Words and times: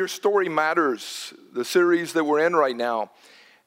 Your 0.00 0.08
Story 0.08 0.48
Matters, 0.48 1.34
the 1.52 1.62
series 1.62 2.14
that 2.14 2.24
we're 2.24 2.46
in 2.46 2.56
right 2.56 2.74
now. 2.74 3.10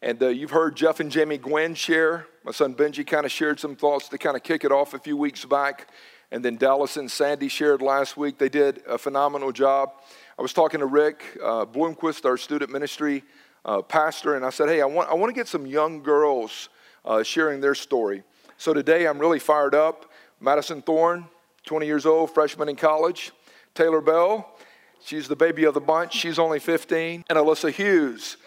And 0.01 0.19
uh, 0.23 0.29
you've 0.29 0.49
heard 0.49 0.75
Jeff 0.75 0.99
and 0.99 1.11
Jamie 1.11 1.37
Gwen 1.37 1.75
share. 1.75 2.25
My 2.43 2.51
son 2.51 2.73
Benji 2.73 3.05
kind 3.05 3.23
of 3.23 3.31
shared 3.31 3.59
some 3.59 3.75
thoughts 3.75 4.09
to 4.09 4.17
kind 4.17 4.35
of 4.35 4.41
kick 4.41 4.63
it 4.63 4.71
off 4.71 4.95
a 4.95 4.97
few 4.97 5.15
weeks 5.15 5.45
back. 5.45 5.91
And 6.31 6.43
then 6.43 6.57
Dallas 6.57 6.97
and 6.97 7.11
Sandy 7.11 7.49
shared 7.49 7.83
last 7.83 8.17
week. 8.17 8.39
They 8.39 8.49
did 8.49 8.81
a 8.87 8.97
phenomenal 8.97 9.51
job. 9.51 9.91
I 10.39 10.41
was 10.41 10.53
talking 10.53 10.79
to 10.79 10.87
Rick 10.87 11.23
uh, 11.39 11.67
Bloomquist, 11.67 12.25
our 12.25 12.37
student 12.37 12.71
ministry 12.71 13.23
uh, 13.63 13.83
pastor, 13.83 14.35
and 14.35 14.43
I 14.43 14.49
said, 14.49 14.69
Hey, 14.69 14.81
I 14.81 14.85
want, 14.85 15.11
I 15.11 15.13
want 15.13 15.29
to 15.29 15.35
get 15.35 15.47
some 15.47 15.67
young 15.67 16.01
girls 16.01 16.69
uh, 17.05 17.21
sharing 17.21 17.61
their 17.61 17.75
story. 17.75 18.23
So 18.57 18.73
today 18.73 19.05
I'm 19.05 19.19
really 19.19 19.37
fired 19.37 19.75
up. 19.75 20.11
Madison 20.41 20.81
Thorne, 20.81 21.25
20 21.67 21.85
years 21.85 22.07
old, 22.07 22.33
freshman 22.33 22.69
in 22.69 22.75
college. 22.75 23.33
Taylor 23.75 24.01
Bell, 24.01 24.57
she's 25.03 25.27
the 25.27 25.35
baby 25.35 25.65
of 25.65 25.73
the 25.73 25.81
bunch. 25.81 26.13
She's 26.13 26.39
only 26.39 26.59
15. 26.59 27.25
And 27.29 27.37
Alyssa 27.37 27.71
Hughes, 27.71 28.37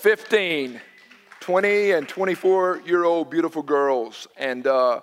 15, 0.00 0.80
20, 1.40 1.90
and 1.92 2.08
24 2.08 2.82
year 2.86 3.04
old 3.04 3.30
beautiful 3.30 3.62
girls. 3.62 4.26
And, 4.36 4.66
uh, 4.66 5.00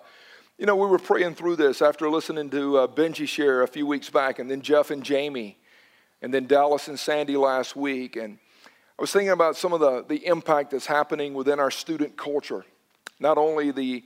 you 0.58 0.66
know, 0.66 0.76
we 0.76 0.88
were 0.88 1.00
praying 1.00 1.36
through 1.36 1.58
this 1.58 1.82
after 1.82 2.10
listening 2.10 2.50
to 2.52 2.78
uh, 2.78 2.88
Benji 2.88 3.28
share 3.28 3.64
a 3.64 3.68
few 3.68 3.86
weeks 3.86 4.10
back, 4.10 4.40
and 4.40 4.50
then 4.50 4.62
Jeff 4.62 4.92
and 4.92 5.04
Jamie, 5.04 5.58
and 6.22 6.34
then 6.34 6.48
Dallas 6.48 6.88
and 6.88 7.00
Sandy 7.00 7.38
last 7.38 7.76
week. 7.76 8.16
And 8.16 8.38
I 8.98 9.02
was 9.02 9.12
thinking 9.12 9.32
about 9.32 9.58
some 9.58 9.74
of 9.74 9.80
the, 9.80 10.06
the 10.08 10.26
impact 10.26 10.72
that's 10.72 10.86
happening 10.86 11.34
within 11.34 11.60
our 11.60 11.72
student 11.72 12.16
culture. 12.16 12.66
Not 13.20 13.38
only 13.38 13.72
the, 13.72 14.04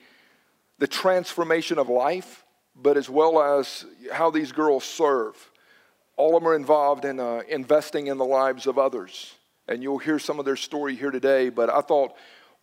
the 0.79 0.87
transformation 0.87 1.77
of 1.77 1.89
life, 1.89 2.45
but 2.75 2.97
as 2.97 3.09
well 3.09 3.41
as 3.41 3.85
how 4.11 4.31
these 4.31 4.51
girls 4.51 4.83
serve. 4.83 5.51
All 6.19 6.35
of 6.35 6.43
them 6.43 6.51
are 6.51 6.55
involved 6.55 7.05
in 7.05 7.17
uh, 7.17 7.43
investing 7.47 8.07
in 8.07 8.17
the 8.17 8.25
lives 8.25 8.67
of 8.67 8.77
others. 8.77 9.35
And 9.69 9.81
you'll 9.81 9.99
hear 9.99 10.19
some 10.19 10.37
of 10.37 10.43
their 10.43 10.57
story 10.57 10.93
here 10.97 11.11
today. 11.11 11.47
But 11.47 11.69
I 11.69 11.79
thought, 11.79 12.13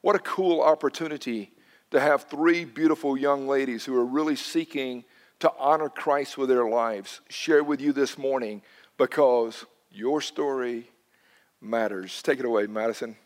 what 0.03 0.15
a 0.15 0.19
cool 0.19 0.61
opportunity 0.61 1.53
to 1.91 1.99
have 1.99 2.25
three 2.25 2.67
beautiful 2.67 3.17
young 3.17 3.49
ladies 3.49 3.87
who 3.87 3.97
are 3.97 4.05
really 4.05 4.37
seeking 4.37 5.05
to 5.41 5.51
honor 5.59 5.89
Christ 5.89 6.37
with 6.37 6.51
their 6.51 6.69
lives 6.69 7.23
share 7.31 7.65
with 7.65 7.81
you 7.81 7.95
this 7.95 8.19
morning 8.19 8.61
because 8.99 9.65
your 9.91 10.21
story 10.21 10.91
matters. 11.59 12.21
Take 12.21 12.39
it 12.39 12.45
away, 12.45 12.67
Madison. 12.67 13.17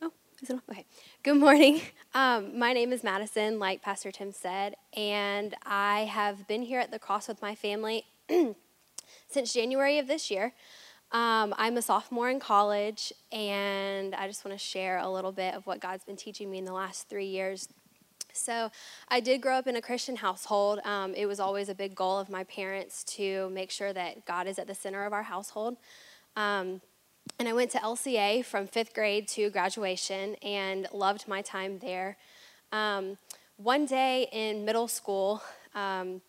Oh, 0.00 0.10
is 0.42 0.50
it 0.50 0.54
on? 0.54 0.62
Okay. 0.70 0.86
Good 1.22 1.36
morning. 1.36 1.80
Um, 2.12 2.58
my 2.58 2.72
name 2.72 2.92
is 2.92 3.04
Madison, 3.04 3.60
like 3.60 3.82
Pastor 3.82 4.10
Tim 4.10 4.32
said, 4.32 4.74
and 4.96 5.54
I 5.64 6.06
have 6.06 6.48
been 6.48 6.62
here 6.62 6.80
at 6.80 6.90
the 6.90 6.98
cross 6.98 7.28
with 7.28 7.40
my 7.40 7.54
family 7.54 8.04
since 9.28 9.52
January 9.52 10.00
of 10.00 10.08
this 10.08 10.28
year. 10.28 10.52
Um, 11.12 11.54
I'm 11.56 11.76
a 11.76 11.82
sophomore 11.82 12.28
in 12.28 12.40
college, 12.40 13.12
and 13.30 14.12
I 14.16 14.26
just 14.26 14.44
want 14.44 14.58
to 14.58 14.64
share 14.64 14.98
a 14.98 15.08
little 15.08 15.30
bit 15.30 15.54
of 15.54 15.68
what 15.68 15.78
God's 15.78 16.02
been 16.02 16.16
teaching 16.16 16.50
me 16.50 16.58
in 16.58 16.64
the 16.64 16.72
last 16.72 17.08
three 17.08 17.28
years. 17.28 17.68
So, 18.32 18.72
I 19.08 19.20
did 19.20 19.40
grow 19.40 19.54
up 19.54 19.68
in 19.68 19.76
a 19.76 19.80
Christian 19.80 20.16
household. 20.16 20.80
Um, 20.84 21.14
it 21.14 21.26
was 21.26 21.38
always 21.38 21.68
a 21.68 21.76
big 21.76 21.94
goal 21.94 22.18
of 22.18 22.28
my 22.28 22.42
parents 22.42 23.04
to 23.04 23.50
make 23.50 23.70
sure 23.70 23.92
that 23.92 24.26
God 24.26 24.48
is 24.48 24.58
at 24.58 24.66
the 24.66 24.74
center 24.74 25.04
of 25.04 25.12
our 25.12 25.22
household. 25.22 25.76
Um, 26.34 26.80
and 27.38 27.48
I 27.48 27.52
went 27.52 27.70
to 27.72 27.78
LCA 27.78 28.44
from 28.44 28.66
fifth 28.66 28.94
grade 28.94 29.28
to 29.28 29.50
graduation 29.50 30.34
and 30.36 30.86
loved 30.92 31.28
my 31.28 31.42
time 31.42 31.78
there. 31.78 32.16
Um, 32.72 33.18
one 33.56 33.86
day 33.86 34.28
in 34.32 34.64
middle 34.64 34.88
school, 34.88 35.42
um, 35.74 36.20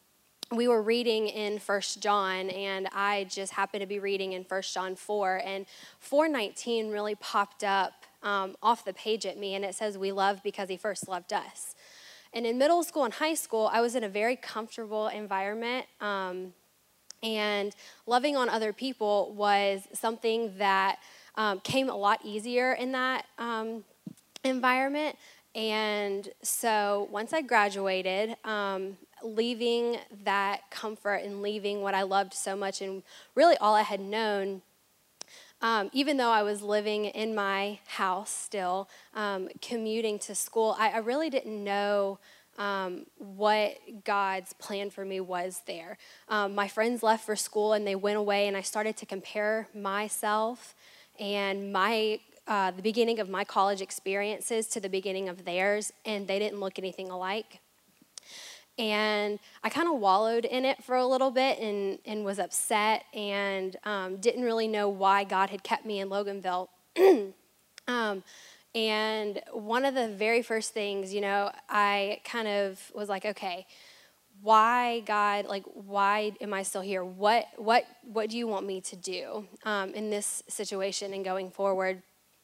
we 0.52 0.67
were 0.67 0.81
reading 0.81 1.27
in 1.27 1.59
First 1.59 2.02
John, 2.02 2.49
and 2.49 2.89
I 2.94 3.25
just 3.29 3.53
happened 3.53 3.81
to 3.81 3.88
be 3.88 3.99
reading 3.99 4.33
in 4.33 4.44
First 4.44 4.73
John 4.73 4.95
4, 4.95 5.41
and 5.45 5.66
419 5.99 6.91
really 6.91 7.16
popped 7.16 7.63
up 7.63 8.05
um, 8.22 8.55
off 8.61 8.83
the 8.83 8.94
page 8.94 9.25
at 9.25 9.38
me, 9.38 9.55
and 9.55 9.63
it 9.63 9.75
says, 9.75 9.97
We 9.97 10.11
love 10.11 10.44
because 10.44 10.68
he 10.68 10.78
first 10.78 11.07
loved 11.07 11.31
us. 11.31 11.75
And 12.33 12.45
in 12.45 12.57
middle 12.57 12.83
school 12.83 13.03
and 13.03 13.13
high 13.13 13.33
school, 13.33 13.69
I 13.72 13.81
was 13.81 13.95
in 13.95 14.03
a 14.03 14.09
very 14.09 14.35
comfortable 14.35 15.07
environment. 15.07 15.85
Um, 16.00 16.53
and 17.23 17.75
loving 18.05 18.35
on 18.35 18.49
other 18.49 18.73
people 18.73 19.33
was 19.35 19.87
something 19.93 20.53
that 20.57 20.97
um, 21.35 21.59
came 21.61 21.89
a 21.89 21.95
lot 21.95 22.19
easier 22.23 22.73
in 22.73 22.91
that 22.93 23.25
um, 23.37 23.83
environment. 24.43 25.17
And 25.53 26.29
so 26.41 27.07
once 27.11 27.33
I 27.33 27.41
graduated, 27.41 28.35
um, 28.43 28.97
leaving 29.23 29.97
that 30.23 30.61
comfort 30.71 31.21
and 31.23 31.41
leaving 31.41 31.81
what 31.81 31.93
I 31.93 32.03
loved 32.03 32.33
so 32.33 32.55
much 32.55 32.81
and 32.81 33.03
really 33.35 33.57
all 33.57 33.75
I 33.75 33.83
had 33.83 33.99
known, 33.99 34.61
um, 35.61 35.89
even 35.93 36.17
though 36.17 36.31
I 36.31 36.41
was 36.41 36.63
living 36.63 37.05
in 37.05 37.35
my 37.35 37.79
house 37.85 38.31
still, 38.31 38.89
um, 39.13 39.49
commuting 39.61 40.17
to 40.19 40.33
school, 40.33 40.75
I, 40.79 40.89
I 40.89 40.97
really 40.97 41.29
didn't 41.29 41.63
know 41.63 42.17
um, 42.57 43.06
what 43.17 43.78
God's 44.03 44.53
plan 44.53 44.89
for 44.89 45.06
me 45.06 45.19
was 45.19 45.62
there. 45.66 45.97
Um, 46.29 46.53
my 46.56 46.67
friends 46.67 47.01
left 47.01 47.25
for 47.25 47.35
school 47.35 47.73
and 47.73 47.88
they 47.88 47.95
went 47.95 48.17
away, 48.17 48.47
and 48.47 48.56
I 48.56 48.62
started 48.62 48.97
to 48.97 49.06
compare 49.06 49.67
myself 49.73 50.75
and 51.19 51.72
my 51.72 52.19
uh, 52.47 52.72
the 52.72 52.81
beginning 52.81 53.19
of 53.19 53.29
my 53.29 53.44
college 53.44 53.81
experiences 53.81 54.67
to 54.67 54.79
the 54.79 54.89
beginning 54.89 55.29
of 55.29 55.45
theirs, 55.45 55.94
and 56.06 56.28
they 56.28 56.39
didn't 56.39 56.59
look 56.59 56.78
anything 56.79 57.09
alike. 57.09 57.59
And 58.78 59.39
I 59.63 59.69
kind 59.69 59.88
of 59.88 60.00
wallowed 60.00 60.45
in 60.45 60.66
it 60.66 60.83
for 60.83 60.95
a 60.95 61.06
little 61.06 61.29
bit 61.29 61.59
and, 61.59 62.00
and 62.06 62.25
was 62.25 62.39
upset 62.39 63.06
and 63.13 63.75
um, 63.83 64.18
didn't 64.18 64.44
really 64.44 64.68
know 64.68 64.89
why 64.89 65.23
God 65.23 65.50
had 65.50 65.63
kept 65.63 65.85
me 65.85 66.00
in 66.00 66.09
Loganville. 66.09 66.68
and 68.73 69.41
one 69.51 69.83
of 69.85 69.95
the 69.95 70.07
very 70.07 70.41
first 70.41 70.73
things, 70.73 71.13
you 71.13 71.21
know, 71.21 71.51
I 71.69 72.21
kind 72.23 72.47
of 72.47 72.79
was 72.95 73.09
like, 73.09 73.25
okay, 73.25 73.67
why 74.41 75.01
God, 75.01 75.45
like, 75.45 75.63
why 75.65 76.33
am 76.41 76.53
I 76.53 76.63
still 76.63 76.81
here? 76.81 77.03
What, 77.03 77.45
what, 77.57 77.83
what 78.03 78.29
do 78.29 78.37
you 78.37 78.47
want 78.47 78.65
me 78.65 78.81
to 78.81 78.95
do 78.95 79.45
um, 79.65 79.93
in 79.93 80.09
this 80.09 80.41
situation 80.47 81.13
and 81.13 81.23
going 81.23 81.51
forward? 81.51 82.01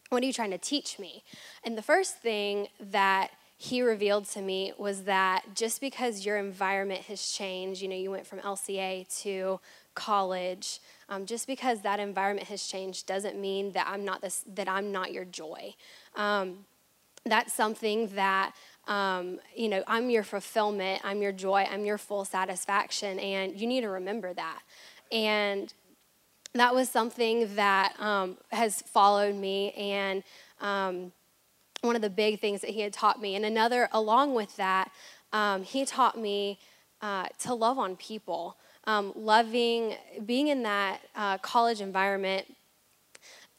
What 0.10 0.22
are 0.22 0.26
you 0.26 0.34
trying 0.34 0.52
to 0.52 0.58
teach 0.58 1.00
me? 1.00 1.24
And 1.64 1.78
the 1.78 1.82
first 1.82 2.20
thing 2.20 2.68
that 2.80 3.32
he 3.60 3.82
revealed 3.82 4.26
to 4.26 4.42
me 4.42 4.72
was 4.78 5.04
that 5.04 5.44
just 5.56 5.82
because 5.82 6.24
your 6.26 6.38
environment 6.38 7.02
has 7.02 7.32
changed, 7.32 7.82
you 7.82 7.88
know, 7.88 7.96
you 7.96 8.12
went 8.12 8.28
from 8.28 8.40
LCA 8.40 9.08
to 9.24 9.60
college, 9.96 10.80
um, 11.10 11.26
just 11.26 11.48
because 11.48 11.82
that 11.82 12.00
environment 12.00 12.48
has 12.50 12.68
changed 12.68 13.08
doesn't 13.08 13.36
mean 13.36 13.72
that 13.72 13.88
I'm 13.90 14.06
not 14.06 14.22
this, 14.22 14.44
that 14.54 14.70
I'm 14.70 14.92
not 14.92 15.12
your 15.12 15.26
joy. 15.26 15.74
Um, 16.18 16.66
that's 17.26 17.54
something 17.54 18.08
that 18.16 18.54
um, 18.88 19.40
you 19.56 19.68
know 19.68 19.84
i'm 19.86 20.10
your 20.10 20.24
fulfillment 20.24 21.02
i'm 21.04 21.22
your 21.22 21.34
joy 21.34 21.68
i'm 21.70 21.84
your 21.84 21.98
full 21.98 22.24
satisfaction 22.24 23.20
and 23.20 23.60
you 23.60 23.68
need 23.68 23.82
to 23.82 23.90
remember 23.90 24.34
that. 24.34 24.62
And 25.12 25.74
that 26.54 26.74
was 26.74 26.90
something 26.90 27.56
that 27.56 28.00
um, 28.00 28.38
has 28.52 28.82
followed 28.82 29.36
me 29.36 29.72
and 29.74 30.24
um, 30.60 31.12
one 31.82 31.96
of 31.96 32.02
the 32.02 32.10
big 32.10 32.40
things 32.40 32.62
that 32.62 32.72
he 32.72 32.82
had 32.82 32.94
taught 32.94 33.22
me. 33.22 33.36
And 33.36 33.46
another 33.46 33.90
along 33.92 34.34
with 34.34 34.56
that 34.58 34.92
um, 35.34 35.64
he 35.64 35.86
taught 35.86 36.18
me 36.18 36.60
uh, 37.02 37.28
to 37.40 37.54
love 37.54 37.78
on 37.78 37.96
people. 37.96 38.58
Um, 38.86 39.12
loving 39.16 39.96
being 40.26 40.48
in 40.48 40.64
that 40.64 41.02
uh, 41.16 41.38
college 41.40 41.82
environment 41.82 42.46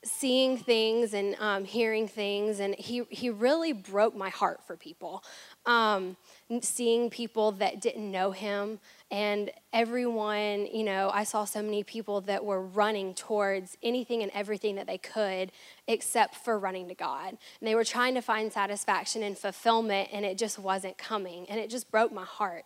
seeing 0.08 0.56
things 0.56 1.14
and 1.14 1.36
um, 1.38 1.64
hearing 1.64 2.08
things, 2.08 2.60
and 2.60 2.74
he, 2.74 3.02
he 3.10 3.30
really 3.30 3.72
broke 3.72 4.16
my 4.16 4.28
heart 4.28 4.60
for 4.66 4.76
people. 4.76 5.22
Um, 5.66 6.16
seeing 6.62 7.10
people 7.10 7.52
that 7.52 7.80
didn't 7.80 8.10
know 8.10 8.30
him, 8.30 8.80
and 9.10 9.50
everyone, 9.72 10.66
you 10.66 10.84
know, 10.84 11.10
I 11.12 11.24
saw 11.24 11.44
so 11.44 11.62
many 11.62 11.82
people 11.82 12.20
that 12.22 12.44
were 12.44 12.62
running 12.62 13.14
towards 13.14 13.76
anything 13.82 14.22
and 14.22 14.32
everything 14.34 14.76
that 14.76 14.86
they 14.86 14.98
could 14.98 15.52
except 15.86 16.34
for 16.36 16.58
running 16.58 16.88
to 16.88 16.94
God. 16.94 17.30
And 17.30 17.68
they 17.68 17.74
were 17.74 17.84
trying 17.84 18.14
to 18.14 18.22
find 18.22 18.52
satisfaction 18.52 19.22
and 19.22 19.36
fulfillment, 19.36 20.08
and 20.12 20.24
it 20.24 20.38
just 20.38 20.58
wasn't 20.58 20.98
coming, 20.98 21.46
and 21.48 21.60
it 21.60 21.70
just 21.70 21.90
broke 21.90 22.12
my 22.12 22.24
heart. 22.24 22.64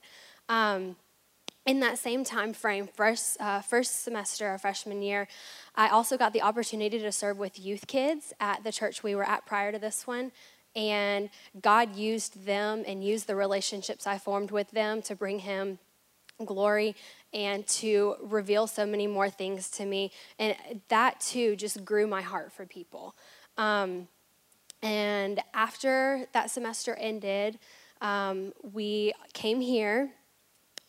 Um, 0.48 0.96
in 1.64 1.80
that 1.80 1.98
same 1.98 2.24
time 2.24 2.52
frame, 2.52 2.88
first, 2.88 3.40
uh, 3.40 3.60
first 3.60 4.02
semester 4.02 4.52
of 4.52 4.60
freshman 4.60 5.02
year, 5.02 5.28
I 5.76 5.88
also 5.88 6.16
got 6.16 6.32
the 6.32 6.42
opportunity 6.42 6.98
to 6.98 7.12
serve 7.12 7.38
with 7.38 7.58
youth 7.58 7.86
kids 7.86 8.32
at 8.40 8.64
the 8.64 8.72
church 8.72 9.02
we 9.02 9.14
were 9.14 9.24
at 9.24 9.46
prior 9.46 9.70
to 9.70 9.78
this 9.78 10.06
one. 10.06 10.32
And 10.74 11.30
God 11.60 11.94
used 11.94 12.46
them 12.46 12.82
and 12.86 13.04
used 13.04 13.26
the 13.26 13.36
relationships 13.36 14.06
I 14.06 14.18
formed 14.18 14.50
with 14.50 14.70
them 14.70 15.02
to 15.02 15.14
bring 15.14 15.40
Him 15.40 15.78
glory 16.44 16.96
and 17.32 17.66
to 17.66 18.16
reveal 18.20 18.66
so 18.66 18.84
many 18.84 19.06
more 19.06 19.30
things 19.30 19.70
to 19.70 19.84
me. 19.84 20.10
And 20.38 20.56
that 20.88 21.20
too 21.20 21.56
just 21.56 21.84
grew 21.84 22.06
my 22.06 22.22
heart 22.22 22.52
for 22.52 22.66
people. 22.66 23.14
Um, 23.56 24.08
and 24.82 25.40
after 25.54 26.26
that 26.32 26.50
semester 26.50 26.94
ended, 26.94 27.58
um, 28.00 28.52
we 28.62 29.12
came 29.32 29.60
here 29.60 30.10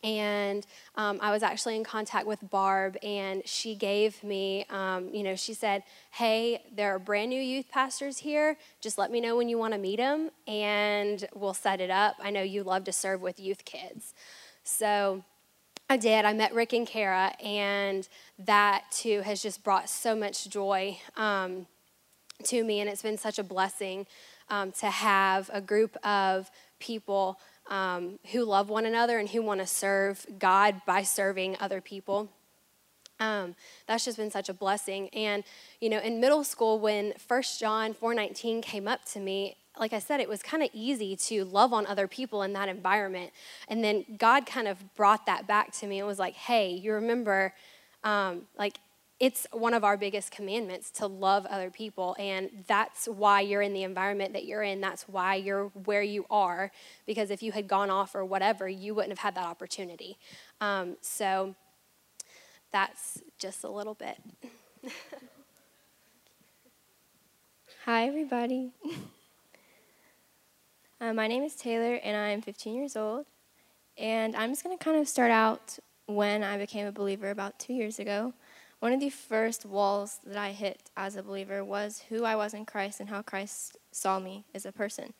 and 0.04 0.66
um, 0.96 1.18
I 1.22 1.30
was 1.30 1.42
actually 1.42 1.76
in 1.76 1.82
contact 1.82 2.26
with 2.26 2.38
Barb, 2.50 2.98
and 3.02 3.42
she 3.46 3.74
gave 3.74 4.22
me, 4.22 4.66
um, 4.68 5.08
you 5.14 5.22
know, 5.22 5.34
she 5.34 5.54
said, 5.54 5.82
Hey, 6.10 6.62
there 6.76 6.94
are 6.94 6.98
brand 6.98 7.30
new 7.30 7.40
youth 7.40 7.70
pastors 7.70 8.18
here. 8.18 8.58
Just 8.82 8.98
let 8.98 9.10
me 9.10 9.20
know 9.20 9.34
when 9.34 9.48
you 9.48 9.56
want 9.56 9.72
to 9.72 9.78
meet 9.78 9.96
them, 9.96 10.30
and 10.46 11.26
we'll 11.34 11.54
set 11.54 11.80
it 11.80 11.90
up. 11.90 12.16
I 12.22 12.30
know 12.30 12.42
you 12.42 12.62
love 12.62 12.84
to 12.84 12.92
serve 12.92 13.22
with 13.22 13.40
youth 13.40 13.64
kids. 13.64 14.12
So 14.62 15.24
I 15.88 15.96
did. 15.96 16.26
I 16.26 16.34
met 16.34 16.52
Rick 16.52 16.74
and 16.74 16.86
Kara, 16.86 17.34
and 17.42 18.06
that 18.38 18.84
too 18.90 19.22
has 19.22 19.42
just 19.42 19.64
brought 19.64 19.88
so 19.88 20.14
much 20.14 20.48
joy 20.50 20.98
um, 21.16 21.66
to 22.44 22.62
me, 22.62 22.80
and 22.80 22.90
it's 22.90 23.02
been 23.02 23.18
such 23.18 23.38
a 23.38 23.42
blessing 23.42 24.06
um, 24.50 24.70
to 24.72 24.90
have 24.90 25.50
a 25.50 25.62
group 25.62 25.96
of 26.04 26.50
people 26.78 27.38
um, 27.68 28.18
who 28.32 28.44
love 28.44 28.68
one 28.68 28.86
another 28.86 29.18
and 29.18 29.28
who 29.28 29.42
want 29.42 29.60
to 29.60 29.66
serve 29.66 30.26
God 30.38 30.82
by 30.86 31.02
serving 31.02 31.56
other 31.60 31.80
people. 31.80 32.28
Um, 33.20 33.54
that's 33.86 34.04
just 34.04 34.16
been 34.16 34.30
such 34.30 34.48
a 34.48 34.54
blessing. 34.54 35.08
And 35.10 35.44
you 35.80 35.88
know, 35.88 35.98
in 35.98 36.20
middle 36.20 36.44
school, 36.44 36.78
when 36.78 37.14
First 37.18 37.60
John 37.60 37.94
4:19 37.94 38.62
came 38.62 38.88
up 38.88 39.04
to 39.06 39.20
me, 39.20 39.56
like 39.78 39.92
I 39.92 39.98
said, 39.98 40.20
it 40.20 40.28
was 40.28 40.42
kind 40.42 40.62
of 40.62 40.70
easy 40.72 41.16
to 41.16 41.44
love 41.44 41.72
on 41.72 41.86
other 41.86 42.06
people 42.06 42.42
in 42.42 42.52
that 42.52 42.68
environment. 42.68 43.32
And 43.68 43.82
then 43.82 44.04
God 44.18 44.46
kind 44.46 44.68
of 44.68 44.94
brought 44.94 45.26
that 45.26 45.46
back 45.46 45.72
to 45.78 45.86
me 45.86 45.98
and 45.98 46.06
was 46.06 46.18
like, 46.18 46.34
"Hey, 46.34 46.70
you 46.70 46.92
remember, 46.92 47.54
um, 48.02 48.46
like 48.58 48.78
it's 49.20 49.46
one 49.52 49.74
of 49.74 49.84
our 49.84 49.96
biggest 49.96 50.30
commandments 50.32 50.90
to 50.90 51.06
love 51.06 51.46
other 51.46 51.70
people 51.70 52.16
and 52.18 52.50
that's 52.66 53.06
why 53.06 53.40
you're 53.40 53.62
in 53.62 53.72
the 53.72 53.84
environment 53.84 54.32
that 54.32 54.44
you're 54.44 54.62
in. 54.62 54.80
That's 54.80 55.08
why 55.08 55.36
you're 55.36 55.66
where 55.84 56.02
you 56.02 56.26
are 56.30 56.72
because 57.06 57.30
if 57.30 57.42
you 57.42 57.52
had 57.52 57.68
gone 57.68 57.90
off 57.90 58.14
or 58.14 58.24
whatever 58.24 58.68
you 58.68 58.94
wouldn't 58.94 59.12
have 59.12 59.20
had 59.20 59.34
that 59.36 59.46
opportunity. 59.46 60.18
Um, 60.60 60.96
so 61.00 61.54
that's 62.72 63.22
just 63.38 63.62
a 63.62 63.70
little 63.70 63.94
bit. 63.94 64.18
Hi 67.84 68.06
everybody. 68.08 68.72
Uh, 71.00 71.12
my 71.12 71.26
name 71.26 71.42
is 71.42 71.54
taylor 71.54 71.96
and 72.02 72.16
i'm 72.16 72.40
15 72.40 72.74
years 72.74 72.96
old 72.96 73.26
and 73.98 74.34
i'm 74.36 74.50
just 74.50 74.64
going 74.64 74.78
to 74.78 74.82
kind 74.82 74.96
of 74.96 75.06
start 75.06 75.30
out 75.30 75.76
when 76.06 76.42
i 76.42 76.56
became 76.56 76.86
a 76.86 76.92
believer 76.92 77.30
about 77.30 77.58
two 77.58 77.74
years 77.74 77.98
ago 77.98 78.32
one 78.84 78.92
of 78.92 79.00
the 79.00 79.08
first 79.08 79.64
walls 79.64 80.20
that 80.26 80.36
I 80.36 80.50
hit 80.50 80.90
as 80.94 81.16
a 81.16 81.22
believer 81.22 81.64
was 81.64 82.04
who 82.10 82.24
I 82.24 82.36
was 82.36 82.52
in 82.52 82.66
Christ 82.66 83.00
and 83.00 83.08
how 83.08 83.22
Christ 83.22 83.78
saw 83.92 84.18
me 84.18 84.44
as 84.54 84.66
a 84.66 84.72
person. 84.72 85.14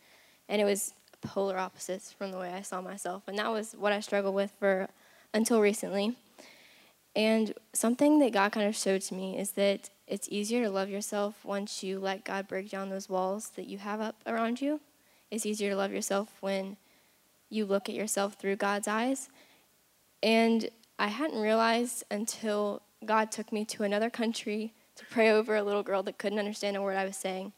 And 0.50 0.60
it 0.60 0.66
was 0.66 0.92
polar 1.22 1.56
opposites 1.56 2.12
from 2.12 2.30
the 2.30 2.36
way 2.36 2.52
I 2.52 2.60
saw 2.60 2.82
myself. 2.82 3.22
And 3.26 3.38
that 3.38 3.50
was 3.50 3.72
what 3.72 3.90
I 3.90 4.00
struggled 4.00 4.34
with 4.34 4.52
for 4.58 4.90
until 5.32 5.62
recently. 5.62 6.14
And 7.16 7.54
something 7.72 8.18
that 8.18 8.34
God 8.34 8.52
kind 8.52 8.68
of 8.68 8.76
showed 8.76 9.00
to 9.00 9.14
me 9.14 9.38
is 9.38 9.52
that 9.52 9.88
it's 10.06 10.28
easier 10.30 10.62
to 10.64 10.68
love 10.68 10.90
yourself 10.90 11.42
once 11.42 11.82
you 11.82 11.98
let 11.98 12.22
God 12.22 12.46
break 12.46 12.68
down 12.68 12.90
those 12.90 13.08
walls 13.08 13.52
that 13.56 13.66
you 13.66 13.78
have 13.78 14.02
up 14.02 14.16
around 14.26 14.60
you. 14.60 14.80
It's 15.30 15.46
easier 15.46 15.70
to 15.70 15.76
love 15.76 15.90
yourself 15.90 16.34
when 16.42 16.76
you 17.48 17.64
look 17.64 17.88
at 17.88 17.94
yourself 17.94 18.34
through 18.34 18.56
God's 18.56 18.88
eyes. 18.88 19.30
And 20.22 20.68
I 20.98 21.06
hadn't 21.06 21.40
realized 21.40 22.04
until 22.10 22.82
God 23.06 23.30
took 23.30 23.52
me 23.52 23.64
to 23.66 23.82
another 23.82 24.10
country 24.10 24.74
to 24.96 25.04
pray 25.06 25.30
over 25.30 25.56
a 25.56 25.62
little 25.62 25.82
girl 25.82 26.02
that 26.04 26.18
couldn't 26.18 26.38
understand 26.38 26.76
a 26.76 26.82
word 26.82 26.96
I 26.96 27.04
was 27.04 27.16
saying. 27.16 27.52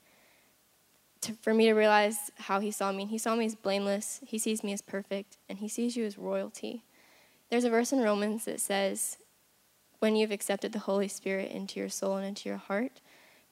To, 1.23 1.33
for 1.35 1.55
me 1.55 1.67
to 1.67 1.73
realize 1.73 2.31
how 2.37 2.61
he 2.61 2.71
saw 2.71 2.93
me. 2.93 3.07
He 3.07 3.19
saw 3.19 3.35
me 3.35 3.47
as 3.47 3.55
blameless, 3.55 4.21
he 4.27 4.39
sees 4.39 4.63
me 4.63 4.73
as 4.73 4.83
perfect, 4.83 5.39
and 5.49 5.59
he 5.59 5.69
sees 5.69 5.97
you 5.97 6.05
as 6.05 6.19
royalty. 6.19 6.85
There's 7.51 7.65
a 7.65 7.71
verse 7.71 7.93
in 7.93 8.01
Romans 8.01 8.45
that 8.45 8.61
says, 8.61 9.19
when 9.99 10.17
you've 10.17 10.31
accepted 10.31 10.73
the 10.73 10.81
Holy 10.81 11.09
Spirit 11.09 11.51
into 11.51 11.81
your 11.81 11.89
soul 11.89 12.17
and 12.17 12.27
into 12.27 12.49
your 12.49 12.59
heart, 12.59 13.01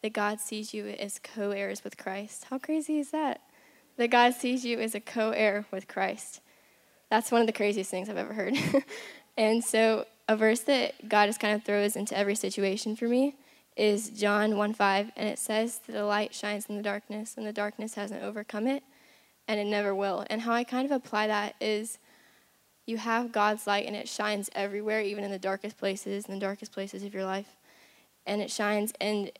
that 0.02 0.12
God 0.12 0.40
sees 0.40 0.74
you 0.74 0.86
as 0.86 1.18
co 1.18 1.50
heirs 1.52 1.82
with 1.82 1.96
Christ. 1.96 2.46
How 2.50 2.58
crazy 2.58 2.98
is 2.98 3.10
that? 3.10 3.40
That 3.96 4.10
God 4.10 4.34
sees 4.34 4.64
you 4.64 4.78
as 4.78 4.94
a 4.94 5.00
co 5.00 5.30
heir 5.30 5.64
with 5.70 5.88
Christ. 5.88 6.40
That's 7.10 7.32
one 7.32 7.40
of 7.40 7.46
the 7.46 7.52
craziest 7.52 7.90
things 7.90 8.08
I've 8.08 8.16
ever 8.16 8.34
heard. 8.34 8.54
and 9.38 9.64
so 9.64 10.04
a 10.28 10.36
verse 10.36 10.60
that 10.60 11.08
God 11.08 11.26
just 11.26 11.40
kind 11.40 11.54
of 11.54 11.64
throws 11.64 11.96
into 11.96 12.16
every 12.16 12.34
situation 12.34 12.96
for 12.96 13.08
me 13.08 13.36
is 13.76 14.10
John 14.10 14.56
1 14.56 14.74
5, 14.74 15.12
and 15.16 15.28
it 15.28 15.38
says 15.38 15.78
that 15.86 15.92
the 15.92 16.04
light 16.04 16.34
shines 16.34 16.66
in 16.66 16.76
the 16.76 16.82
darkness, 16.82 17.34
and 17.36 17.46
the 17.46 17.52
darkness 17.52 17.94
hasn't 17.94 18.22
overcome 18.22 18.66
it, 18.66 18.82
and 19.48 19.58
it 19.58 19.66
never 19.66 19.94
will. 19.94 20.24
And 20.30 20.42
how 20.42 20.52
I 20.52 20.64
kind 20.64 20.86
of 20.86 20.92
apply 20.92 21.26
that 21.26 21.56
is 21.60 21.98
you 22.86 22.98
have 22.98 23.32
God's 23.32 23.66
light, 23.66 23.86
and 23.86 23.96
it 23.96 24.08
shines 24.08 24.48
everywhere, 24.54 25.00
even 25.00 25.24
in 25.24 25.30
the 25.30 25.38
darkest 25.38 25.76
places, 25.76 26.26
in 26.26 26.34
the 26.34 26.40
darkest 26.40 26.72
places 26.72 27.02
of 27.02 27.12
your 27.12 27.24
life. 27.24 27.56
And 28.26 28.40
it 28.40 28.50
shines, 28.50 28.92
and 29.00 29.30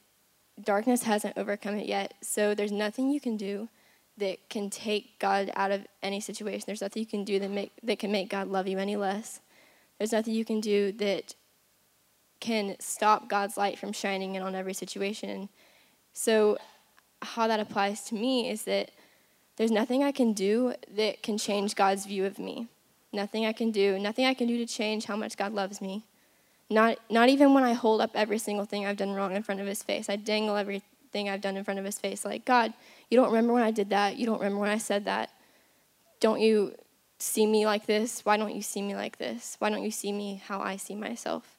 darkness 0.63 1.05
hasn't 1.05 1.39
overcome 1.39 1.77
it 1.77 1.87
yet. 1.87 2.15
So 2.23 2.55
there's 2.55 2.73
nothing 2.73 3.11
you 3.11 3.21
can 3.21 3.37
do 3.37 3.69
that 4.17 4.49
can 4.49 4.71
take 4.71 5.19
God 5.19 5.51
out 5.57 5.71
of 5.71 5.87
any 6.03 6.21
situation. 6.21 6.65
There's 6.67 6.81
nothing 6.81 7.01
you 7.01 7.07
can 7.07 7.25
do 7.25 7.39
that, 7.39 7.51
make, 7.51 7.73
that 7.83 7.99
can 7.99 8.13
make 8.13 8.31
God 8.31 8.49
love 8.49 8.69
you 8.69 8.79
any 8.79 8.97
less. 8.97 9.41
There's 10.05 10.13
nothing 10.13 10.35
you 10.35 10.45
can 10.45 10.61
do 10.61 10.93
that 10.93 11.35
can 12.39 12.77
stop 12.79 13.27
God's 13.27 13.57
light 13.57 13.79
from 13.79 13.95
shining 13.95 14.35
in 14.35 14.43
on 14.43 14.55
every 14.55 14.75
situation. 14.75 15.49
So, 16.13 16.59
how 17.23 17.49
that 17.49 17.59
applies 17.59 18.03
to 18.09 18.15
me 18.15 18.51
is 18.51 18.65
that 18.65 18.91
there's 19.57 19.71
nothing 19.71 20.05
I 20.05 20.13
can 20.13 20.35
do 20.35 20.75
that 20.95 21.23
can 21.23 21.39
change 21.39 21.75
God's 21.75 22.05
view 22.05 22.27
of 22.27 22.39
me. 22.39 22.69
Nothing 23.15 23.47
I 23.47 23.55
can 23.55 23.71
do, 23.71 23.99
nothing 23.99 24.27
I 24.27 24.35
can 24.35 24.47
do 24.47 24.59
to 24.59 24.67
change 24.67 25.07
how 25.07 25.17
much 25.17 25.39
God 25.39 25.55
loves 25.55 25.81
me. 25.81 26.05
Not, 26.69 26.99
not 27.09 27.31
even 27.31 27.55
when 27.55 27.65
I 27.65 27.73
hold 27.73 28.03
up 28.03 28.11
every 28.15 28.37
single 28.37 28.67
thing 28.67 28.85
I've 28.85 28.99
done 28.99 29.15
wrong 29.15 29.35
in 29.35 29.43
front 29.43 29.63
of 29.63 29.67
his 29.67 29.83
face. 29.83 30.11
I 30.11 30.17
dangle 30.17 30.57
everything 30.57 31.31
I've 31.31 31.41
done 31.41 31.57
in 31.57 31.65
front 31.65 31.81
of 31.81 31.87
his 31.87 31.99
face. 31.99 32.27
Like, 32.27 32.45
God, 32.45 32.75
you 33.09 33.17
don't 33.17 33.29
remember 33.29 33.55
when 33.55 33.63
I 33.63 33.71
did 33.71 33.89
that. 33.89 34.19
You 34.19 34.27
don't 34.27 34.41
remember 34.41 34.59
when 34.59 34.71
I 34.71 34.77
said 34.77 35.07
that. 35.07 35.31
Don't 36.21 36.43
you 36.43 36.75
see 37.25 37.47
me 37.47 37.67
like 37.67 37.87
this? 37.87 38.25
Why 38.25 38.37
don't 38.37 38.55
you 38.55 38.63
see 38.63 38.83
me 38.83 38.95
like 38.95 39.19
this? 39.19 39.57
Why 39.59 39.71
don't 39.71 39.83
you 39.83 39.91
see 39.91 40.13
me 40.13 40.43
how 40.47 40.61
I 40.61 40.77
see 40.77 40.95
myself? 40.95 41.57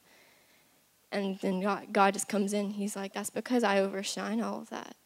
And 1.12 1.38
then 1.40 1.60
God, 1.60 1.92
God 1.92 2.14
just 2.14 2.28
comes 2.28 2.52
in. 2.52 2.70
He's 2.70 2.96
like, 2.96 3.12
that's 3.12 3.30
because 3.30 3.64
I 3.64 3.80
overshine 3.80 4.40
all 4.40 4.60
of 4.60 4.70
that. 4.70 4.96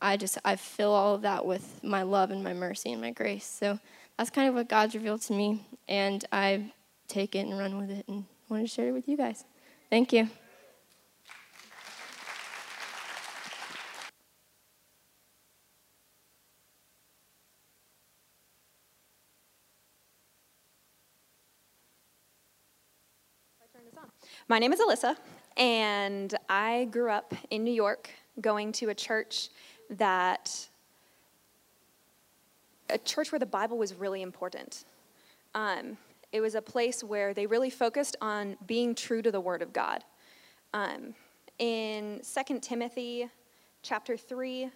I 0.00 0.16
just, 0.16 0.38
I 0.44 0.56
fill 0.56 0.92
all 0.92 1.14
of 1.14 1.22
that 1.22 1.46
with 1.46 1.80
my 1.82 2.02
love 2.02 2.30
and 2.30 2.44
my 2.44 2.52
mercy 2.52 2.92
and 2.92 3.00
my 3.00 3.10
grace. 3.10 3.46
So 3.46 3.78
that's 4.16 4.30
kind 4.30 4.48
of 4.48 4.54
what 4.54 4.68
God's 4.68 4.94
revealed 4.94 5.22
to 5.22 5.32
me. 5.32 5.66
And 5.88 6.24
I 6.32 6.72
take 7.08 7.34
it 7.34 7.46
and 7.46 7.58
run 7.58 7.78
with 7.78 7.90
it 7.90 8.06
and 8.08 8.24
wanted 8.48 8.62
to 8.62 8.68
share 8.68 8.88
it 8.88 8.92
with 8.92 9.08
you 9.08 9.16
guys. 9.16 9.44
Thank 9.90 10.12
you. 10.12 10.28
My 24.48 24.60
name 24.60 24.72
is 24.72 24.78
Alyssa, 24.78 25.16
and 25.56 26.32
I 26.48 26.84
grew 26.92 27.10
up 27.10 27.34
in 27.50 27.64
New 27.64 27.72
York 27.72 28.10
going 28.40 28.70
to 28.74 28.90
a 28.90 28.94
church 28.94 29.48
that, 29.90 30.68
a 32.88 32.96
church 32.96 33.32
where 33.32 33.40
the 33.40 33.44
Bible 33.44 33.76
was 33.76 33.92
really 33.94 34.22
important. 34.22 34.84
Um, 35.56 35.98
it 36.30 36.40
was 36.40 36.54
a 36.54 36.62
place 36.62 37.02
where 37.02 37.34
they 37.34 37.48
really 37.48 37.70
focused 37.70 38.14
on 38.20 38.56
being 38.68 38.94
true 38.94 39.20
to 39.20 39.32
the 39.32 39.40
Word 39.40 39.62
of 39.62 39.72
God. 39.72 40.04
Um, 40.72 41.16
in 41.58 42.20
2 42.46 42.60
Timothy 42.60 43.28
chapter 43.82 44.16
3, 44.16 44.70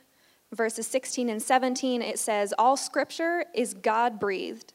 verses 0.50 0.88
16 0.88 1.28
and 1.28 1.40
17, 1.40 2.02
it 2.02 2.18
says, 2.18 2.52
All 2.58 2.76
scripture 2.76 3.44
is 3.54 3.74
God 3.74 4.18
breathed 4.18 4.72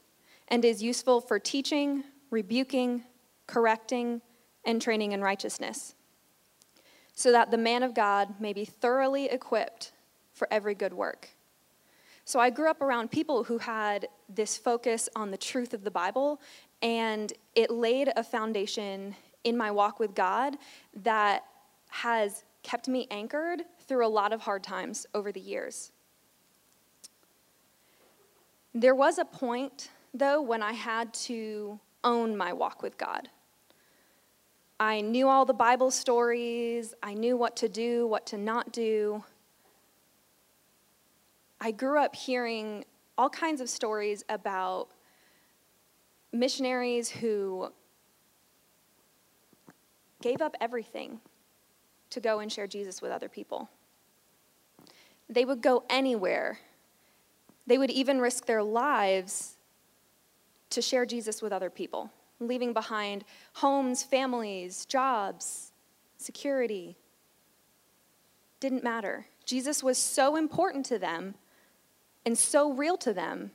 and 0.48 0.64
is 0.64 0.82
useful 0.82 1.20
for 1.20 1.38
teaching, 1.38 2.02
rebuking, 2.30 3.04
correcting, 3.46 4.22
and 4.66 4.82
training 4.82 5.12
in 5.12 5.22
righteousness, 5.22 5.94
so 7.14 7.32
that 7.32 7.50
the 7.50 7.56
man 7.56 7.82
of 7.82 7.94
God 7.94 8.38
may 8.38 8.52
be 8.52 8.66
thoroughly 8.66 9.24
equipped 9.26 9.92
for 10.34 10.46
every 10.50 10.74
good 10.74 10.92
work. 10.92 11.30
So 12.26 12.40
I 12.40 12.50
grew 12.50 12.68
up 12.68 12.82
around 12.82 13.10
people 13.10 13.44
who 13.44 13.58
had 13.58 14.08
this 14.28 14.58
focus 14.58 15.08
on 15.16 15.30
the 15.30 15.38
truth 15.38 15.72
of 15.72 15.84
the 15.84 15.90
Bible, 15.90 16.40
and 16.82 17.32
it 17.54 17.70
laid 17.70 18.12
a 18.16 18.24
foundation 18.24 19.14
in 19.44 19.56
my 19.56 19.70
walk 19.70 20.00
with 20.00 20.14
God 20.14 20.56
that 21.02 21.44
has 21.88 22.44
kept 22.64 22.88
me 22.88 23.06
anchored 23.12 23.62
through 23.86 24.04
a 24.04 24.08
lot 24.08 24.32
of 24.32 24.40
hard 24.40 24.64
times 24.64 25.06
over 25.14 25.30
the 25.30 25.40
years. 25.40 25.92
There 28.74 28.96
was 28.96 29.18
a 29.18 29.24
point, 29.24 29.90
though, 30.12 30.42
when 30.42 30.62
I 30.62 30.72
had 30.72 31.14
to 31.14 31.78
own 32.02 32.36
my 32.36 32.52
walk 32.52 32.82
with 32.82 32.98
God. 32.98 33.30
I 34.78 35.00
knew 35.00 35.28
all 35.28 35.44
the 35.44 35.54
Bible 35.54 35.90
stories, 35.90 36.94
I 37.02 37.14
knew 37.14 37.36
what 37.36 37.56
to 37.56 37.68
do, 37.68 38.06
what 38.06 38.26
to 38.26 38.38
not 38.38 38.72
do. 38.72 39.24
I 41.60 41.70
grew 41.70 41.98
up 41.98 42.14
hearing 42.14 42.84
all 43.16 43.30
kinds 43.30 43.62
of 43.62 43.70
stories 43.70 44.22
about 44.28 44.88
missionaries 46.30 47.08
who 47.08 47.72
gave 50.20 50.42
up 50.42 50.54
everything 50.60 51.20
to 52.10 52.20
go 52.20 52.40
and 52.40 52.52
share 52.52 52.66
Jesus 52.66 53.00
with 53.00 53.10
other 53.10 53.28
people. 53.28 53.70
They 55.28 55.44
would 55.44 55.62
go 55.62 55.84
anywhere. 55.88 56.58
They 57.66 57.78
would 57.78 57.90
even 57.90 58.20
risk 58.20 58.46
their 58.46 58.62
lives 58.62 59.56
to 60.70 60.82
share 60.82 61.06
Jesus 61.06 61.42
with 61.42 61.52
other 61.52 61.70
people, 61.70 62.10
leaving 62.40 62.72
behind 62.72 63.24
homes, 63.54 64.02
families, 64.02 64.84
jobs, 64.86 65.72
security. 66.16 66.96
Didn't 68.60 68.84
matter. 68.84 69.26
Jesus 69.44 69.82
was 69.82 69.98
so 69.98 70.36
important 70.36 70.84
to 70.86 70.98
them 70.98 71.34
and 72.24 72.36
so 72.36 72.72
real 72.72 72.96
to 72.98 73.12
them, 73.12 73.52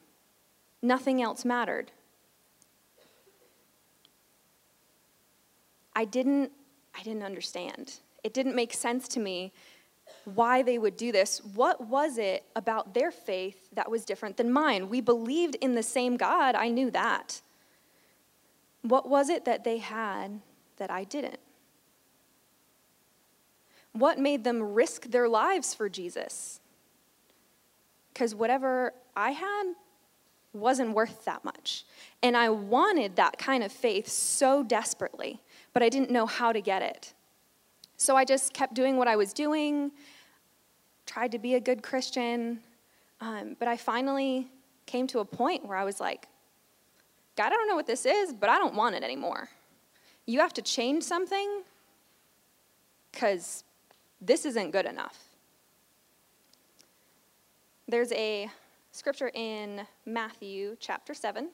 nothing 0.82 1.22
else 1.22 1.44
mattered. 1.44 1.92
I 5.94 6.06
didn't 6.06 6.52
I 6.98 7.04
didn't 7.04 7.24
understand. 7.24 8.00
It 8.24 8.34
didn't 8.34 8.56
make 8.56 8.74
sense 8.74 9.08
to 9.10 9.20
me 9.20 9.54
why 10.26 10.62
they 10.62 10.78
would 10.78 10.98
do 10.98 11.12
this. 11.12 11.42
What 11.56 11.88
was 11.88 12.18
it 12.18 12.44
about 12.56 12.94
their 12.94 13.12
faith 13.12 13.70
that 13.74 13.90
was 13.90 14.06
different 14.06 14.38
than 14.38 14.52
mine? 14.52 14.90
We 14.90 15.02
believed 15.02 15.56
in 15.56 15.76
the 15.76 15.84
same 15.84 16.18
God, 16.18 16.56
I 16.56 16.70
knew 16.70 16.92
that. 16.92 17.42
What 18.82 19.08
was 19.08 19.30
it 19.30 19.46
that 19.46 19.64
they 19.64 19.78
had 19.78 20.42
that 20.78 20.90
I 20.90 21.04
didn't? 21.04 21.40
What 23.94 24.20
made 24.20 24.44
them 24.44 24.74
risk 24.74 25.12
their 25.12 25.28
lives 25.28 25.74
for 25.74 25.90
Jesus? 25.90 26.60
Because 28.14 28.34
whatever 28.34 28.94
I 29.16 29.32
had 29.32 29.74
wasn't 30.54 30.94
worth 30.94 31.26
that 31.26 31.44
much. 31.44 31.86
And 32.22 32.36
I 32.36 32.50
wanted 32.50 33.16
that 33.16 33.38
kind 33.38 33.64
of 33.64 33.72
faith 33.72 34.08
so 34.08 34.64
desperately, 34.64 35.40
but 35.74 35.82
I 35.84 35.90
didn't 35.90 36.12
know 36.12 36.26
how 36.26 36.52
to 36.52 36.62
get 36.62 36.82
it. 36.82 37.14
So 37.98 38.16
I 38.16 38.26
just 38.26 38.54
kept 38.54 38.74
doing 38.74 38.98
what 38.98 39.08
I 39.08 39.16
was 39.16 39.32
doing, 39.32 39.92
tried 41.06 41.32
to 41.32 41.40
be 41.40 41.56
a 41.56 41.60
good 41.60 41.84
Christian, 41.84 42.60
um, 43.22 43.56
but 43.60 43.68
I 43.68 43.78
finally 43.78 44.48
came 44.86 45.08
to 45.08 45.20
a 45.20 45.26
point 45.26 45.66
where 45.66 45.78
I 45.78 45.84
was 45.84 46.00
like, 46.00 46.28
God, 47.36 47.48
I 47.48 47.50
don't 47.50 47.68
know 47.68 47.76
what 47.76 47.88
this 47.88 48.06
is, 48.06 48.34
but 48.34 48.50
I 48.50 48.58
don't 48.58 48.76
want 48.76 48.96
it 48.96 49.04
anymore. 49.04 49.50
You 50.26 50.40
have 50.40 50.54
to 50.54 50.62
change 50.62 51.04
something 51.04 51.64
because 53.12 53.64
this 54.20 54.46
isn't 54.46 54.72
good 54.72 54.86
enough. 54.86 55.18
There's 57.88 58.12
a 58.14 58.50
scripture 58.92 59.32
in 59.34 59.82
Matthew 60.06 60.78
chapter 60.80 61.14
7, 61.14 61.50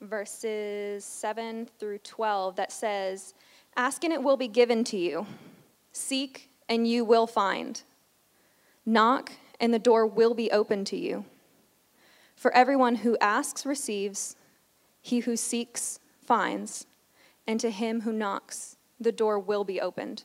verses 0.00 1.04
7 1.04 1.68
through 1.78 1.98
12, 1.98 2.56
that 2.56 2.72
says, 2.72 3.34
Ask 3.76 4.04
and 4.04 4.12
it 4.12 4.22
will 4.22 4.36
be 4.36 4.48
given 4.48 4.84
to 4.84 4.96
you. 4.96 5.26
Seek, 5.92 6.50
and 6.68 6.86
you 6.86 7.04
will 7.04 7.26
find. 7.26 7.82
Knock, 8.86 9.32
and 9.58 9.72
the 9.72 9.78
door 9.78 10.06
will 10.06 10.34
be 10.34 10.50
open 10.50 10.84
to 10.86 10.96
you. 10.96 11.24
For 12.36 12.52
everyone 12.52 12.96
who 12.96 13.16
asks 13.20 13.64
receives, 13.64 14.36
he 15.04 15.18
who 15.18 15.36
seeks 15.36 16.00
finds, 16.24 16.86
and 17.46 17.60
to 17.60 17.70
him 17.70 18.00
who 18.00 18.12
knocks, 18.12 18.78
the 18.98 19.12
door 19.12 19.38
will 19.38 19.62
be 19.62 19.78
opened. 19.78 20.24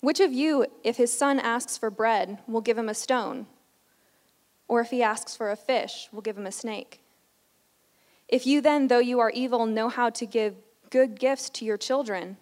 Which 0.00 0.20
of 0.20 0.32
you, 0.32 0.64
if 0.82 0.96
his 0.96 1.12
son 1.12 1.38
asks 1.38 1.76
for 1.76 1.90
bread, 1.90 2.38
will 2.48 2.62
give 2.62 2.78
him 2.78 2.88
a 2.88 2.94
stone? 2.94 3.46
Or 4.68 4.80
if 4.80 4.88
he 4.88 5.02
asks 5.02 5.36
for 5.36 5.50
a 5.50 5.56
fish, 5.56 6.08
will 6.12 6.22
give 6.22 6.38
him 6.38 6.46
a 6.46 6.50
snake? 6.50 7.02
If 8.26 8.46
you 8.46 8.62
then, 8.62 8.88
though 8.88 9.00
you 9.00 9.20
are 9.20 9.30
evil, 9.30 9.66
know 9.66 9.90
how 9.90 10.08
to 10.08 10.24
give 10.24 10.54
good 10.88 11.20
gifts 11.20 11.50
to 11.50 11.66
your 11.66 11.76
children, 11.76 12.38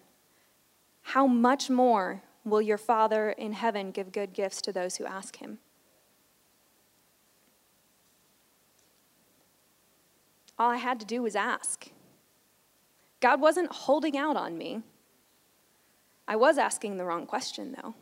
how 1.01 1.27
much 1.27 1.69
more 1.69 2.23
will 2.45 2.61
your 2.61 2.77
Father 2.77 3.31
in 3.31 3.51
heaven 3.51 3.91
give 3.91 4.13
good 4.13 4.31
gifts 4.31 4.61
to 4.61 4.71
those 4.71 4.95
who 4.95 5.05
ask 5.05 5.35
him? 5.35 5.59
All 10.57 10.69
I 10.69 10.77
had 10.77 10.99
to 10.99 11.05
do 11.05 11.21
was 11.21 11.35
ask. 11.35 11.89
God 13.19 13.41
wasn't 13.41 13.71
holding 13.71 14.17
out 14.17 14.35
on 14.35 14.57
me. 14.57 14.81
I 16.27 16.35
was 16.35 16.57
asking 16.57 16.97
the 16.97 17.05
wrong 17.05 17.25
question, 17.25 17.75
though. 17.81 17.95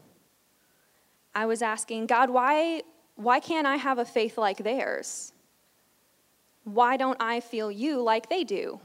I 1.34 1.46
was 1.46 1.62
asking, 1.62 2.08
God, 2.08 2.30
why, 2.30 2.82
why 3.16 3.40
can't 3.40 3.66
I 3.66 3.78
have 3.78 3.98
a 3.98 4.06
faith 4.06 4.38
like 4.38 4.58
theirs? 4.58 5.34
Why 6.64 6.98
don't 6.98 7.18
I 7.20 7.40
feel 7.40 7.72
you 7.72 8.02
like 8.02 8.30
they 8.30 8.44
do? 8.44 8.80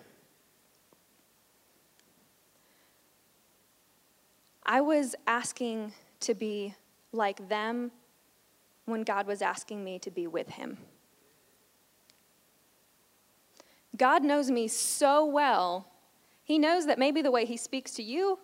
I 4.65 4.81
was 4.81 5.15
asking 5.27 5.93
to 6.21 6.35
be 6.35 6.75
like 7.13 7.49
them 7.49 7.93
when 8.85 9.03
God 9.03 9.27
was 9.27 9.43
asking 9.43 9.85
me 9.85 9.99
to 10.01 10.11
be 10.11 10.27
with 10.27 10.49
Him. 10.49 10.79
God 13.97 14.23
knows 14.23 14.51
me 14.51 14.69
so 14.69 15.25
well, 15.25 15.89
He 16.45 16.59
knows 16.59 16.87
that 16.87 16.99
maybe 16.99 17.23
the 17.23 17.31
way 17.31 17.45
He 17.45 17.57
speaks 17.57 17.93
to 17.95 18.03
you, 18.03 18.39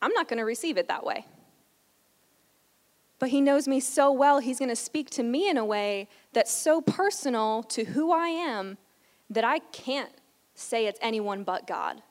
I'm 0.00 0.12
not 0.12 0.28
going 0.28 0.38
to 0.38 0.44
receive 0.44 0.76
it 0.76 0.88
that 0.88 1.04
way. 1.04 1.26
But 3.18 3.30
He 3.30 3.40
knows 3.40 3.66
me 3.66 3.80
so 3.80 4.12
well, 4.12 4.38
He's 4.38 4.58
going 4.58 4.68
to 4.68 4.76
speak 4.76 5.10
to 5.10 5.22
me 5.22 5.48
in 5.48 5.56
a 5.56 5.64
way 5.64 6.08
that's 6.32 6.52
so 6.52 6.80
personal 6.80 7.62
to 7.64 7.84
who 7.84 8.12
I 8.12 8.28
am 8.28 8.78
that 9.30 9.44
I 9.44 9.58
can't 9.58 10.12
say 10.54 10.86
it's 10.86 10.98
anyone 11.02 11.44
but 11.44 11.66
God. 11.66 12.02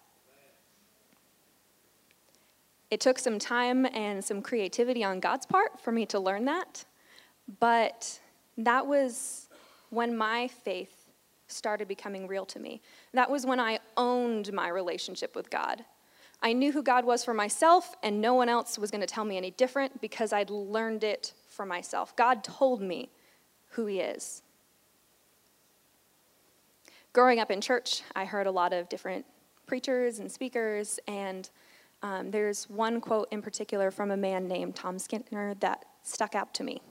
It 2.92 3.00
took 3.00 3.18
some 3.18 3.40
time 3.40 3.88
and 3.88 4.24
some 4.24 4.42
creativity 4.42 5.04
on 5.04 5.20
God's 5.20 5.46
part 5.48 5.80
for 5.80 5.92
me 5.92 6.06
to 6.08 6.20
learn 6.20 6.46
that, 6.46 6.86
but 7.60 8.20
that 8.58 8.86
was 8.86 9.48
when 9.90 10.16
my 10.16 10.48
faith 10.48 11.03
started 11.54 11.88
becoming 11.88 12.28
real 12.28 12.46
to 12.48 12.60
me. 12.60 12.82
That 13.14 13.30
was 13.30 13.46
when 13.46 13.60
I 13.60 13.80
owned 13.98 14.52
my 14.52 14.68
relationship 14.68 15.36
with 15.36 15.50
God. 15.50 15.86
I 16.42 16.52
knew 16.52 16.74
who 16.74 16.84
God 16.84 17.06
was 17.06 17.24
for 17.24 17.34
myself, 17.34 17.96
and 18.04 18.20
no 18.20 18.34
one 18.34 18.50
else 18.50 18.78
was 18.78 18.92
going 18.92 19.02
to 19.02 19.08
tell 19.08 19.24
me 19.24 19.38
any 19.38 19.52
different 19.52 20.02
because 20.02 20.34
I'd 20.34 20.50
learned 20.50 21.04
it 21.04 21.34
for 21.48 21.66
myself. 21.66 22.16
God 22.16 22.44
told 22.44 22.82
me 22.82 23.10
who 23.70 23.86
He 23.86 24.02
is. 24.02 24.44
Growing 27.14 27.40
up 27.40 27.50
in 27.50 27.62
church, 27.62 28.02
I 28.16 28.26
heard 28.26 28.48
a 28.48 28.52
lot 28.52 28.74
of 28.74 28.90
different 28.90 29.26
preachers 29.68 30.20
and 30.20 30.30
speakers, 30.30 31.00
and 31.08 31.50
um, 32.02 32.32
there's 32.32 32.70
one 32.70 33.00
quote 33.00 33.30
in 33.32 33.42
particular 33.42 33.90
from 33.90 34.12
a 34.12 34.18
man 34.18 34.48
named 34.48 34.76
Tom 34.76 35.00
Skinner 35.00 35.54
that 35.62 35.86
stuck 36.02 36.36
out 36.36 36.54
to 36.56 36.64
me. 36.64 36.82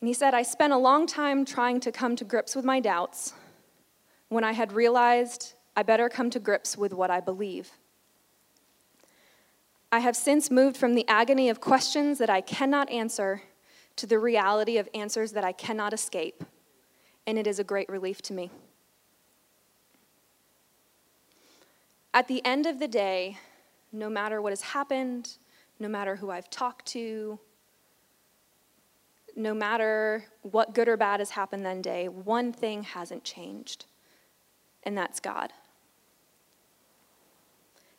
And 0.00 0.08
he 0.08 0.14
said, 0.14 0.32
I 0.32 0.42
spent 0.42 0.72
a 0.72 0.78
long 0.78 1.06
time 1.06 1.44
trying 1.44 1.80
to 1.80 1.92
come 1.92 2.16
to 2.16 2.24
grips 2.24 2.56
with 2.56 2.64
my 2.64 2.80
doubts 2.80 3.34
when 4.28 4.44
I 4.44 4.52
had 4.52 4.72
realized 4.72 5.54
I 5.76 5.82
better 5.82 6.08
come 6.08 6.30
to 6.30 6.40
grips 6.40 6.76
with 6.76 6.92
what 6.92 7.10
I 7.10 7.20
believe. 7.20 7.70
I 9.92 9.98
have 9.98 10.16
since 10.16 10.50
moved 10.50 10.76
from 10.76 10.94
the 10.94 11.06
agony 11.08 11.48
of 11.48 11.60
questions 11.60 12.18
that 12.18 12.30
I 12.30 12.40
cannot 12.40 12.88
answer 12.90 13.42
to 13.96 14.06
the 14.06 14.18
reality 14.18 14.78
of 14.78 14.88
answers 14.94 15.32
that 15.32 15.44
I 15.44 15.52
cannot 15.52 15.92
escape, 15.92 16.44
and 17.26 17.38
it 17.38 17.46
is 17.46 17.58
a 17.58 17.64
great 17.64 17.88
relief 17.88 18.22
to 18.22 18.32
me. 18.32 18.50
At 22.14 22.28
the 22.28 22.44
end 22.44 22.66
of 22.66 22.78
the 22.78 22.88
day, 22.88 23.38
no 23.92 24.08
matter 24.08 24.40
what 24.40 24.52
has 24.52 24.62
happened, 24.62 25.36
no 25.78 25.88
matter 25.88 26.16
who 26.16 26.30
I've 26.30 26.50
talked 26.50 26.86
to, 26.86 27.38
no 29.36 29.54
matter 29.54 30.24
what 30.42 30.74
good 30.74 30.88
or 30.88 30.96
bad 30.96 31.20
has 31.20 31.30
happened 31.30 31.64
that 31.64 31.82
day, 31.82 32.08
one 32.08 32.52
thing 32.52 32.82
hasn't 32.82 33.24
changed, 33.24 33.86
and 34.82 34.96
that's 34.96 35.20
God. 35.20 35.52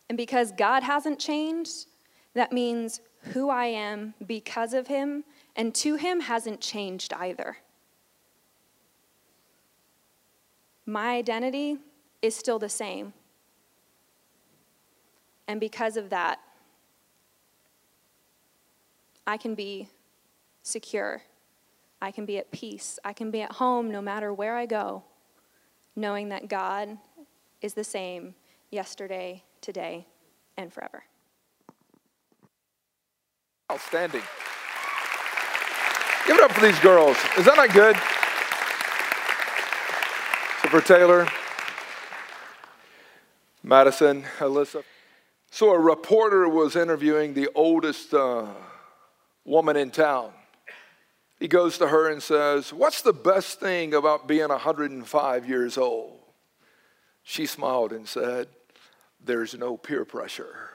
And 0.09 0.17
because 0.17 0.51
God 0.51 0.83
hasn't 0.83 1.19
changed, 1.19 1.87
that 2.33 2.51
means 2.51 3.01
who 3.33 3.49
I 3.49 3.65
am 3.65 4.13
because 4.25 4.73
of 4.73 4.87
Him 4.87 5.23
and 5.55 5.73
to 5.75 5.95
Him 5.95 6.21
hasn't 6.21 6.59
changed 6.59 7.13
either. 7.13 7.57
My 10.85 11.15
identity 11.15 11.77
is 12.21 12.35
still 12.35 12.59
the 12.59 12.69
same. 12.69 13.13
And 15.47 15.59
because 15.59 15.97
of 15.97 16.09
that, 16.09 16.39
I 19.27 19.37
can 19.37 19.55
be 19.55 19.87
secure. 20.63 21.23
I 22.01 22.11
can 22.11 22.25
be 22.25 22.37
at 22.37 22.51
peace. 22.51 22.99
I 23.03 23.13
can 23.13 23.31
be 23.31 23.41
at 23.41 23.53
home 23.53 23.91
no 23.91 24.01
matter 24.01 24.33
where 24.33 24.55
I 24.55 24.65
go, 24.65 25.03
knowing 25.95 26.29
that 26.29 26.47
God 26.47 26.97
is 27.61 27.73
the 27.73 27.83
same 27.83 28.35
yesterday, 28.71 29.43
today, 29.61 30.07
and 30.57 30.73
forever. 30.73 31.03
Outstanding. 33.71 34.23
Give 36.27 36.37
it 36.37 36.43
up 36.43 36.51
for 36.51 36.65
these 36.65 36.79
girls. 36.79 37.17
Is 37.37 37.45
that 37.45 37.57
not 37.57 37.73
good? 37.73 37.95
So 40.61 40.69
for 40.69 40.81
Taylor, 40.81 41.27
Madison, 43.63 44.23
Alyssa. 44.39 44.83
So, 45.53 45.71
a 45.71 45.79
reporter 45.79 46.47
was 46.47 46.75
interviewing 46.75 47.33
the 47.33 47.49
oldest 47.53 48.13
uh, 48.13 48.45
woman 49.43 49.75
in 49.75 49.91
town. 49.91 50.31
He 51.41 51.47
goes 51.47 51.79
to 51.79 51.87
her 51.87 52.07
and 52.07 52.21
says, 52.21 52.71
What's 52.71 53.01
the 53.01 53.13
best 53.13 53.59
thing 53.59 53.95
about 53.95 54.27
being 54.27 54.49
105 54.49 55.49
years 55.49 55.75
old? 55.75 56.19
She 57.23 57.47
smiled 57.47 57.93
and 57.93 58.07
said, 58.07 58.47
There's 59.25 59.55
no 59.55 59.75
peer 59.75 60.05
pressure. 60.05 60.69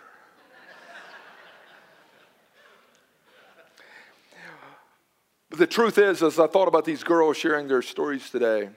but 5.50 5.61
the 5.61 5.68
truth 5.68 5.99
is, 5.99 6.20
as 6.20 6.40
I 6.40 6.49
thought 6.49 6.66
about 6.66 6.85
these 6.85 7.04
girls 7.04 7.37
sharing 7.37 7.68
their 7.68 7.80
stories 7.80 8.28
today, 8.28 8.70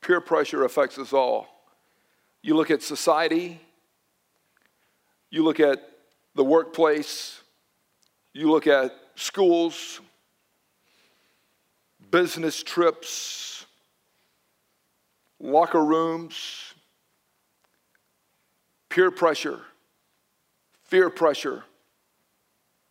peer 0.00 0.20
pressure 0.20 0.64
affects 0.64 0.98
us 0.98 1.12
all. 1.12 1.46
You 2.42 2.56
look 2.56 2.72
at 2.72 2.82
society, 2.82 3.60
you 5.30 5.44
look 5.44 5.60
at 5.60 5.88
the 6.34 6.42
workplace, 6.42 7.42
you 8.32 8.50
look 8.50 8.66
at 8.66 8.92
schools, 9.14 10.00
business 12.10 12.62
trips, 12.62 13.66
locker 15.40 15.84
rooms, 15.84 16.74
peer 18.88 19.10
pressure, 19.10 19.60
fear 20.84 21.10
pressure, 21.10 21.64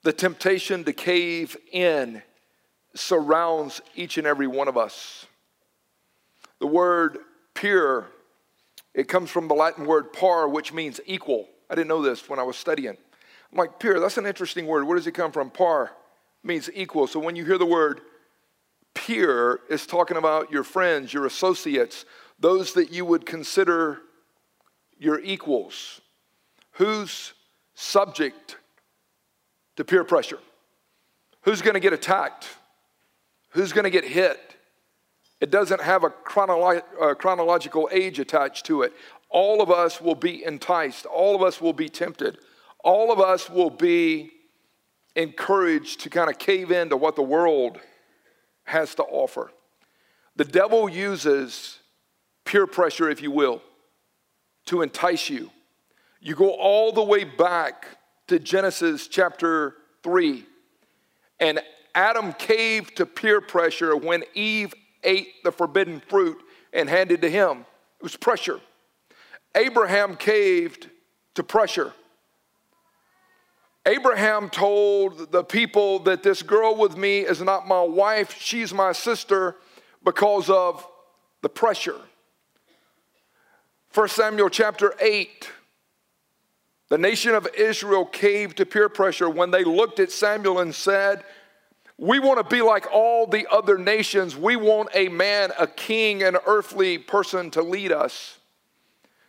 the 0.03 0.13
temptation 0.13 0.83
to 0.83 0.93
cave 0.93 1.57
in 1.71 2.21
surrounds 2.93 3.81
each 3.95 4.17
and 4.17 4.27
every 4.27 4.47
one 4.47 4.67
of 4.67 4.77
us. 4.77 5.25
The 6.59 6.67
word 6.67 7.17
peer, 7.53 8.07
it 8.93 9.07
comes 9.07 9.29
from 9.29 9.47
the 9.47 9.53
Latin 9.53 9.85
word 9.85 10.13
par, 10.13 10.47
which 10.47 10.71
means 10.71 10.99
equal. 11.05 11.47
I 11.69 11.75
didn't 11.75 11.87
know 11.87 12.01
this 12.01 12.29
when 12.29 12.39
I 12.39 12.43
was 12.43 12.55
studying. 12.55 12.95
I'm 13.51 13.57
like, 13.57 13.79
peer, 13.79 13.99
that's 13.99 14.17
an 14.17 14.25
interesting 14.25 14.67
word. 14.67 14.85
Where 14.85 14.95
does 14.95 15.07
it 15.07 15.13
come 15.13 15.31
from? 15.31 15.49
Par 15.49 15.91
means 16.43 16.69
equal. 16.73 17.07
So 17.07 17.19
when 17.19 17.35
you 17.35 17.45
hear 17.45 17.57
the 17.57 17.65
word 17.65 18.01
peer, 18.95 19.59
is 19.69 19.85
talking 19.85 20.17
about 20.17 20.51
your 20.51 20.63
friends, 20.63 21.13
your 21.13 21.27
associates, 21.27 22.05
those 22.39 22.73
that 22.73 22.91
you 22.91 23.05
would 23.05 23.25
consider 23.25 24.01
your 24.97 25.19
equals. 25.19 26.01
Who's 26.71 27.33
subject 27.75 28.57
to 29.75 29.83
peer 29.85 30.03
pressure? 30.03 30.39
Who's 31.41 31.61
going 31.61 31.75
to 31.75 31.79
get 31.79 31.93
attacked? 31.93 32.47
Who's 33.49 33.71
going 33.71 33.83
to 33.83 33.89
get 33.91 34.03
hit? 34.03 34.55
It 35.39 35.51
doesn't 35.51 35.81
have 35.81 36.03
a 36.03 36.09
chronolo- 36.09 36.81
uh, 36.99 37.13
chronological 37.13 37.89
age 37.91 38.19
attached 38.19 38.65
to 38.65 38.81
it. 38.81 38.93
All 39.29 39.61
of 39.61 39.69
us 39.69 40.01
will 40.01 40.15
be 40.15 40.43
enticed. 40.43 41.05
All 41.05 41.35
of 41.35 41.43
us 41.43 41.61
will 41.61 41.73
be 41.73 41.89
tempted. 41.89 42.37
All 42.83 43.11
of 43.11 43.19
us 43.19 43.49
will 43.49 43.69
be 43.69 44.31
encouraged 45.15 46.01
to 46.01 46.09
kind 46.09 46.29
of 46.29 46.37
cave 46.37 46.71
into 46.71 46.97
what 46.97 47.15
the 47.15 47.21
world 47.21 47.79
has 48.65 48.95
to 48.95 49.03
offer. 49.03 49.51
The 50.35 50.45
devil 50.45 50.89
uses 50.89 51.79
peer 52.43 52.67
pressure, 52.67 53.09
if 53.09 53.21
you 53.21 53.31
will, 53.31 53.61
to 54.65 54.81
entice 54.81 55.29
you. 55.29 55.51
You 56.19 56.35
go 56.35 56.49
all 56.51 56.91
the 56.91 57.03
way 57.03 57.23
back 57.23 57.85
to 58.27 58.39
Genesis 58.39 59.07
chapter 59.07 59.75
3, 60.03 60.43
and 61.39 61.61
Adam 61.93 62.33
caved 62.33 62.97
to 62.97 63.05
peer 63.05 63.39
pressure 63.39 63.95
when 63.95 64.23
Eve 64.33 64.73
ate 65.03 65.43
the 65.43 65.51
forbidden 65.51 66.01
fruit 66.01 66.37
and 66.73 66.89
handed 66.89 67.21
to 67.21 67.29
him. 67.29 67.59
It 67.99 68.03
was 68.03 68.17
pressure. 68.17 68.59
Abraham 69.55 70.15
caved 70.17 70.89
to 71.35 71.43
pressure. 71.43 71.93
Abraham 73.85 74.49
told 74.49 75.31
the 75.31 75.43
people 75.43 75.99
that 75.99 76.23
this 76.23 76.41
girl 76.41 76.75
with 76.75 76.97
me 76.97 77.19
is 77.19 77.41
not 77.41 77.67
my 77.67 77.81
wife, 77.81 78.35
she's 78.39 78.73
my 78.73 78.91
sister 78.91 79.55
because 80.03 80.49
of 80.49 80.85
the 81.41 81.49
pressure. 81.49 81.99
1 83.93 84.07
Samuel 84.09 84.49
chapter 84.49 84.93
8. 84.99 85.51
The 86.89 86.97
nation 86.97 87.33
of 87.33 87.47
Israel 87.55 88.05
caved 88.05 88.57
to 88.57 88.65
peer 88.65 88.89
pressure 88.89 89.29
when 89.29 89.51
they 89.51 89.63
looked 89.63 89.99
at 89.99 90.11
Samuel 90.11 90.59
and 90.59 90.73
said, 90.73 91.23
We 91.97 92.19
want 92.19 92.37
to 92.37 92.55
be 92.55 92.61
like 92.61 92.87
all 92.91 93.25
the 93.25 93.47
other 93.51 93.77
nations. 93.77 94.35
We 94.35 94.55
want 94.55 94.89
a 94.93 95.07
man, 95.09 95.51
a 95.57 95.67
king, 95.67 96.23
an 96.23 96.37
earthly 96.45 96.97
person 96.97 97.51
to 97.51 97.61
lead 97.61 97.91
us. 97.91 98.37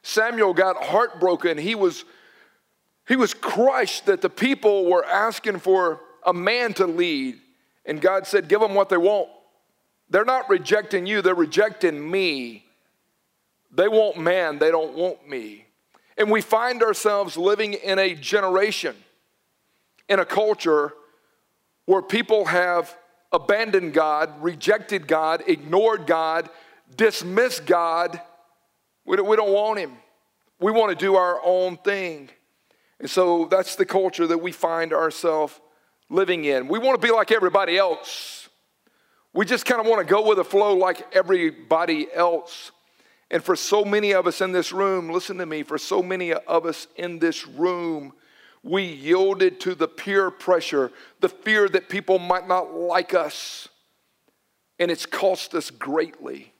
Samuel 0.02 0.54
got 0.54 0.82
heartbroken. 0.82 1.58
He 1.58 1.74
was 1.74 2.04
he 3.06 3.16
was 3.16 3.34
crushed 3.34 4.06
that 4.06 4.20
the 4.20 4.30
people 4.30 4.86
were 4.90 5.04
asking 5.04 5.60
for 5.60 6.00
a 6.24 6.34
man 6.34 6.74
to 6.74 6.86
lead. 6.86 7.38
And 7.84 8.00
God 8.00 8.26
said, 8.26 8.48
Give 8.48 8.60
them 8.60 8.74
what 8.74 8.88
they 8.88 8.96
want. 8.96 9.28
They're 10.10 10.24
not 10.24 10.50
rejecting 10.50 11.06
you, 11.06 11.22
they're 11.22 11.34
rejecting 11.34 12.10
me. 12.10 12.64
They 13.72 13.88
want 13.88 14.18
man, 14.18 14.58
they 14.58 14.70
don't 14.70 14.94
want 14.94 15.28
me. 15.28 15.66
And 16.18 16.30
we 16.30 16.40
find 16.40 16.82
ourselves 16.82 17.36
living 17.36 17.74
in 17.74 17.98
a 17.98 18.14
generation, 18.14 18.96
in 20.08 20.18
a 20.18 20.24
culture 20.24 20.94
where 21.84 22.02
people 22.02 22.46
have 22.46 22.96
abandoned 23.32 23.92
God, 23.92 24.42
rejected 24.42 25.06
God, 25.06 25.44
ignored 25.46 26.06
God, 26.06 26.48
dismissed 26.96 27.66
God. 27.66 28.20
We 29.04 29.16
don't, 29.16 29.28
we 29.28 29.36
don't 29.36 29.52
want 29.52 29.78
Him. 29.78 29.92
We 30.58 30.72
want 30.72 30.96
to 30.98 31.04
do 31.04 31.16
our 31.16 31.40
own 31.44 31.76
thing. 31.76 32.30
And 33.00 33.10
so 33.10 33.46
that's 33.46 33.76
the 33.76 33.84
culture 33.84 34.26
that 34.26 34.38
we 34.38 34.52
find 34.52 34.92
ourselves 34.92 35.60
living 36.08 36.44
in. 36.44 36.68
We 36.68 36.78
want 36.78 37.00
to 37.00 37.06
be 37.06 37.12
like 37.12 37.30
everybody 37.30 37.76
else. 37.76 38.48
We 39.34 39.44
just 39.44 39.66
kind 39.66 39.80
of 39.80 39.86
want 39.86 40.06
to 40.06 40.10
go 40.10 40.26
with 40.26 40.38
the 40.38 40.44
flow 40.44 40.74
like 40.74 41.14
everybody 41.14 42.08
else. 42.14 42.72
And 43.30 43.42
for 43.42 43.56
so 43.56 43.84
many 43.84 44.14
of 44.14 44.26
us 44.26 44.40
in 44.40 44.52
this 44.52 44.72
room, 44.72 45.10
listen 45.10 45.36
to 45.38 45.46
me, 45.46 45.62
for 45.62 45.78
so 45.78 46.02
many 46.02 46.32
of 46.32 46.64
us 46.64 46.86
in 46.96 47.18
this 47.18 47.46
room, 47.46 48.12
we 48.62 48.84
yielded 48.84 49.60
to 49.60 49.74
the 49.74 49.88
peer 49.88 50.30
pressure, 50.30 50.90
the 51.20 51.28
fear 51.28 51.68
that 51.68 51.88
people 51.88 52.18
might 52.18 52.48
not 52.48 52.72
like 52.72 53.14
us. 53.14 53.68
And 54.78 54.90
it's 54.90 55.06
cost 55.06 55.54
us 55.54 55.70
greatly. 55.70 56.52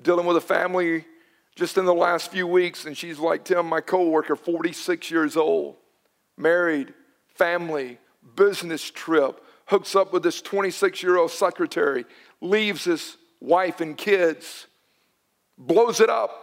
Dealing 0.00 0.26
with 0.26 0.36
a 0.36 0.40
family 0.40 1.04
just 1.54 1.76
in 1.76 1.84
the 1.84 1.94
last 1.94 2.30
few 2.30 2.46
weeks, 2.46 2.86
and 2.86 2.96
she's 2.96 3.18
like 3.18 3.44
Tim, 3.44 3.66
my 3.66 3.80
coworker, 3.80 4.36
46 4.36 5.10
years 5.10 5.36
old, 5.36 5.76
married, 6.36 6.94
family, 7.34 7.98
business 8.34 8.90
trip, 8.90 9.44
hooks 9.66 9.94
up 9.94 10.12
with 10.12 10.22
this 10.22 10.40
26 10.40 11.02
year 11.02 11.16
old 11.16 11.30
secretary, 11.30 12.04
leaves 12.40 12.84
his 12.84 13.16
wife 13.40 13.80
and 13.80 13.96
kids, 13.96 14.66
blows 15.58 16.00
it 16.00 16.08
up. 16.08 16.38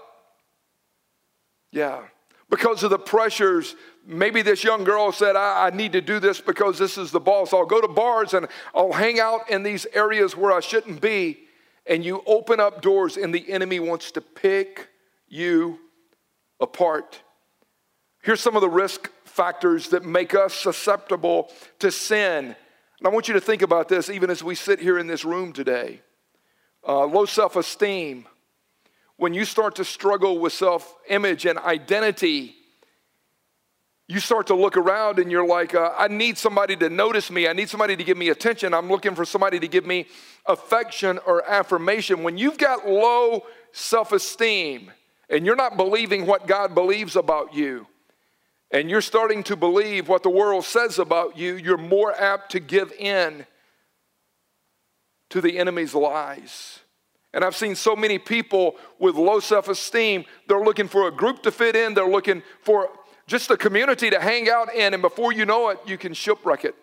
Yeah. 1.72 2.02
Because 2.50 2.84
of 2.84 2.90
the 2.90 3.00
pressures, 3.00 3.76
maybe 4.06 4.42
this 4.42 4.64
young 4.64 4.84
girl 4.84 5.12
said, 5.12 5.36
I, 5.36 5.68
I, 5.68 5.70
need 5.70 5.92
to 5.92 6.02
do 6.02 6.20
this 6.20 6.42
because 6.42 6.80
this 6.80 6.98
is 6.98 7.12
the 7.12 7.20
boss. 7.20 7.54
I'll 7.54 7.66
go 7.66 7.80
to 7.80 7.88
bars 7.88 8.34
and 8.34 8.48
I'll 8.74 8.92
hang 8.92 9.20
out 9.20 9.50
in 9.52 9.62
these 9.62 9.86
areas 9.94 10.36
where 10.36 10.52
I 10.52 10.60
shouldn't 10.60 11.00
be. 11.00 11.42
And 11.86 12.04
you 12.04 12.24
open 12.26 12.60
up 12.60 12.82
doors, 12.82 13.18
and 13.18 13.34
the 13.34 13.52
enemy 13.52 13.80
wants 13.80 14.12
to 14.12 14.22
pick 14.22 14.90
you 15.30 15.80
apart. 16.60 17.22
Here's 18.22 18.42
some 18.42 18.56
of 18.56 18.62
the 18.62 18.70
risk 18.70 19.10
factors 19.26 19.90
that 19.90 20.04
make 20.04 20.36
us 20.36 20.54
susceptible 20.54 21.52
to 21.80 21.92
sin. 21.92 22.56
And 23.00 23.08
I 23.08 23.10
want 23.10 23.28
you 23.28 23.34
to 23.36 23.42
think 23.42 23.62
about 23.62 23.88
this 23.88 24.10
even 24.10 24.30
as 24.30 24.44
we 24.44 24.56
sit 24.56 24.80
here 24.80 25.00
in 25.00 25.08
this 25.08 25.24
room 25.24 25.54
today. 25.54 26.02
Uh, 26.86 27.06
low 27.06 27.26
self 27.26 27.56
esteem. 27.56 28.26
When 29.18 29.34
you 29.34 29.46
start 29.46 29.76
to 29.76 29.86
struggle 29.86 30.40
with 30.40 30.54
self 30.54 30.96
image 31.10 31.46
and 31.46 31.60
identity, 31.60 32.56
you 34.08 34.20
start 34.20 34.48
to 34.48 34.56
look 34.56 34.76
around 34.76 35.20
and 35.20 35.32
you're 35.32 35.46
like, 35.46 35.76
uh, 35.76 35.94
I 35.98 36.08
need 36.08 36.38
somebody 36.38 36.76
to 36.78 36.90
notice 36.90 37.30
me. 37.30 37.48
I 37.48 37.54
need 37.54 37.70
somebody 37.70 37.96
to 37.96 38.04
give 38.04 38.18
me 38.18 38.30
attention. 38.30 38.74
I'm 38.74 38.90
looking 38.90 39.14
for 39.14 39.24
somebody 39.24 39.60
to 39.60 39.68
give 39.68 39.86
me 39.86 40.08
affection 40.48 41.20
or 41.28 41.48
affirmation. 41.48 42.24
When 42.24 42.38
you've 42.38 42.58
got 42.58 42.88
low 42.88 43.46
self 43.72 44.12
esteem, 44.12 44.92
and 45.30 45.46
you're 45.46 45.56
not 45.56 45.78
believing 45.78 46.26
what 46.26 46.48
God 46.48 46.74
believes 46.74 47.16
about 47.16 47.54
you, 47.54 47.88
and 48.72 48.90
you're 48.90 49.02
starting 49.02 49.44
to 49.44 49.56
believe 49.56 50.08
what 50.08 50.24
the 50.24 50.30
world 50.30 50.66
says 50.66 51.00
about 51.00 51.38
you, 51.38 51.56
you're 51.56 51.78
more 51.78 52.14
apt 52.20 52.52
to 52.52 52.60
give 52.60 52.92
in 52.94 53.46
to 55.30 55.42
the 55.42 55.58
enemy's 55.58 55.94
lies. 55.94 56.80
And 57.34 57.44
I've 57.44 57.56
seen 57.56 57.76
so 57.76 57.96
many 57.96 58.18
people 58.18 58.76
with 58.98 59.16
low 59.16 59.40
self 59.40 59.70
esteem, 59.70 60.26
they're 60.48 60.64
looking 60.64 60.88
for 60.88 61.08
a 61.08 61.12
group 61.12 61.44
to 61.44 61.52
fit 61.52 61.76
in, 61.76 61.94
they're 61.94 62.10
looking 62.10 62.42
for 62.62 62.90
just 63.28 63.52
a 63.52 63.58
community 63.58 64.10
to 64.10 64.20
hang 64.20 64.50
out 64.50 64.74
in, 64.74 64.94
and 64.94 65.02
before 65.02 65.32
you 65.32 65.46
know 65.46 65.70
it, 65.70 65.80
you 65.86 65.98
can 65.98 66.14
shipwreck 66.14 66.66
it. 66.66 66.76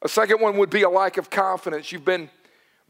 A 0.00 0.08
second 0.08 0.40
one 0.40 0.56
would 0.56 0.70
be 0.70 0.82
a 0.82 0.88
lack 0.88 1.18
of 1.18 1.28
confidence. 1.28 1.92
You've 1.92 2.04
been 2.04 2.30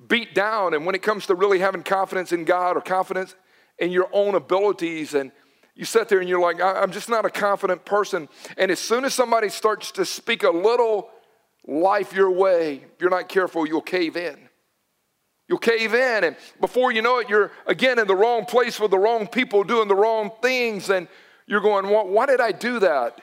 beat 0.08 0.34
down, 0.34 0.74
and 0.74 0.86
when 0.86 0.94
it 0.94 1.02
comes 1.02 1.26
to 1.26 1.34
really 1.34 1.58
having 1.58 1.82
confidence 1.82 2.32
in 2.32 2.44
God 2.44 2.76
or 2.76 2.80
confidence 2.80 3.34
in 3.78 3.90
your 3.90 4.08
own 4.12 4.34
abilities 4.34 5.14
and 5.14 5.32
you 5.74 5.84
sit 5.84 6.08
there 6.08 6.20
and 6.20 6.28
you're 6.28 6.40
like, 6.40 6.60
I'm 6.60 6.92
just 6.92 7.08
not 7.08 7.24
a 7.24 7.30
confident 7.30 7.84
person. 7.84 8.28
And 8.56 8.70
as 8.70 8.78
soon 8.78 9.04
as 9.04 9.12
somebody 9.12 9.48
starts 9.48 9.90
to 9.92 10.04
speak 10.04 10.44
a 10.44 10.50
little 10.50 11.10
life 11.66 12.12
your 12.12 12.30
way, 12.30 12.76
if 12.76 13.00
you're 13.00 13.10
not 13.10 13.28
careful, 13.28 13.66
you'll 13.66 13.80
cave 13.80 14.16
in. 14.16 14.38
You'll 15.48 15.58
cave 15.58 15.92
in, 15.92 16.24
and 16.24 16.37
before 16.58 16.90
you 16.90 17.02
know 17.02 17.18
it, 17.18 17.28
you're 17.28 17.52
again 17.66 17.98
in 17.98 18.06
the 18.06 18.16
wrong 18.16 18.46
place 18.46 18.80
with 18.80 18.90
the 18.90 18.98
wrong 18.98 19.26
people 19.26 19.62
doing 19.62 19.88
the 19.88 19.94
wrong 19.94 20.30
things, 20.40 20.88
and 20.88 21.06
you're 21.46 21.60
going, 21.60 21.87
Why, 21.88 22.02
why 22.02 22.24
did 22.24 22.40
I 22.40 22.50
do 22.50 22.78
that? 22.78 23.20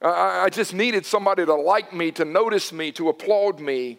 I, 0.00 0.44
I 0.44 0.48
just 0.50 0.72
needed 0.72 1.04
somebody 1.04 1.44
to 1.44 1.54
like 1.54 1.92
me, 1.92 2.12
to 2.12 2.24
notice 2.24 2.72
me, 2.72 2.92
to 2.92 3.08
applaud 3.08 3.58
me. 3.58 3.98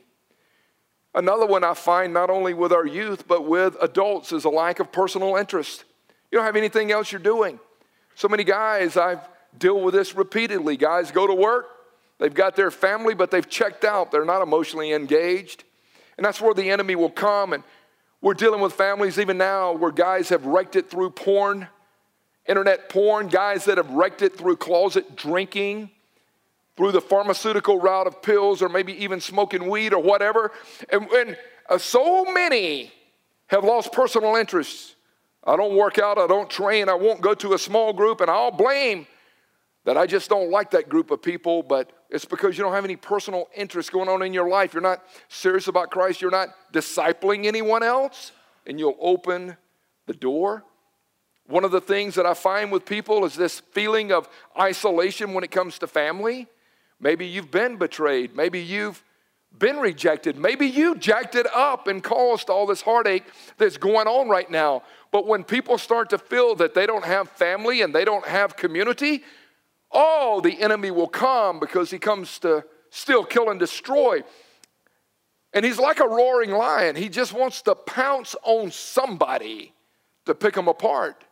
Another 1.14 1.46
one 1.46 1.64
I 1.64 1.74
find 1.74 2.14
not 2.14 2.30
only 2.30 2.54
with 2.54 2.72
our 2.72 2.86
youth, 2.86 3.28
but 3.28 3.46
with 3.46 3.76
adults 3.82 4.32
is 4.32 4.46
a 4.46 4.50
lack 4.50 4.80
of 4.80 4.92
personal 4.92 5.36
interest. 5.36 5.84
You 6.32 6.38
don't 6.38 6.46
have 6.46 6.56
anything 6.56 6.92
else 6.92 7.12
you're 7.12 7.20
doing. 7.20 7.60
So 8.16 8.28
many 8.28 8.44
guys, 8.44 8.96
I've 8.96 9.28
dealt 9.58 9.82
with 9.82 9.94
this 9.94 10.16
repeatedly. 10.16 10.78
Guys 10.78 11.12
go 11.12 11.28
to 11.28 11.34
work, 11.34 11.66
they've 12.18 12.34
got 12.34 12.56
their 12.56 12.72
family, 12.72 13.14
but 13.14 13.32
they've 13.32 13.48
checked 13.50 13.84
out. 13.84 14.12
They're 14.12 14.24
not 14.24 14.42
emotionally 14.42 14.94
engaged. 14.94 15.66
And 16.18 16.26
that's 16.26 16.40
where 16.40 16.54
the 16.54 16.70
enemy 16.70 16.96
will 16.96 17.10
come. 17.10 17.52
And 17.52 17.64
we're 18.22 18.36
dealing 18.36 18.62
with 18.62 18.74
families 18.74 19.20
even 19.20 19.38
now 19.38 19.74
where 19.74 19.92
guys 19.92 20.30
have 20.30 20.46
wrecked 20.46 20.76
it 20.76 20.90
through 20.90 21.10
porn, 21.12 21.68
internet 22.48 22.90
porn, 22.90 23.28
guys 23.28 23.66
that 23.66 23.78
have 23.78 23.90
wrecked 23.90 24.22
it 24.22 24.38
through 24.38 24.58
closet 24.58 25.16
drinking, 25.16 25.90
through 26.78 26.92
the 26.92 27.02
pharmaceutical 27.02 27.80
route 27.80 28.08
of 28.08 28.22
pills, 28.22 28.62
or 28.62 28.70
maybe 28.70 28.94
even 29.04 29.20
smoking 29.20 29.70
weed 29.70 29.94
or 29.94 30.02
whatever. 30.02 30.52
And, 30.90 31.08
and 31.12 31.38
uh, 31.70 31.78
so 31.78 32.26
many 32.26 32.92
have 33.48 33.64
lost 33.64 33.92
personal 33.92 34.36
interests. 34.36 34.96
I 35.44 35.56
don't 35.56 35.76
work 35.76 35.98
out, 35.98 36.18
I 36.18 36.28
don't 36.28 36.50
train, 36.50 36.88
I 36.88 36.94
won't 36.94 37.22
go 37.22 37.34
to 37.34 37.54
a 37.54 37.60
small 37.60 37.94
group, 37.94 38.22
and 38.22 38.30
I'll 38.30 38.52
blame 38.52 39.08
that 39.86 39.98
I 39.98 40.06
just 40.06 40.30
don't 40.30 40.52
like 40.52 40.72
that 40.72 40.90
group 40.90 41.10
of 41.10 41.22
people, 41.22 41.64
but 41.64 41.92
it's 42.10 42.26
because 42.26 42.58
you 42.58 42.64
don't 42.64 42.74
have 42.74 42.86
any 42.86 42.96
personal 42.96 43.50
interest 43.56 43.92
going 43.92 44.10
on 44.10 44.22
in 44.22 44.34
your 44.34 44.48
life. 44.48 44.74
You're 44.74 44.82
not 44.82 45.04
serious 45.28 45.68
about 45.68 45.90
Christ, 45.90 46.22
you're 46.22 46.30
not 46.30 46.50
discipling 46.72 47.46
anyone 47.46 47.82
else, 47.82 48.32
and 48.68 48.78
you'll 48.78 48.98
open 49.00 49.58
the 50.06 50.14
door. 50.14 50.64
One 51.48 51.66
of 51.66 51.72
the 51.72 51.82
things 51.82 52.16
that 52.16 52.26
I 52.26 52.36
find 52.36 52.72
with 52.72 52.86
people 52.86 53.26
is 53.26 53.36
this 53.36 53.60
feeling 53.72 54.12
of 54.12 54.30
isolation 54.58 55.34
when 55.34 55.44
it 55.44 55.52
comes 55.52 55.80
to 55.80 55.88
family. 55.88 56.48
Maybe 57.02 57.26
you've 57.26 57.50
been 57.50 57.78
betrayed, 57.78 58.36
maybe 58.36 58.60
you've 58.60 59.04
been 59.58 59.78
rejected, 59.78 60.38
maybe 60.38 60.68
you 60.68 60.96
jacked 60.96 61.36
it 61.36 61.48
up 61.54 61.88
and 61.88 62.04
caused 62.04 62.50
all 62.50 62.68
this 62.68 62.82
heartache 62.82 63.26
that's 63.58 63.78
going 63.78 64.08
on 64.08 64.30
right 64.30 64.50
now. 64.50 64.84
But 65.12 65.26
when 65.26 65.44
people 65.44 65.80
start 65.80 66.12
to 66.12 66.20
feel 66.20 66.56
that 66.56 66.76
they 66.76 66.86
don't 66.86 67.04
have 67.04 67.28
family 67.30 67.82
and 67.82 67.94
they 67.94 68.06
don't 68.06 68.26
have 68.28 68.56
community, 68.56 69.24
oh, 69.92 70.42
the 70.42 70.62
enemy 70.62 70.92
will 70.92 71.08
come 71.08 71.60
because 71.60 71.90
he 71.90 71.98
comes 71.98 72.38
to 72.40 72.64
steal, 72.92 73.26
kill, 73.26 73.50
and 73.50 73.60
destroy. 73.60 74.22
And 75.54 75.66
he's 75.66 75.80
like 75.80 76.00
a 76.00 76.08
roaring 76.08 76.52
lion. 76.52 76.96
He 76.96 77.10
just 77.10 77.34
wants 77.34 77.64
to 77.64 77.74
pounce 77.76 78.36
on 78.44 78.72
somebody 78.72 79.74
to 80.26 80.36
pick 80.36 80.54
them 80.54 80.68
apart. 80.68 81.26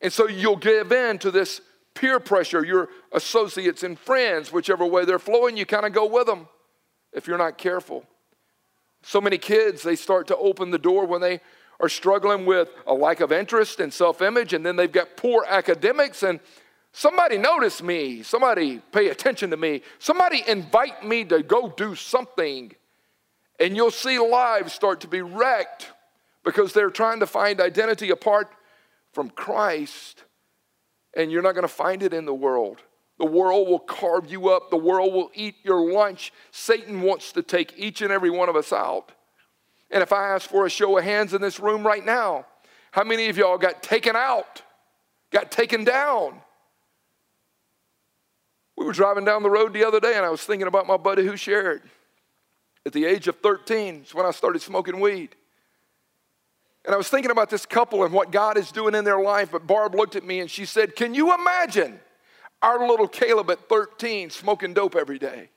And 0.00 0.12
so 0.12 0.26
you'll 0.26 0.56
give 0.56 0.90
in 0.90 1.18
to 1.18 1.30
this 1.30 1.60
peer 1.94 2.20
pressure. 2.20 2.64
Your 2.64 2.88
associates 3.12 3.82
and 3.82 3.98
friends, 3.98 4.52
whichever 4.52 4.86
way 4.86 5.04
they're 5.04 5.18
flowing, 5.18 5.56
you 5.56 5.66
kind 5.66 5.86
of 5.86 5.92
go 5.92 6.06
with 6.06 6.26
them 6.26 6.48
if 7.12 7.26
you're 7.26 7.38
not 7.38 7.58
careful. 7.58 8.04
So 9.02 9.20
many 9.20 9.38
kids, 9.38 9.82
they 9.82 9.96
start 9.96 10.26
to 10.28 10.36
open 10.36 10.70
the 10.70 10.78
door 10.78 11.06
when 11.06 11.20
they 11.20 11.40
are 11.80 11.88
struggling 11.88 12.44
with 12.44 12.68
a 12.86 12.92
lack 12.92 13.20
of 13.20 13.32
interest 13.32 13.80
and 13.80 13.92
self 13.92 14.20
image, 14.20 14.52
and 14.52 14.64
then 14.64 14.76
they've 14.76 14.92
got 14.92 15.16
poor 15.16 15.44
academics, 15.48 16.22
and 16.22 16.40
somebody 16.92 17.38
notice 17.38 17.82
me, 17.82 18.22
somebody 18.22 18.82
pay 18.92 19.08
attention 19.08 19.50
to 19.50 19.56
me, 19.56 19.82
somebody 19.98 20.44
invite 20.46 21.04
me 21.04 21.24
to 21.24 21.42
go 21.42 21.68
do 21.68 21.94
something. 21.94 22.72
And 23.58 23.76
you'll 23.76 23.90
see 23.90 24.18
lives 24.18 24.72
start 24.72 25.00
to 25.00 25.08
be 25.08 25.20
wrecked 25.20 25.90
because 26.44 26.72
they're 26.72 26.90
trying 26.90 27.20
to 27.20 27.26
find 27.26 27.60
identity 27.60 28.10
apart 28.10 28.50
from 29.12 29.28
Christ, 29.30 30.24
and 31.14 31.30
you're 31.30 31.42
not 31.42 31.52
going 31.52 31.62
to 31.62 31.68
find 31.68 32.02
it 32.02 32.14
in 32.14 32.24
the 32.24 32.34
world. 32.34 32.82
The 33.18 33.26
world 33.26 33.68
will 33.68 33.80
carve 33.80 34.30
you 34.30 34.48
up. 34.48 34.70
The 34.70 34.76
world 34.76 35.12
will 35.12 35.30
eat 35.34 35.56
your 35.62 35.92
lunch. 35.92 36.32
Satan 36.52 37.02
wants 37.02 37.32
to 37.32 37.42
take 37.42 37.74
each 37.76 38.00
and 38.00 38.10
every 38.10 38.30
one 38.30 38.48
of 38.48 38.56
us 38.56 38.72
out. 38.72 39.12
And 39.90 40.02
if 40.02 40.12
I 40.12 40.30
ask 40.30 40.48
for 40.48 40.64
a 40.64 40.70
show 40.70 40.96
of 40.96 41.04
hands 41.04 41.34
in 41.34 41.42
this 41.42 41.60
room 41.60 41.86
right 41.86 42.04
now, 42.04 42.46
how 42.92 43.04
many 43.04 43.28
of 43.28 43.36
y'all 43.36 43.58
got 43.58 43.82
taken 43.82 44.16
out, 44.16 44.62
got 45.30 45.50
taken 45.50 45.84
down? 45.84 46.40
We 48.76 48.86
were 48.86 48.92
driving 48.92 49.26
down 49.26 49.42
the 49.42 49.50
road 49.50 49.74
the 49.74 49.84
other 49.84 50.00
day 50.00 50.16
and 50.16 50.24
I 50.24 50.30
was 50.30 50.42
thinking 50.42 50.66
about 50.66 50.86
my 50.86 50.96
buddy 50.96 51.26
who 51.26 51.36
shared. 51.36 51.82
At 52.86 52.94
the 52.94 53.04
age 53.04 53.28
of 53.28 53.36
13 53.40 54.04
is 54.04 54.14
when 54.14 54.24
I 54.24 54.30
started 54.30 54.62
smoking 54.62 55.00
weed. 55.00 55.36
And 56.84 56.94
I 56.94 56.98
was 56.98 57.08
thinking 57.08 57.30
about 57.30 57.50
this 57.50 57.66
couple 57.66 58.04
and 58.04 58.12
what 58.12 58.32
God 58.32 58.56
is 58.56 58.72
doing 58.72 58.94
in 58.94 59.04
their 59.04 59.20
life. 59.20 59.50
But 59.52 59.66
Barb 59.66 59.94
looked 59.94 60.16
at 60.16 60.24
me 60.24 60.40
and 60.40 60.50
she 60.50 60.64
said, 60.64 60.96
Can 60.96 61.14
you 61.14 61.34
imagine 61.34 62.00
our 62.62 62.86
little 62.86 63.08
Caleb 63.08 63.50
at 63.50 63.68
13 63.68 64.30
smoking 64.30 64.74
dope 64.74 64.94
every 64.94 65.18
day. 65.18 65.48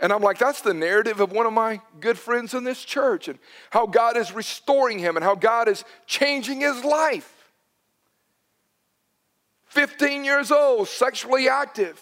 And 0.00 0.12
I'm 0.12 0.22
like, 0.22 0.38
that's 0.38 0.60
the 0.60 0.74
narrative 0.74 1.20
of 1.20 1.32
one 1.32 1.46
of 1.46 1.52
my 1.52 1.80
good 1.98 2.16
friends 2.16 2.54
in 2.54 2.62
this 2.62 2.84
church 2.84 3.26
and 3.26 3.38
how 3.70 3.86
God 3.86 4.16
is 4.16 4.32
restoring 4.32 5.00
him 5.00 5.16
and 5.16 5.24
how 5.24 5.34
God 5.34 5.66
is 5.66 5.84
changing 6.06 6.60
his 6.60 6.84
life. 6.84 7.50
15 9.66 10.24
years 10.24 10.52
old, 10.52 10.86
sexually 10.86 11.48
active. 11.48 12.00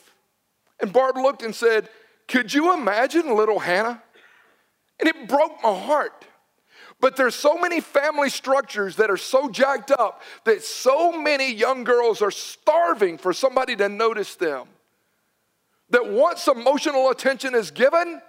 And 0.79 0.93
Barb 0.93 1.17
looked 1.17 1.43
and 1.43 1.55
said, 1.55 1.89
Could 2.29 2.53
you 2.53 2.75
imagine 2.75 3.35
little 3.35 3.59
Hannah? 3.59 4.03
And 5.01 5.09
it 5.09 5.27
broke 5.27 5.62
my 5.62 5.79
heart. 5.79 6.27
But 7.00 7.16
there's 7.16 7.35
so 7.35 7.59
many 7.59 7.80
family 7.80 8.30
structures 8.30 8.96
that 8.96 9.11
are 9.11 9.18
so 9.18 9.48
jacked 9.48 9.90
up 9.90 10.22
that 10.44 10.62
so 10.62 11.12
many 11.12 11.52
young 11.52 11.85
girls 11.85 12.22
are 12.22 12.30
starving 12.30 13.18
for 13.18 13.32
somebody 13.32 13.76
to 13.76 13.88
notice 13.88 14.35
them. 14.37 14.68
That 15.90 16.11
once 16.11 16.48
emotional 16.48 17.11
attention 17.11 17.54
is 17.54 17.70
given, 17.70 18.20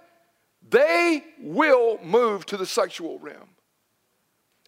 they 0.68 1.24
will 1.40 1.98
move 2.04 2.46
to 2.46 2.56
the 2.56 2.66
sexual 2.66 3.18
realm. 3.18 3.48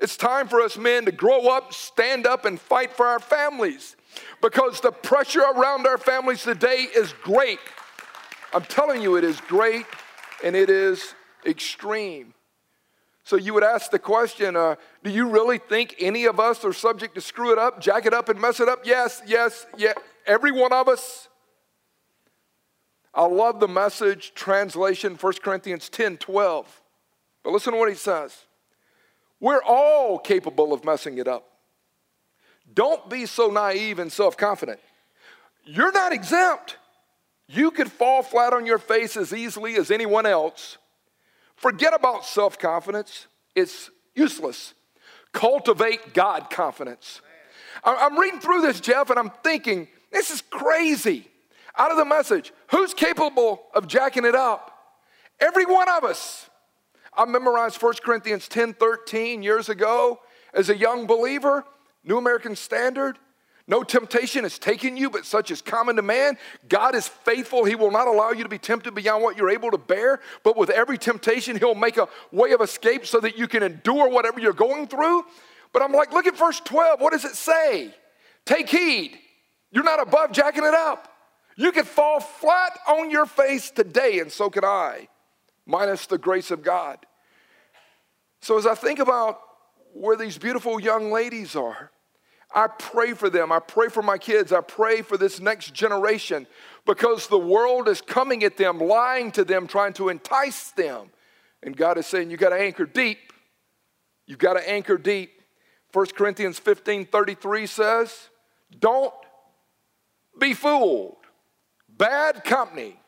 It's 0.00 0.16
time 0.16 0.48
for 0.48 0.62
us 0.62 0.78
men 0.78 1.04
to 1.04 1.12
grow 1.12 1.48
up, 1.48 1.74
stand 1.74 2.26
up, 2.26 2.46
and 2.46 2.58
fight 2.58 2.92
for 2.94 3.06
our 3.06 3.20
families 3.20 3.96
because 4.40 4.80
the 4.80 4.92
pressure 4.92 5.42
around 5.42 5.86
our 5.86 5.98
families 5.98 6.42
today 6.42 6.86
is 6.96 7.12
great. 7.22 7.58
I'm 8.54 8.64
telling 8.64 9.02
you, 9.02 9.16
it 9.16 9.24
is 9.24 9.40
great 9.42 9.84
and 10.42 10.56
it 10.56 10.70
is 10.70 11.14
extreme. 11.44 12.32
So 13.30 13.36
you 13.36 13.54
would 13.54 13.62
ask 13.62 13.92
the 13.92 13.98
question 14.00 14.56
uh, 14.56 14.74
Do 15.04 15.10
you 15.10 15.28
really 15.28 15.58
think 15.58 15.94
any 16.00 16.24
of 16.24 16.40
us 16.40 16.64
are 16.64 16.72
subject 16.72 17.14
to 17.14 17.20
screw 17.20 17.52
it 17.52 17.58
up, 17.58 17.80
jack 17.80 18.04
it 18.04 18.12
up, 18.12 18.28
and 18.28 18.40
mess 18.40 18.58
it 18.58 18.68
up? 18.68 18.80
Yes, 18.84 19.22
yes, 19.24 19.66
yeah. 19.76 19.92
Every 20.26 20.50
one 20.50 20.72
of 20.72 20.88
us. 20.88 21.28
I 23.14 23.24
love 23.26 23.60
the 23.60 23.68
message 23.68 24.34
translation, 24.34 25.14
1 25.14 25.32
Corinthians 25.44 25.88
10 25.88 26.16
12. 26.16 26.82
But 27.44 27.52
listen 27.52 27.72
to 27.72 27.78
what 27.78 27.88
he 27.88 27.94
says. 27.94 28.36
We're 29.38 29.62
all 29.62 30.18
capable 30.18 30.72
of 30.72 30.84
messing 30.84 31.18
it 31.18 31.28
up. 31.28 31.52
Don't 32.74 33.08
be 33.08 33.26
so 33.26 33.46
naive 33.48 34.00
and 34.00 34.10
self 34.10 34.36
confident. 34.36 34.80
You're 35.64 35.92
not 35.92 36.12
exempt. 36.12 36.78
You 37.46 37.70
could 37.70 37.92
fall 37.92 38.24
flat 38.24 38.52
on 38.52 38.66
your 38.66 38.78
face 38.78 39.16
as 39.16 39.32
easily 39.32 39.76
as 39.76 39.92
anyone 39.92 40.26
else 40.26 40.78
Forget 41.60 41.92
about 41.92 42.24
self 42.24 42.58
confidence, 42.58 43.26
it's 43.54 43.90
useless. 44.14 44.72
Cultivate 45.32 46.14
God 46.14 46.48
confidence. 46.48 47.20
I'm 47.84 48.18
reading 48.18 48.40
through 48.40 48.62
this, 48.62 48.80
Jeff, 48.80 49.10
and 49.10 49.18
I'm 49.18 49.30
thinking, 49.44 49.86
this 50.10 50.30
is 50.30 50.40
crazy. 50.40 51.28
Out 51.76 51.90
of 51.90 51.98
the 51.98 52.04
message, 52.06 52.52
who's 52.70 52.94
capable 52.94 53.62
of 53.74 53.86
jacking 53.86 54.24
it 54.24 54.34
up? 54.34 54.74
Every 55.38 55.66
one 55.66 55.88
of 55.90 56.02
us. 56.02 56.48
I 57.12 57.26
memorized 57.26 57.80
1 57.80 57.94
Corinthians 58.02 58.48
10 58.48 58.72
13 58.74 59.42
years 59.42 59.68
ago 59.68 60.20
as 60.54 60.70
a 60.70 60.76
young 60.76 61.06
believer, 61.06 61.64
New 62.02 62.16
American 62.16 62.56
Standard. 62.56 63.18
No 63.70 63.84
temptation 63.84 64.42
has 64.42 64.58
taken 64.58 64.96
you, 64.96 65.10
but 65.10 65.24
such 65.24 65.52
is 65.52 65.62
common 65.62 65.94
to 65.94 66.02
man. 66.02 66.36
God 66.68 66.96
is 66.96 67.06
faithful. 67.06 67.64
He 67.64 67.76
will 67.76 67.92
not 67.92 68.08
allow 68.08 68.32
you 68.32 68.42
to 68.42 68.48
be 68.48 68.58
tempted 68.58 68.96
beyond 68.96 69.22
what 69.22 69.36
you're 69.36 69.48
able 69.48 69.70
to 69.70 69.78
bear. 69.78 70.18
But 70.42 70.56
with 70.56 70.70
every 70.70 70.98
temptation, 70.98 71.56
He'll 71.56 71.76
make 71.76 71.96
a 71.96 72.08
way 72.32 72.50
of 72.50 72.62
escape 72.62 73.06
so 73.06 73.20
that 73.20 73.38
you 73.38 73.46
can 73.46 73.62
endure 73.62 74.08
whatever 74.08 74.40
you're 74.40 74.52
going 74.52 74.88
through. 74.88 75.24
But 75.72 75.82
I'm 75.82 75.92
like, 75.92 76.12
look 76.12 76.26
at 76.26 76.36
verse 76.36 76.58
12. 76.58 77.00
What 77.00 77.12
does 77.12 77.24
it 77.24 77.36
say? 77.36 77.94
Take 78.44 78.68
heed. 78.68 79.16
You're 79.70 79.84
not 79.84 80.02
above 80.02 80.32
jacking 80.32 80.64
it 80.64 80.74
up. 80.74 81.06
You 81.54 81.70
could 81.70 81.86
fall 81.86 82.18
flat 82.18 82.76
on 82.88 83.08
your 83.08 83.24
face 83.24 83.70
today, 83.70 84.18
and 84.18 84.32
so 84.32 84.50
could 84.50 84.64
I, 84.64 85.06
minus 85.64 86.06
the 86.06 86.18
grace 86.18 86.50
of 86.50 86.64
God. 86.64 86.98
So 88.40 88.58
as 88.58 88.66
I 88.66 88.74
think 88.74 88.98
about 88.98 89.38
where 89.92 90.16
these 90.16 90.38
beautiful 90.38 90.80
young 90.80 91.12
ladies 91.12 91.54
are, 91.54 91.92
I 92.52 92.66
pray 92.66 93.14
for 93.14 93.30
them. 93.30 93.52
I 93.52 93.60
pray 93.60 93.88
for 93.88 94.02
my 94.02 94.18
kids. 94.18 94.52
I 94.52 94.60
pray 94.60 95.02
for 95.02 95.16
this 95.16 95.40
next 95.40 95.72
generation 95.72 96.46
because 96.84 97.28
the 97.28 97.38
world 97.38 97.88
is 97.88 98.00
coming 98.00 98.42
at 98.42 98.56
them, 98.56 98.78
lying 98.78 99.30
to 99.32 99.44
them, 99.44 99.66
trying 99.66 99.92
to 99.94 100.08
entice 100.08 100.72
them. 100.72 101.10
And 101.62 101.76
God 101.76 101.98
is 101.98 102.06
saying, 102.06 102.30
You 102.30 102.36
got 102.36 102.50
to 102.50 102.60
anchor 102.60 102.86
deep. 102.86 103.18
You've 104.26 104.38
got 104.38 104.54
to 104.54 104.68
anchor 104.68 104.98
deep. 104.98 105.42
1 105.92 106.06
Corinthians 106.16 106.58
15 106.58 107.06
33 107.06 107.66
says, 107.66 108.28
Don't 108.78 109.14
be 110.38 110.54
fooled. 110.54 111.16
Bad 111.88 112.44
company, 112.44 112.98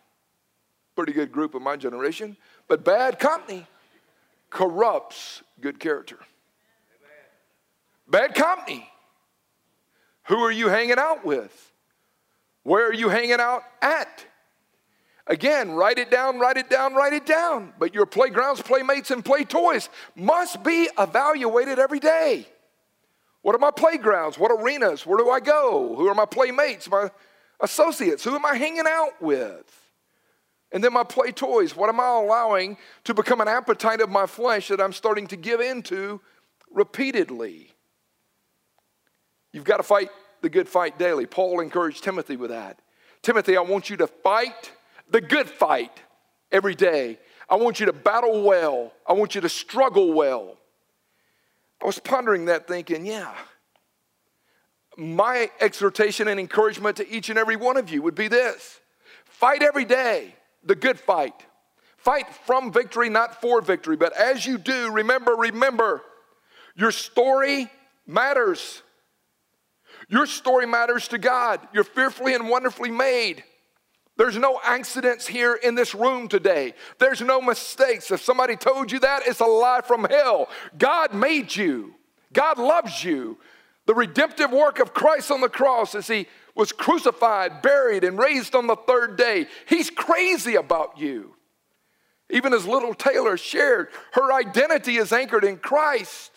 pretty 0.95 1.13
good 1.13 1.33
group 1.33 1.55
of 1.55 1.63
my 1.63 1.77
generation, 1.77 2.37
but 2.69 2.85
bad 2.85 3.19
company 3.19 3.67
corrupts 4.51 5.43
good 5.61 5.81
character. 5.81 6.19
Bad 8.07 8.35
company. 8.35 8.89
Who 10.25 10.39
are 10.39 10.53
you 10.53 10.69
hanging 10.69 10.99
out 10.99 11.25
with? 11.25 11.73
Where 12.63 12.89
are 12.89 12.95
you 12.95 13.09
hanging 13.09 13.41
out 13.41 13.65
at? 13.81 14.25
Again, 15.27 15.73
write 15.73 15.99
it 15.99 16.11
down, 16.11 16.39
write 16.39 16.57
it 16.57 16.69
down, 16.69 16.95
write 16.95 17.13
it 17.13 17.27
down. 17.27 17.73
But 17.79 17.95
your 17.95 18.07
playgrounds, 18.07 18.61
playmates, 18.61 19.11
and 19.11 19.25
play 19.25 19.45
toys 19.45 19.89
must 20.17 20.63
be 20.63 20.89
evaluated 20.99 21.79
every 21.79 22.01
day. 22.01 22.47
What 23.43 23.55
are 23.55 23.59
my 23.59 23.71
playgrounds? 23.71 24.39
What 24.39 24.53
arenas? 24.53 25.05
Where 25.07 25.19
do 25.19 25.31
I 25.31 25.41
go? 25.41 25.95
Who 25.97 26.07
are 26.09 26.15
my 26.15 26.27
playmates, 26.27 26.89
my 26.89 27.11
associates? 27.61 28.25
Who 28.25 28.35
am 28.35 28.47
I 28.47 28.57
hanging 28.57 28.87
out 28.87 29.21
with? 29.21 29.67
And 30.73 30.83
then 30.83 30.93
my 30.93 31.05
play 31.05 31.33
toys. 31.33 31.77
What 31.77 31.89
am 31.89 32.01
I 32.01 32.09
allowing 32.09 32.79
to 33.05 33.15
become 33.15 33.41
an 33.41 33.49
appetite 33.49 34.01
of 34.01 34.09
my 34.09 34.27
flesh 34.27 34.69
that 34.69 34.81
I'm 34.81 34.93
starting 34.93 35.27
to 35.29 35.37
give 35.37 35.61
into 35.61 36.21
repeatedly? 36.71 37.72
You've 39.53 39.65
got 39.65 39.77
to 39.79 39.83
fight 39.83 40.11
the 40.41 40.49
good 40.49 40.69
fight 40.69 40.99
daily. 40.99 41.27
Paul 41.27 41.61
encouraged 41.61 42.03
Timothy 42.03 42.37
with 42.37 42.51
that. 42.51 42.81
Timothy, 43.23 43.57
I 43.57 43.61
want 43.61 43.91
you 43.91 43.97
to 43.99 44.07
fight 44.07 44.73
the 45.11 45.21
good 45.21 45.49
fight 45.49 46.03
every 46.51 46.75
day. 46.75 47.19
I 47.49 47.57
want 47.57 47.81
you 47.81 47.87
to 47.87 47.93
battle 47.93 48.43
well. 48.43 48.93
I 49.07 49.13
want 49.13 49.35
you 49.35 49.41
to 49.43 49.49
struggle 49.49 50.13
well. 50.13 50.57
I 51.83 51.87
was 51.87 51.99
pondering 51.99 52.47
that 52.47 52.67
thinking, 52.67 53.05
yeah, 53.05 53.35
my 54.97 55.51
exhortation 55.61 56.29
and 56.29 56.39
encouragement 56.39 56.97
to 56.99 57.09
each 57.09 57.29
and 57.29 57.39
every 57.39 57.57
one 57.57 57.77
of 57.77 57.91
you 57.91 58.03
would 58.03 58.15
be 58.15 58.29
this 58.29 58.81
fight 59.25 59.63
every 59.63 59.85
day, 59.85 60.35
the 60.63 60.75
good 60.75 60.99
fight. 60.99 61.35
Fight 61.97 62.27
from 62.47 62.73
victory, 62.73 63.09
not 63.09 63.41
for 63.41 63.61
victory. 63.61 63.97
But 63.97 64.13
as 64.17 64.45
you 64.45 64.59
do, 64.59 64.91
remember, 64.91 65.35
remember, 65.35 66.03
your 66.75 66.91
story 66.91 67.71
matters. 68.07 68.83
Your 70.09 70.27
story 70.27 70.67
matters 70.67 71.09
to 71.09 71.19
God. 71.19 71.61
You're 71.73 71.85
fearfully 71.85 72.35
and 72.35 72.49
wonderfully 72.49 72.91
made. 72.91 73.45
There's 74.17 74.37
no 74.37 74.61
accidents 74.63 75.27
here 75.27 75.55
in 75.55 75.75
this 75.75 75.95
room 75.95 76.29
today. 76.29 76.75
There's 76.99 77.23
no 77.23 77.41
mistakes. 77.41 78.11
If 78.11 78.23
somebody 78.23 78.57
told 78.57 78.93
you 78.93 79.01
that, 79.01 79.23
it's 79.27 79.41
a 79.41 79.47
lie 79.47 79.81
from 79.81 80.05
hell. 80.05 80.49
God 80.79 81.15
made 81.15 81.55
you, 81.55 81.95
God 82.33 82.59
loves 82.59 83.03
you. 83.03 83.39
The 83.87 83.95
redemptive 83.95 84.53
work 84.53 84.79
of 84.79 84.95
Christ 84.95 85.31
on 85.31 85.41
the 85.41 85.49
cross 85.49 85.95
as 85.95 86.07
he 86.07 86.29
was 86.55 86.71
crucified, 86.71 87.63
buried, 87.63 88.05
and 88.05 88.19
raised 88.19 88.55
on 88.55 88.67
the 88.67 88.77
third 88.77 89.17
day, 89.17 89.47
he's 89.67 89.91
crazy 89.91 90.55
about 90.55 90.99
you. 90.99 91.35
Even 92.31 92.53
as 92.53 92.67
little 92.67 92.95
Taylor 92.95 93.37
shared, 93.37 93.89
her 94.13 94.33
identity 94.33 94.97
is 94.97 95.13
anchored 95.13 95.45
in 95.45 95.59
Christ. 95.59 96.32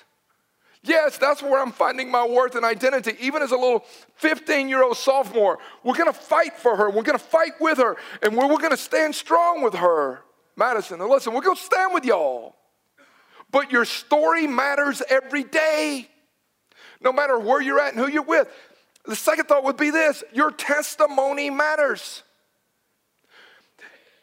Yes, 0.86 1.18
that's 1.18 1.42
where 1.42 1.60
I'm 1.60 1.72
finding 1.72 2.12
my 2.12 2.26
worth 2.26 2.56
and 2.56 2.64
identity. 2.64 3.16
Even 3.20 3.42
as 3.42 3.52
a 3.52 3.58
little 3.58 3.84
15 4.16 4.70
year 4.70 4.84
old 4.84 4.98
sophomore, 4.98 5.58
we're 5.84 5.96
gonna 5.96 6.14
fight 6.14 6.58
for 6.58 6.76
her. 6.76 6.90
We're 6.90 7.04
gonna 7.04 7.18
fight 7.18 7.54
with 7.60 7.80
her, 7.80 7.98
and 8.22 8.38
we're, 8.38 8.48
we're 8.48 8.60
gonna 8.60 8.78
stand 8.78 9.16
strong 9.16 9.64
with 9.64 9.74
her. 9.74 10.22
Madison, 10.56 11.02
and 11.02 11.10
listen, 11.10 11.34
we're 11.34 11.42
gonna 11.42 11.56
stand 11.56 11.94
with 11.94 12.06
y'all. 12.06 12.56
But 13.52 13.72
your 13.72 13.86
story 13.86 14.48
matters 14.48 15.02
every 15.10 15.44
day, 15.44 16.08
no 17.02 17.12
matter 17.12 17.38
where 17.40 17.62
you're 17.62 17.80
at 17.80 17.94
and 17.94 18.04
who 18.04 18.10
you're 18.10 18.24
with. 18.24 18.48
The 19.06 19.16
second 19.16 19.46
thought 19.46 19.64
would 19.64 19.78
be 19.78 19.90
this 19.90 20.24
your 20.34 20.52
testimony 20.52 21.50
matters. 21.50 22.24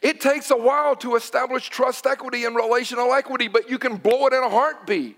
It 0.01 0.19
takes 0.19 0.51
a 0.51 0.57
while 0.57 0.95
to 0.97 1.15
establish 1.15 1.69
trust 1.69 2.05
equity 2.05 2.45
and 2.45 2.55
relational 2.55 3.13
equity, 3.13 3.47
but 3.47 3.69
you 3.69 3.77
can 3.79 3.97
blow 3.97 4.27
it 4.27 4.33
in 4.33 4.43
a 4.43 4.49
heartbeat. 4.49 5.17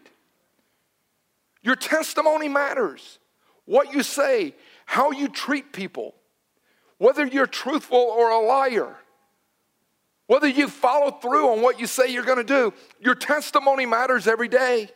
Your 1.66 1.76
testimony 1.76 2.48
matters. 2.48 3.18
What 3.66 3.92
you 3.92 4.04
say, 4.04 4.54
how 4.86 5.10
you 5.10 5.28
treat 5.28 5.74
people, 5.74 6.14
whether 7.00 7.26
you're 7.26 7.48
truthful 7.48 7.98
or 7.98 8.30
a 8.30 8.40
liar, 8.40 8.96
whether 10.28 10.48
you 10.48 10.68
follow 10.68 11.10
through 11.10 11.50
on 11.50 11.64
what 11.64 11.80
you 11.80 11.88
say 11.88 12.14
you're 12.14 12.24
going 12.24 12.38
to 12.38 12.44
do, 12.44 12.72
your 13.02 13.16
testimony 13.16 13.88
matters 13.88 14.28
every 14.28 14.48
day. 14.48 14.90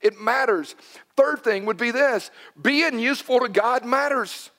It 0.00 0.18
matters. 0.18 0.76
Third 1.14 1.44
thing 1.44 1.66
would 1.66 1.76
be 1.76 1.90
this 1.90 2.30
being 2.60 2.98
useful 2.98 3.40
to 3.40 3.48
God 3.50 3.84
matters. 3.84 4.50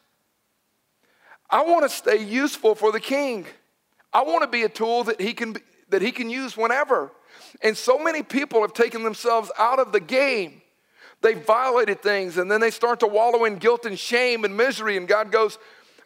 I 1.49 1.63
want 1.63 1.81
to 1.81 1.89
stay 1.89 2.23
useful 2.23 2.75
for 2.75 2.91
the 2.91 2.99
king. 2.99 3.47
I 4.13 4.21
want 4.21 4.43
to 4.43 4.47
be 4.47 4.63
a 4.63 4.69
tool 4.69 5.05
that 5.05 5.19
he 5.19 5.33
can 5.33 5.55
that 5.89 6.03
he 6.03 6.11
can 6.11 6.29
use 6.29 6.55
whenever. 6.55 7.11
And 7.63 7.75
so 7.75 7.97
many 7.97 8.21
people 8.21 8.61
have 8.61 8.73
taken 8.73 9.01
themselves 9.01 9.49
out 9.57 9.79
of 9.79 9.91
the 9.91 9.99
game 9.99 10.61
they 11.21 11.33
violated 11.33 12.01
things 12.01 12.37
and 12.37 12.49
then 12.49 12.61
they 12.61 12.71
start 12.71 13.01
to 13.01 13.07
wallow 13.07 13.45
in 13.45 13.57
guilt 13.57 13.85
and 13.85 13.97
shame 13.97 14.45
and 14.45 14.55
misery. 14.55 14.97
And 14.97 15.07
God 15.07 15.31
goes, 15.31 15.57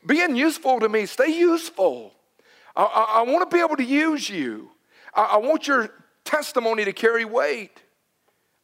Being 0.06 0.36
useful 0.36 0.80
to 0.80 0.89
me, 0.89 1.06
stay 1.06 1.38
useful. 1.38 2.13
I, 2.76 2.84
I, 2.84 3.19
I 3.19 3.21
want 3.23 3.49
to 3.49 3.56
be 3.56 3.62
able 3.62 3.78
to 3.78 3.84
use 3.84 4.30
you. 4.30 4.71
I, 5.13 5.23
I 5.23 5.38
want 5.38 5.67
your 5.67 5.89
testimony 6.26 6.86
to 6.86 6.93
carry 6.93 7.26
weight. 7.26 7.82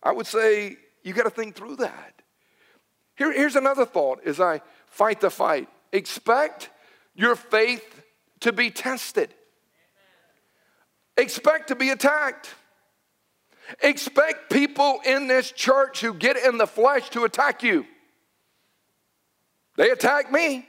I 0.01 0.11
would 0.11 0.27
say 0.27 0.77
you 1.03 1.13
got 1.13 1.23
to 1.23 1.29
think 1.29 1.55
through 1.55 1.77
that. 1.77 2.21
Here, 3.15 3.31
here's 3.33 3.55
another 3.55 3.85
thought 3.85 4.21
as 4.25 4.39
I 4.39 4.61
fight 4.87 5.19
the 5.21 5.29
fight 5.29 5.67
expect 5.91 6.69
your 7.15 7.35
faith 7.35 8.03
to 8.41 8.53
be 8.53 8.71
tested, 8.71 9.33
expect 11.17 11.67
to 11.67 11.75
be 11.75 11.89
attacked. 11.89 12.53
Expect 13.81 14.51
people 14.51 14.99
in 15.05 15.27
this 15.27 15.51
church 15.51 16.01
who 16.01 16.13
get 16.13 16.37
in 16.37 16.57
the 16.57 16.67
flesh 16.67 17.09
to 17.11 17.23
attack 17.23 17.63
you. 17.63 17.85
They 19.77 19.91
attack 19.91 20.31
me. 20.31 20.67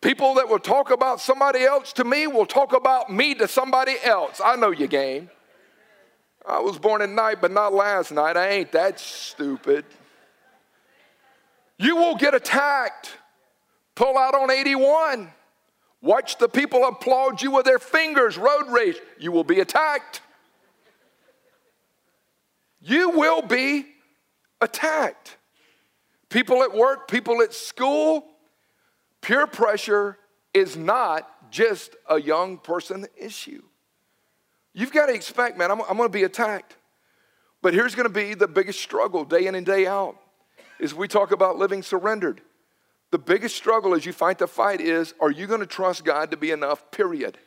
People 0.00 0.34
that 0.34 0.48
will 0.48 0.58
talk 0.58 0.90
about 0.90 1.20
somebody 1.20 1.62
else 1.62 1.92
to 1.94 2.04
me 2.04 2.26
will 2.26 2.46
talk 2.46 2.74
about 2.74 3.10
me 3.10 3.34
to 3.36 3.48
somebody 3.48 3.94
else. 4.02 4.40
I 4.44 4.56
know 4.56 4.70
your 4.70 4.88
game. 4.88 5.30
I 6.46 6.60
was 6.60 6.78
born 6.78 7.00
at 7.00 7.08
night, 7.08 7.40
but 7.40 7.50
not 7.50 7.72
last 7.72 8.12
night. 8.12 8.36
I 8.36 8.48
ain't 8.50 8.72
that 8.72 9.00
stupid. 9.00 9.84
You 11.78 11.96
will 11.96 12.16
get 12.16 12.34
attacked. 12.34 13.16
Pull 13.94 14.18
out 14.18 14.34
on 14.34 14.50
81. 14.50 15.30
Watch 16.02 16.36
the 16.36 16.48
people 16.48 16.84
applaud 16.84 17.40
you 17.40 17.50
with 17.50 17.64
their 17.64 17.78
fingers, 17.78 18.36
road 18.36 18.66
rage. 18.68 18.96
You 19.18 19.32
will 19.32 19.44
be 19.44 19.60
attacked 19.60 20.20
you 22.84 23.10
will 23.10 23.40
be 23.40 23.86
attacked. 24.60 25.38
People 26.28 26.62
at 26.62 26.74
work, 26.74 27.08
people 27.08 27.40
at 27.40 27.54
school, 27.54 28.26
peer 29.22 29.46
pressure 29.46 30.18
is 30.52 30.76
not 30.76 31.50
just 31.50 31.96
a 32.10 32.20
young 32.20 32.58
person 32.58 33.06
issue. 33.16 33.62
You've 34.74 34.92
got 34.92 35.06
to 35.06 35.14
expect, 35.14 35.56
man, 35.56 35.70
I'm, 35.70 35.80
I'm 35.82 35.96
going 35.96 36.08
to 36.08 36.12
be 36.12 36.24
attacked. 36.24 36.76
But 37.62 37.72
here's 37.72 37.94
going 37.94 38.08
to 38.08 38.12
be 38.12 38.34
the 38.34 38.48
biggest 38.48 38.80
struggle 38.80 39.24
day 39.24 39.46
in 39.46 39.54
and 39.54 39.64
day 39.64 39.86
out 39.86 40.16
is 40.78 40.92
we 40.94 41.08
talk 41.08 41.32
about 41.32 41.56
living 41.56 41.82
surrendered. 41.82 42.42
The 43.12 43.18
biggest 43.18 43.56
struggle 43.56 43.94
as 43.94 44.04
you 44.04 44.12
fight 44.12 44.38
the 44.38 44.46
fight 44.46 44.82
is 44.82 45.14
are 45.20 45.30
you 45.30 45.46
going 45.46 45.60
to 45.60 45.66
trust 45.66 46.04
God 46.04 46.32
to 46.32 46.36
be 46.36 46.50
enough, 46.50 46.90
period? 46.90 47.38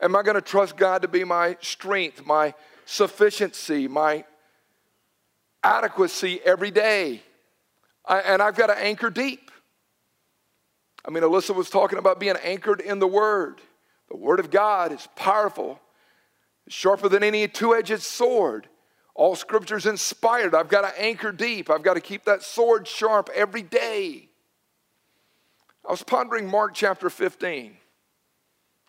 Am 0.00 0.16
I 0.16 0.22
going 0.22 0.34
to 0.34 0.40
trust 0.40 0.76
God 0.76 1.02
to 1.02 1.08
be 1.08 1.22
my 1.22 1.56
strength, 1.60 2.24
my 2.24 2.54
sufficiency, 2.86 3.86
my 3.86 4.24
adequacy 5.62 6.40
every 6.44 6.70
day. 6.70 7.22
I, 8.06 8.20
and 8.20 8.42
I've 8.42 8.56
got 8.56 8.66
to 8.66 8.78
anchor 8.78 9.10
deep. 9.10 9.50
I 11.04 11.10
mean, 11.10 11.22
Alyssa 11.22 11.54
was 11.54 11.70
talking 11.70 11.98
about 11.98 12.20
being 12.20 12.36
anchored 12.42 12.80
in 12.80 12.98
the 12.98 13.06
Word. 13.06 13.60
The 14.10 14.16
Word 14.16 14.40
of 14.40 14.50
God 14.50 14.92
is 14.92 15.08
powerful, 15.16 15.80
it's 16.66 16.74
sharper 16.74 17.08
than 17.08 17.22
any 17.22 17.46
two 17.48 17.74
edged 17.74 18.00
sword. 18.00 18.68
All 19.14 19.36
scripture 19.36 19.76
is 19.76 19.86
inspired. 19.86 20.54
I've 20.54 20.68
got 20.68 20.82
to 20.82 21.02
anchor 21.02 21.32
deep. 21.32 21.68
I've 21.68 21.82
got 21.82 21.94
to 21.94 22.00
keep 22.00 22.24
that 22.24 22.42
sword 22.42 22.86
sharp 22.86 23.28
every 23.34 23.62
day. 23.62 24.28
I 25.86 25.90
was 25.90 26.02
pondering 26.02 26.48
Mark 26.48 26.72
chapter 26.74 27.10
15. 27.10 27.76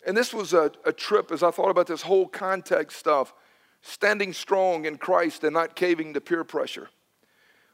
And 0.06 0.16
this 0.16 0.34
was 0.34 0.54
a, 0.54 0.72
a 0.86 0.94
trip 0.94 1.32
as 1.32 1.44
I 1.44 1.52
thought 1.52 1.70
about 1.70 1.88
this 1.88 2.04
whole 2.04 2.28
context 2.28 2.98
stuff 2.98 3.34
standing 3.82 4.34
strong 4.34 4.86
in 4.86 4.98
Christ 4.98 5.44
and 5.44 5.54
not 5.54 5.76
caving 5.76 6.14
to 6.14 6.22
peer 6.22 6.44
pressure. 6.44 6.90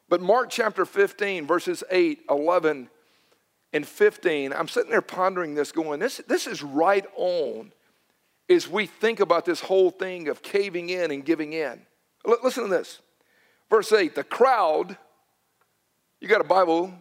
But 0.10 0.22
Mark 0.22 0.50
chapter 0.50 0.86
15, 0.86 1.46
verses 1.46 1.84
8, 1.91 2.22
11, 2.30 2.89
and 3.74 3.86
15, 3.86 4.54
I'm 4.54 4.67
sitting 4.67 4.89
there 4.89 5.02
pondering 5.02 5.56
this, 5.56 5.72
going, 5.72 6.00
this, 6.00 6.22
this 6.28 6.48
is 6.48 6.63
right 6.63 7.06
on 7.15 7.74
as 8.50 8.67
we 8.67 8.86
think 8.86 9.20
about 9.20 9.46
this 9.46 9.60
whole 9.60 9.91
thing 9.91 10.30
of 10.30 10.41
caving 10.41 10.89
in 10.89 11.12
and 11.12 11.26
giving 11.26 11.52
in. 11.54 11.82
L- 12.26 12.38
listen 12.43 12.63
to 12.63 12.70
this. 12.70 13.00
Verse 13.70 13.91
8 13.91 14.15
the 14.15 14.24
crowd, 14.24 14.98
you 16.22 16.30
got 16.30 16.39
a 16.39 16.46
Bible, 16.46 16.93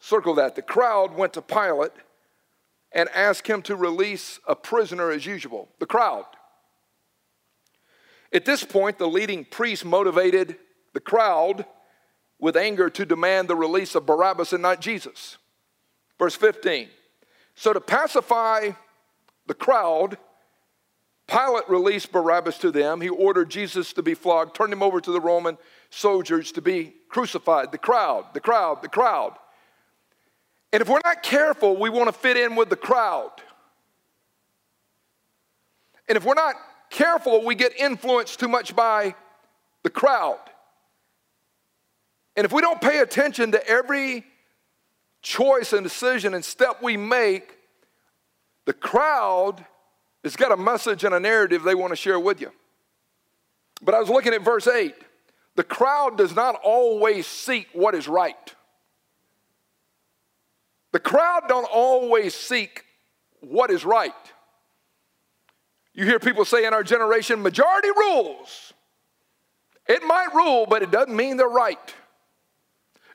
circle 0.00 0.34
that. 0.34 0.56
The 0.56 0.62
crowd 0.62 1.14
went 1.14 1.34
to 1.34 1.42
Pilate 1.42 1.92
and 2.92 3.08
asked 3.10 3.46
him 3.46 3.60
to 3.62 3.76
release 3.76 4.40
a 4.46 4.56
prisoner 4.56 5.10
as 5.10 5.26
usual. 5.26 5.68
The 5.80 5.86
crowd. 5.86 6.24
At 8.34 8.44
this 8.44 8.64
point, 8.64 8.98
the 8.98 9.06
leading 9.06 9.44
priest 9.44 9.84
motivated 9.84 10.56
the 10.92 11.00
crowd 11.00 11.64
with 12.40 12.56
anger 12.56 12.90
to 12.90 13.06
demand 13.06 13.48
the 13.48 13.54
release 13.54 13.94
of 13.94 14.04
Barabbas 14.04 14.52
and 14.52 14.60
not 14.60 14.80
Jesus. 14.80 15.38
Verse 16.18 16.34
15. 16.34 16.88
So, 17.54 17.72
to 17.72 17.80
pacify 17.80 18.70
the 19.46 19.54
crowd, 19.54 20.18
Pilate 21.28 21.68
released 21.68 22.10
Barabbas 22.10 22.58
to 22.58 22.72
them. 22.72 23.00
He 23.00 23.08
ordered 23.08 23.50
Jesus 23.50 23.92
to 23.92 24.02
be 24.02 24.14
flogged, 24.14 24.56
turned 24.56 24.72
him 24.72 24.82
over 24.82 25.00
to 25.00 25.12
the 25.12 25.20
Roman 25.20 25.56
soldiers 25.90 26.50
to 26.52 26.60
be 26.60 26.92
crucified. 27.08 27.70
The 27.70 27.78
crowd, 27.78 28.26
the 28.34 28.40
crowd, 28.40 28.82
the 28.82 28.88
crowd. 28.88 29.36
And 30.72 30.82
if 30.82 30.88
we're 30.88 31.00
not 31.04 31.22
careful, 31.22 31.76
we 31.76 31.88
want 31.88 32.08
to 32.08 32.12
fit 32.12 32.36
in 32.36 32.56
with 32.56 32.68
the 32.68 32.76
crowd. 32.76 33.30
And 36.08 36.16
if 36.16 36.24
we're 36.24 36.34
not 36.34 36.56
careful, 36.94 37.44
we 37.44 37.54
get 37.54 37.76
influenced 37.78 38.40
too 38.40 38.48
much 38.48 38.74
by 38.74 39.14
the 39.82 39.90
crowd. 39.90 40.38
And 42.36 42.44
if 42.44 42.52
we 42.52 42.62
don't 42.62 42.80
pay 42.80 43.00
attention 43.00 43.52
to 43.52 43.68
every 43.68 44.24
choice 45.20 45.72
and 45.72 45.82
decision 45.82 46.34
and 46.34 46.44
step 46.44 46.82
we 46.82 46.96
make, 46.96 47.58
the 48.64 48.72
crowd 48.72 49.64
has 50.22 50.36
got 50.36 50.52
a 50.52 50.56
message 50.56 51.04
and 51.04 51.14
a 51.14 51.20
narrative 51.20 51.64
they 51.64 51.74
want 51.74 51.90
to 51.90 51.96
share 51.96 52.18
with 52.18 52.40
you. 52.40 52.50
But 53.82 53.94
I 53.94 54.00
was 54.00 54.08
looking 54.08 54.32
at 54.32 54.42
verse 54.42 54.66
8. 54.66 54.94
The 55.56 55.64
crowd 55.64 56.16
does 56.16 56.34
not 56.34 56.56
always 56.62 57.26
seek 57.26 57.68
what 57.72 57.94
is 57.94 58.08
right. 58.08 58.54
The 60.92 61.00
crowd 61.00 61.42
don't 61.48 61.68
always 61.72 62.34
seek 62.34 62.84
what 63.40 63.70
is 63.70 63.84
right. 63.84 64.12
You 65.94 66.04
hear 66.04 66.18
people 66.18 66.44
say 66.44 66.66
in 66.66 66.74
our 66.74 66.82
generation, 66.82 67.40
majority 67.40 67.90
rules. 67.90 68.72
It 69.86 70.02
might 70.02 70.34
rule, 70.34 70.66
but 70.68 70.82
it 70.82 70.90
doesn't 70.90 71.14
mean 71.14 71.36
they're 71.36 71.48
right. 71.48 71.94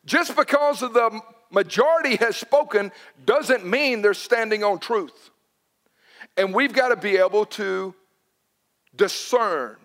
Just 0.05 0.35
because 0.35 0.81
of 0.81 0.93
the 0.93 1.19
majority 1.51 2.15
has 2.17 2.37
spoken 2.37 2.91
doesn't 3.25 3.65
mean 3.65 4.01
they're 4.01 4.13
standing 4.13 4.63
on 4.63 4.79
truth. 4.79 5.29
And 6.37 6.53
we've 6.53 6.73
got 6.73 6.89
to 6.89 6.95
be 6.95 7.17
able 7.17 7.45
to 7.45 7.93
discern 8.95 9.75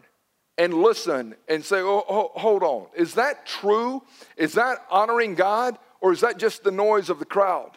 and 0.57 0.75
listen 0.75 1.35
and 1.49 1.65
say, 1.65 1.81
oh, 1.81 2.05
oh, 2.09 2.31
hold 2.35 2.63
on, 2.63 2.87
is 2.95 3.15
that 3.15 3.45
true? 3.45 4.03
Is 4.37 4.53
that 4.53 4.79
honoring 4.89 5.35
God? 5.35 5.79
Or 6.01 6.13
is 6.13 6.21
that 6.21 6.39
just 6.39 6.63
the 6.63 6.71
noise 6.71 7.11
of 7.11 7.19
the 7.19 7.25
crowd? 7.25 7.73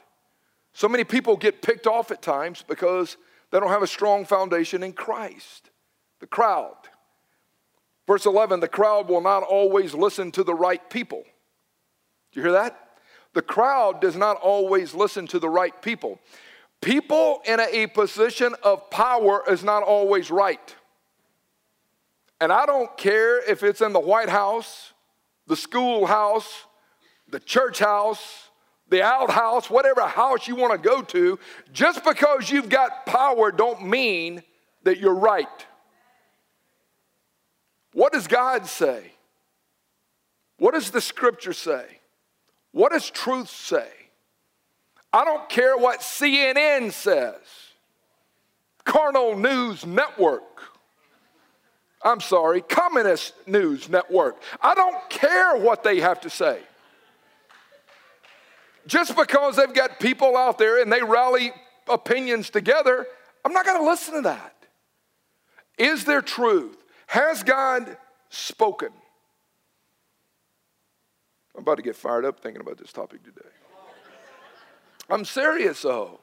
So 0.73 0.87
many 0.87 1.03
people 1.03 1.37
get 1.37 1.61
picked 1.61 1.87
off 1.87 2.11
at 2.11 2.21
times 2.21 2.63
because 2.67 3.17
they 3.51 3.59
don't 3.59 3.69
have 3.69 3.83
a 3.83 3.87
strong 3.87 4.25
foundation 4.25 4.83
in 4.83 4.93
Christ. 4.93 5.69
The 6.19 6.27
crowd. 6.27 6.75
Verse 8.05 8.25
11 8.25 8.59
the 8.59 8.67
crowd 8.67 9.09
will 9.09 9.21
not 9.21 9.43
always 9.43 9.93
listen 9.93 10.31
to 10.31 10.43
the 10.43 10.55
right 10.55 10.89
people. 10.89 11.23
Do 12.31 12.39
you 12.39 12.41
hear 12.43 12.53
that? 12.53 12.99
The 13.33 13.41
crowd 13.41 14.01
does 14.01 14.15
not 14.15 14.37
always 14.37 14.93
listen 14.95 15.27
to 15.27 15.39
the 15.39 15.49
right 15.49 15.79
people. 15.81 16.19
People 16.81 17.41
in 17.45 17.59
a 17.59 17.87
position 17.87 18.55
of 18.63 18.89
power 18.89 19.43
is 19.47 19.63
not 19.63 19.83
always 19.83 20.31
right. 20.31 20.75
And 22.39 22.51
I 22.51 22.65
don't 22.65 22.95
care 22.97 23.39
if 23.49 23.63
it's 23.63 23.81
in 23.81 23.93
the 23.93 23.99
White 23.99 24.29
House, 24.29 24.93
the 25.47 25.55
schoolhouse, 25.55 26.65
the 27.29 27.39
church 27.39 27.79
house, 27.79 28.46
the 28.89 29.01
outhouse, 29.01 29.69
whatever 29.69 30.01
house 30.01 30.47
you 30.47 30.55
want 30.55 30.71
to 30.73 30.89
go 30.89 31.01
to, 31.01 31.39
just 31.73 32.03
because 32.03 32.49
you've 32.49 32.69
got 32.69 33.05
power 33.05 33.51
don't 33.51 33.85
mean 33.85 34.43
that 34.83 34.97
you're 34.97 35.15
right. 35.15 35.65
What 37.93 38.13
does 38.13 38.27
God 38.27 38.67
say? 38.67 39.11
What 40.59 40.73
does 40.73 40.91
the 40.91 41.01
scripture 41.01 41.53
say? 41.53 41.85
What 42.71 42.91
does 42.91 43.09
truth 43.09 43.49
say? 43.49 43.89
I 45.11 45.23
don't 45.25 45.47
care 45.49 45.77
what 45.77 46.01
CNN 46.01 46.91
says, 46.91 47.35
Carnal 48.83 49.37
News 49.37 49.85
Network. 49.85 50.43
I'm 52.03 52.21
sorry, 52.21 52.61
Communist 52.61 53.33
News 53.47 53.89
Network. 53.89 54.41
I 54.61 54.75
don't 54.75 55.09
care 55.09 55.57
what 55.57 55.83
they 55.83 55.99
have 55.99 56.21
to 56.21 56.29
say. 56.29 56.59
Just 58.87 59.15
because 59.15 59.57
they've 59.57 59.73
got 59.73 59.99
people 59.99 60.35
out 60.35 60.57
there 60.57 60.81
and 60.81 60.91
they 60.91 61.03
rally 61.03 61.51
opinions 61.87 62.49
together, 62.49 63.05
I'm 63.45 63.53
not 63.53 63.65
going 63.65 63.79
to 63.79 63.87
listen 63.87 64.15
to 64.15 64.21
that. 64.21 64.55
Is 65.77 66.05
there 66.05 66.21
truth? 66.21 66.77
Has 67.07 67.43
God 67.43 67.97
spoken? 68.29 68.89
I'm 71.55 71.61
about 71.61 71.77
to 71.77 71.83
get 71.83 71.95
fired 71.95 72.25
up 72.25 72.39
thinking 72.39 72.61
about 72.61 72.77
this 72.77 72.91
topic 72.91 73.23
today. 73.23 73.49
I'm 75.09 75.25
serious 75.25 75.81
though, 75.81 76.19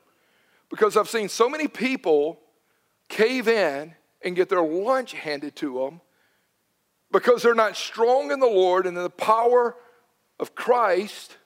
because 0.70 0.96
I've 0.96 1.08
seen 1.08 1.28
so 1.28 1.48
many 1.48 1.68
people 1.68 2.40
cave 3.08 3.48
in 3.48 3.94
and 4.22 4.36
get 4.36 4.48
their 4.48 4.62
lunch 4.62 5.12
handed 5.12 5.56
to 5.56 5.78
them 5.78 6.00
because 7.10 7.42
they're 7.42 7.54
not 7.54 7.76
strong 7.76 8.30
in 8.30 8.40
the 8.40 8.46
Lord 8.46 8.86
and 8.86 8.96
in 8.96 9.02
the 9.02 9.10
power 9.10 9.76
of 10.38 10.54
Christ, 10.54 11.36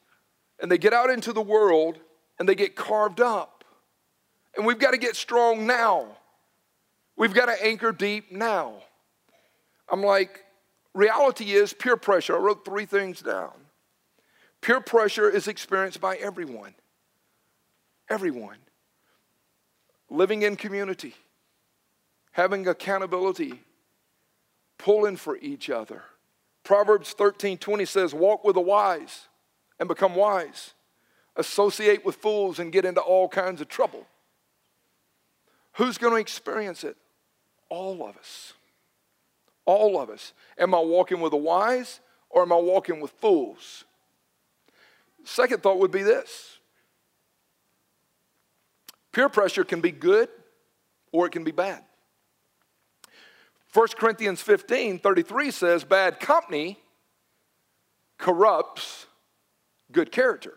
and 0.61 0.71
they 0.71 0.79
get 0.79 0.92
out 0.92 1.11
into 1.11 1.33
the 1.33 1.42
world 1.42 1.99
and 2.38 2.49
they 2.49 2.55
get 2.55 2.77
carved 2.77 3.21
up. 3.21 3.64
And 4.57 4.66
we've 4.66 4.79
got 4.79 4.92
to 4.92 4.99
get 4.99 5.16
strong 5.16 5.66
now. 5.66 6.07
We've 7.16 7.35
got 7.35 7.47
to 7.47 7.64
anchor 7.64 7.92
deep 7.92 8.33
now. 8.33 8.75
I'm 9.88 10.03
like, 10.03 10.44
reality 10.94 11.53
is 11.53 11.73
peer 11.73 11.97
pressure. 11.97 12.37
I 12.37 12.38
wrote 12.38 12.64
three 12.64 12.87
things 12.87 13.21
down. 13.21 13.53
Peer 14.61 14.81
pressure 14.81 15.31
is 15.31 15.49
experienced 15.49 16.01
by 16.01 16.16
everyone. 16.16 16.75
Everyone. 18.11 18.59
Living 20.11 20.42
in 20.42 20.57
community, 20.57 21.14
having 22.33 22.66
accountability, 22.66 23.61
pulling 24.79 25.16
for 25.16 25.37
each 25.38 25.68
other. 25.71 26.03
Proverbs 26.64 27.12
13 27.12 27.59
20 27.59 27.85
says, 27.85 28.14
Walk 28.14 28.44
with 28.44 28.55
the 28.55 28.61
wise 28.61 29.29
and 29.78 29.88
become 29.88 30.14
wise. 30.14 30.74
Associate 31.36 32.04
with 32.04 32.16
fools 32.16 32.58
and 32.58 32.72
get 32.72 32.84
into 32.84 33.00
all 33.00 33.28
kinds 33.28 33.60
of 33.60 33.68
trouble. 33.68 34.06
Who's 35.74 35.98
going 35.98 36.12
to 36.14 36.20
experience 36.20 36.82
it? 36.82 36.96
All 37.68 38.08
of 38.08 38.16
us. 38.16 38.54
All 39.64 40.00
of 40.00 40.10
us. 40.10 40.32
Am 40.58 40.74
I 40.74 40.80
walking 40.80 41.20
with 41.20 41.30
the 41.30 41.36
wise 41.36 42.00
or 42.30 42.42
am 42.42 42.52
I 42.52 42.56
walking 42.56 43.00
with 43.00 43.12
fools? 43.12 43.84
Second 45.24 45.62
thought 45.62 45.78
would 45.78 45.90
be 45.90 46.02
this 46.02 46.58
peer 49.12 49.28
pressure 49.28 49.64
can 49.64 49.80
be 49.80 49.90
good 49.90 50.28
or 51.12 51.26
it 51.26 51.32
can 51.32 51.44
be 51.44 51.50
bad. 51.50 51.82
1 53.74 53.88
Corinthians 53.96 54.40
15 54.40 54.98
33 54.98 55.50
says, 55.50 55.84
Bad 55.84 56.20
company 56.20 56.79
corrupts 58.16 59.06
good 59.92 60.12
character. 60.12 60.54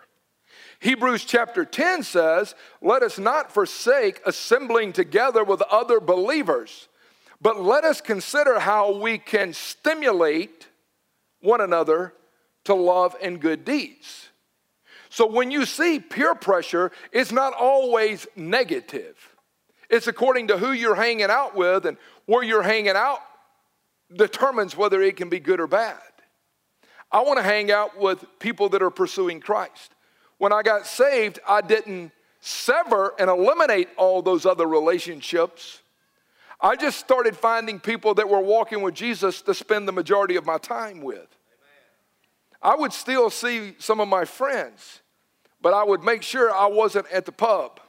Hebrews 0.79 1.25
chapter 1.25 1.63
10 1.63 2.03
says, 2.03 2.55
Let 2.81 3.03
us 3.03 3.19
not 3.19 3.51
forsake 3.51 4.21
assembling 4.25 4.93
together 4.93 5.43
with 5.43 5.61
other 5.63 5.99
believers, 5.99 6.87
but 7.41 7.61
let 7.61 7.83
us 7.83 8.01
consider 8.01 8.59
how 8.59 8.97
we 8.97 9.17
can 9.17 9.53
stimulate 9.53 10.67
one 11.41 11.61
another 11.61 12.13
to 12.65 12.73
love 12.73 13.15
and 13.21 13.39
good 13.39 13.65
deeds. 13.65 14.29
So 15.09 15.25
when 15.25 15.51
you 15.51 15.65
see 15.65 15.99
peer 15.99 16.35
pressure, 16.35 16.91
it's 17.11 17.31
not 17.31 17.53
always 17.53 18.27
negative. 18.35 19.17
It's 19.89 20.07
according 20.07 20.47
to 20.47 20.57
who 20.57 20.71
you're 20.71 20.95
hanging 20.95 21.29
out 21.29 21.55
with 21.55 21.85
and 21.85 21.97
where 22.25 22.43
you're 22.43 22.63
hanging 22.63 22.95
out 22.95 23.19
determines 24.15 24.75
whether 24.75 25.01
it 25.01 25.17
can 25.17 25.29
be 25.29 25.39
good 25.39 25.59
or 25.59 25.67
bad. 25.67 25.99
I 27.11 27.21
want 27.21 27.37
to 27.37 27.43
hang 27.43 27.71
out 27.71 27.99
with 27.99 28.23
people 28.39 28.69
that 28.69 28.81
are 28.81 28.89
pursuing 28.89 29.41
Christ. 29.41 29.93
When 30.37 30.53
I 30.53 30.61
got 30.61 30.87
saved, 30.87 31.39
I 31.47 31.61
didn't 31.61 32.11
sever 32.39 33.13
and 33.19 33.29
eliminate 33.29 33.89
all 33.97 34.21
those 34.21 34.45
other 34.45 34.65
relationships. 34.65 35.81
I 36.59 36.75
just 36.75 36.99
started 36.99 37.35
finding 37.35 37.79
people 37.79 38.13
that 38.15 38.29
were 38.29 38.39
walking 38.39 38.81
with 38.81 38.93
Jesus 38.93 39.41
to 39.43 39.53
spend 39.53 39.87
the 39.87 39.91
majority 39.91 40.35
of 40.35 40.45
my 40.45 40.57
time 40.57 41.01
with. 41.01 41.27
I 42.61 42.75
would 42.75 42.93
still 42.93 43.29
see 43.29 43.75
some 43.79 43.99
of 43.99 44.07
my 44.07 44.25
friends, 44.25 45.01
but 45.61 45.73
I 45.73 45.83
would 45.83 46.03
make 46.03 46.21
sure 46.21 46.51
I 46.51 46.67
wasn't 46.67 47.07
at 47.11 47.25
the 47.25 47.31
pub. 47.31 47.79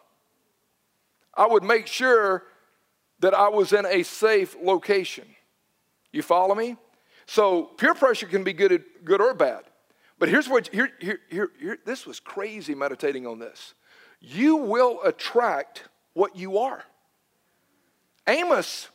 I 1.35 1.47
would 1.47 1.63
make 1.63 1.87
sure 1.87 2.45
that 3.21 3.35
I 3.35 3.49
was 3.49 3.73
in 3.73 3.87
a 3.87 4.03
safe 4.03 4.57
location. 4.63 5.27
You 6.13 6.23
follow 6.23 6.55
me? 6.55 6.77
So 7.27 7.65
peer 7.65 7.95
pressure 7.95 8.27
can 8.27 8.45
be 8.45 8.53
good, 8.53 8.85
good 9.05 9.21
or 9.21 9.35
bad. 9.35 9.65
But 10.19 10.29
here's 10.29 10.49
what, 10.49 10.69
here, 10.69 10.91
here, 11.01 11.21
here, 11.31 11.51
here, 11.59 11.79
this 11.85 12.07
was 12.07 12.21
crazy 12.21 12.75
meditating 12.75 13.27
on 13.27 13.39
this. 13.39 13.75
You 14.21 14.57
will 14.57 15.01
attract 15.05 15.85
what 16.15 16.37
you 16.37 16.59
are. 16.59 16.85
Amos 18.29 18.89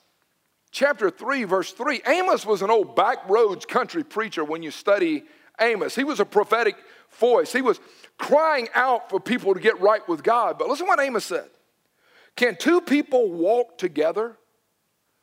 chapter 0.72 1.10
3, 1.10 1.44
verse 1.44 1.74
3. 1.74 2.02
Amos 2.08 2.46
was 2.46 2.62
an 2.62 2.70
old 2.70 2.96
backroads 2.96 3.68
country 3.68 4.04
preacher 4.04 4.44
when 4.44 4.64
you 4.64 4.72
study 4.72 5.24
Amos. 5.60 5.96
He 5.96 6.04
was 6.04 6.20
a 6.20 6.26
prophetic 6.26 6.76
voice. 7.20 7.52
He 7.52 7.62
was 7.62 7.80
crying 8.18 8.68
out 8.74 9.10
for 9.10 9.20
people 9.20 9.54
to 9.54 9.60
get 9.60 9.80
right 9.82 10.08
with 10.08 10.24
God. 10.24 10.58
But 10.58 10.70
listen 10.70 10.88
what 10.88 11.00
Amos 11.00 11.26
said 11.26 11.50
Can 12.36 12.56
two 12.56 12.82
people 12.82 13.32
walk 13.32 13.78
together 13.78 14.38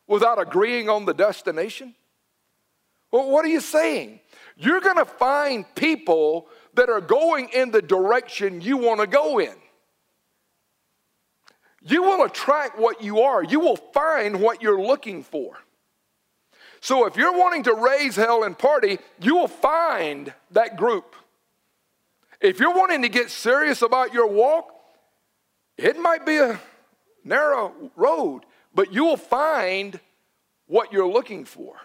without 0.07 0.41
agreeing 0.41 0.89
on 0.89 1.05
the 1.05 1.15
destination? 1.15 1.95
Well, 3.11 3.31
what 3.31 3.45
are 3.45 3.49
you 3.49 3.61
saying? 3.61 4.21
You're 4.57 4.81
going 4.81 4.99
to 4.99 5.05
find 5.05 5.65
people 5.75 6.49
that 6.75 6.89
are 6.89 7.01
going 7.01 7.49
in 7.51 7.71
the 7.71 7.83
direction 7.83 8.61
you 8.61 8.77
want 8.77 9.01
to 9.01 9.07
go 9.07 9.39
in. 9.39 9.55
You 11.83 12.03
will 12.03 12.25
attract 12.25 12.79
what 12.79 13.03
you 13.03 13.21
are. 13.21 13.43
You 13.43 13.61
will 13.61 13.77
find 13.77 14.41
what 14.41 14.63
you're 14.63 14.81
looking 14.81 15.23
for. 15.23 15.59
So 16.81 17.07
if 17.07 17.17
you're 17.17 17.37
wanting 17.37 17.65
to 17.65 17.75
raise 17.75 18.17
hell 18.17 18.45
and 18.45 18.59
party, 18.59 18.99
you 19.21 19.37
will 19.37 19.49
find 19.49 20.33
that 20.51 20.77
group. 20.77 21.15
If 22.41 22.61
you're 22.61 22.75
wanting 22.75 23.03
to 23.03 23.09
get 23.09 23.31
serious 23.31 23.83
about 23.83 24.13
your 24.13 24.27
walk, 24.27 24.71
it 25.77 25.99
might 25.99 26.25
be 26.27 26.37
a 26.37 26.61
narrow 27.25 27.73
road, 27.97 28.43
but 28.75 28.93
you 28.93 29.05
will 29.05 29.17
find 29.17 29.99
what 30.67 30.93
you're 30.93 31.11
looking 31.11 31.45
for. 31.45 31.77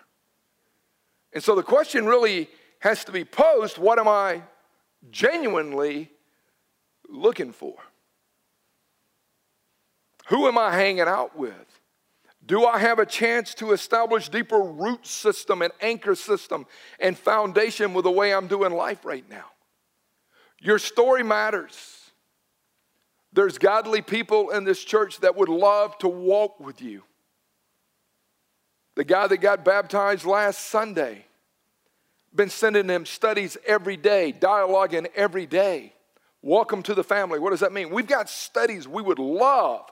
And 1.34 1.44
so 1.44 1.56
the 1.56 1.64
question 1.64 2.06
really 2.06 2.50
has 2.80 3.04
to 3.06 3.12
be 3.12 3.26
posed 3.26 3.78
what 3.78 4.00
am 4.00 4.08
I 4.08 4.42
genuinely 5.12 6.12
looking 7.08 7.52
for? 7.52 7.76
Who 10.28 10.48
am 10.48 10.58
I 10.58 10.74
hanging 10.74 11.02
out 11.02 11.38
with? 11.38 11.80
Do 12.46 12.66
I 12.66 12.80
have 12.80 13.00
a 13.00 13.06
chance 13.06 13.54
to 13.56 13.74
establish 13.74 14.30
deeper 14.30 14.60
root 14.60 15.06
system 15.06 15.62
and 15.62 15.74
anchor 15.82 16.16
system 16.16 16.66
and 17.00 17.18
foundation 17.18 17.94
with 17.94 18.04
the 18.04 18.12
way 18.12 18.34
I'm 18.34 18.48
doing 18.48 18.74
life 18.74 19.06
right 19.06 19.28
now? 19.30 19.46
Your 20.60 20.80
story 20.80 21.24
matters. 21.24 22.12
There's 23.34 23.58
godly 23.58 24.02
people 24.02 24.50
in 24.50 24.64
this 24.64 24.84
church 24.84 25.20
that 25.20 25.36
would 25.36 25.50
love 25.50 25.98
to 26.00 26.08
walk 26.08 26.60
with 26.60 26.82
you. 26.82 27.04
The 28.96 29.04
guy 29.04 29.28
that 29.28 29.38
got 29.38 29.64
baptized 29.64 30.26
last 30.26 30.68
Sunday, 30.68 31.26
been 32.34 32.50
sending 32.50 32.88
them 32.88 33.06
studies 33.06 33.58
every 33.66 33.98
day, 33.98 34.34
dialoguing 34.38 35.08
every 35.16 35.46
day. 35.46 35.94
Welcome 36.42 36.84
to 36.84 36.94
the 36.94 37.04
family. 37.04 37.40
What 37.40 37.50
does 37.50 37.60
that 37.60 37.74
mean? 37.74 37.90
We've 37.90 38.08
got 38.08 38.30
studies 38.30 38.88
we 38.88 39.02
would 39.02 39.20
love 39.20 39.90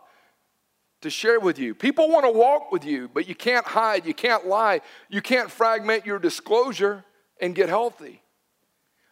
to 1.02 1.10
share 1.10 1.40
with 1.40 1.60
you. 1.60 1.76
People 1.76 2.10
want 2.10 2.26
to 2.26 2.32
walk 2.32 2.72
with 2.72 2.86
you, 2.86 3.10
but 3.14 3.28
you 3.28 3.36
can't 3.36 3.66
hide, 3.66 4.06
you 4.06 4.14
can't 4.14 4.48
lie, 4.48 4.82
you 5.10 5.22
can't 5.22 5.52
fragment 5.52 6.06
your 6.06 6.20
disclosure 6.20 7.04
and 7.42 7.54
get 7.54 7.70
healthy. 7.70 8.22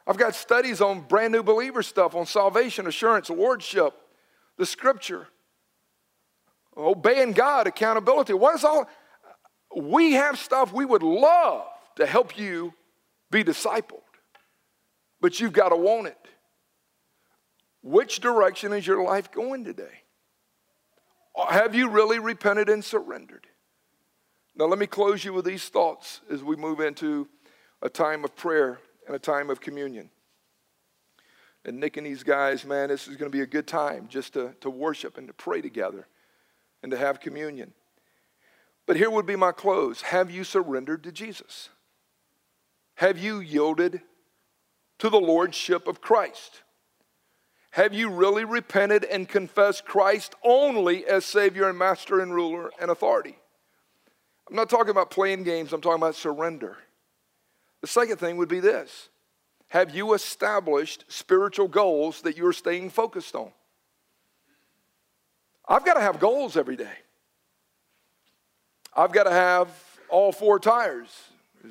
I've 0.07 0.17
got 0.17 0.35
studies 0.35 0.81
on 0.81 1.01
brand 1.01 1.33
new 1.33 1.43
believer 1.43 1.83
stuff, 1.83 2.15
on 2.15 2.25
salvation, 2.25 2.87
assurance, 2.87 3.29
lordship, 3.29 3.93
the 4.57 4.65
scripture, 4.65 5.27
obeying 6.77 7.33
God, 7.33 7.67
accountability. 7.67 8.33
What 8.33 8.55
is 8.55 8.63
all? 8.63 8.87
We 9.75 10.13
have 10.13 10.37
stuff 10.37 10.71
we 10.71 10.85
would 10.85 11.03
love 11.03 11.65
to 11.97 12.05
help 12.05 12.37
you 12.37 12.73
be 13.31 13.43
discipled, 13.43 14.01
but 15.21 15.39
you've 15.39 15.53
got 15.53 15.69
to 15.69 15.75
want 15.75 16.07
it. 16.07 16.17
Which 17.81 18.19
direction 18.19 18.73
is 18.73 18.87
your 18.87 19.03
life 19.03 19.31
going 19.31 19.63
today? 19.63 20.01
Have 21.49 21.75
you 21.75 21.89
really 21.89 22.19
repented 22.19 22.69
and 22.69 22.83
surrendered? 22.83 23.47
Now, 24.55 24.65
let 24.65 24.79
me 24.79 24.87
close 24.87 25.25
you 25.25 25.33
with 25.33 25.45
these 25.45 25.67
thoughts 25.67 26.21
as 26.31 26.41
we 26.41 26.55
move 26.55 26.79
into 26.79 27.27
a 27.81 27.89
time 27.89 28.23
of 28.23 28.35
prayer 28.35 28.79
and 29.05 29.15
a 29.15 29.19
time 29.19 29.49
of 29.49 29.59
communion. 29.59 30.09
And 31.65 31.79
Nick 31.79 31.97
and 31.97 32.05
these 32.05 32.23
guys, 32.23 32.63
man, 32.63 32.89
this 32.89 33.07
is 33.07 33.17
going 33.17 33.29
to 33.29 33.35
be 33.35 33.41
a 33.41 33.47
good 33.47 33.67
time 33.67 34.07
just 34.07 34.33
to, 34.33 34.55
to 34.61 34.69
worship 34.69 35.17
and 35.17 35.27
to 35.27 35.33
pray 35.33 35.61
together 35.61 36.07
and 36.83 36.91
to 36.91 36.97
have 36.97 37.19
communion. 37.19 37.73
But 38.85 38.97
here 38.97 39.09
would 39.09 39.25
be 39.25 39.35
my 39.35 39.51
close 39.51 40.01
Have 40.01 40.31
you 40.31 40.43
surrendered 40.43 41.03
to 41.03 41.11
Jesus? 41.11 41.69
Have 42.95 43.17
you 43.19 43.39
yielded 43.39 44.01
to 44.99 45.09
the 45.09 45.19
Lordship 45.19 45.87
of 45.87 46.01
Christ? 46.01 46.63
Have 47.71 47.93
you 47.93 48.09
really 48.09 48.45
repented 48.45 49.03
and 49.03 49.27
confessed 49.27 49.83
Christ 49.83 50.33
only 50.43 51.05
as 51.05 51.25
Savior 51.25 51.67
and 51.67 51.77
Master 51.77 52.21
and 52.21 52.33
ruler 52.33 52.71
and 52.79 52.89
authority? 52.89 53.35
I'm 54.49 54.55
not 54.55 54.69
talking 54.69 54.91
about 54.91 55.11
playing 55.11 55.43
games, 55.43 55.73
I'm 55.73 55.81
talking 55.81 56.01
about 56.01 56.15
surrender. 56.15 56.77
The 57.81 57.87
second 57.87 58.17
thing 58.17 58.37
would 58.37 58.47
be 58.47 58.61
this 58.61 59.09
Have 59.69 59.93
you 59.93 60.13
established 60.13 61.03
spiritual 61.09 61.67
goals 61.67 62.21
that 62.21 62.37
you're 62.37 62.53
staying 62.53 62.91
focused 62.91 63.35
on? 63.35 63.51
I've 65.67 65.83
got 65.83 65.95
to 65.95 66.01
have 66.01 66.19
goals 66.19 66.55
every 66.55 66.77
day. 66.77 66.93
I've 68.95 69.11
got 69.11 69.23
to 69.23 69.31
have 69.31 69.67
all 70.07 70.31
four 70.31 70.59
tires. 70.59 71.09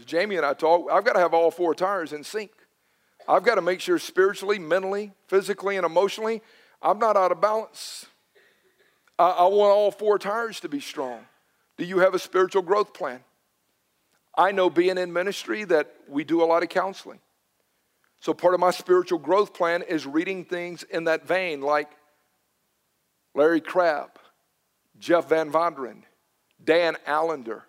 Jamie 0.05 0.37
and 0.37 0.47
I 0.47 0.55
talk, 0.55 0.89
I've 0.91 1.05
got 1.05 1.15
to 1.15 1.21
have 1.21 1.35
all 1.35 1.51
four 1.51 1.75
tires 1.75 2.13
in 2.13 2.25
sync. 2.25 2.51
I've 3.29 3.45
got 3.45 3.55
to 3.55 3.63
make 3.63 3.81
sure 3.81 3.99
spiritually, 3.99 4.59
mentally, 4.59 5.13
physically, 5.29 5.77
and 5.77 5.87
emotionally, 5.87 6.43
I'm 6.83 6.99
not 6.99 7.17
out 7.17 7.33
of 7.33 7.41
balance. 7.41 8.07
I, 9.19 9.31
I 9.31 9.45
want 9.45 9.73
all 9.73 9.91
four 9.91 10.19
tires 10.19 10.61
to 10.61 10.69
be 10.69 10.81
strong. 10.81 11.21
Do 11.77 11.85
you 11.85 11.99
have 11.99 12.15
a 12.15 12.19
spiritual 12.19 12.63
growth 12.63 12.93
plan? 12.93 13.21
I 14.37 14.53
know 14.53 14.69
being 14.69 14.99
in 14.99 15.13
ministry 15.13 15.65
that 15.65 15.95
we 16.09 16.25
do 16.25 16.43
a 16.43 16.47
lot 16.47 16.63
of 16.63 16.69
counseling. 16.69 17.21
So 18.21 18.35
part 18.35 18.55
of 18.55 18.61
my 18.61 18.71
spiritual 18.71 19.19
growth 19.19 19.55
plan 19.55 19.83
is 19.83 20.07
reading 20.07 20.45
things 20.45 20.83
in 20.83 21.05
that 21.05 21.27
vein, 21.27 21.61
like 21.61 21.91
Larry 23.35 23.61
Crabb, 23.61 24.19
Jeff 24.99 25.29
Van 25.29 25.51
Vonderen, 25.53 26.03
Dan 26.63 26.97
Allender. 27.07 27.65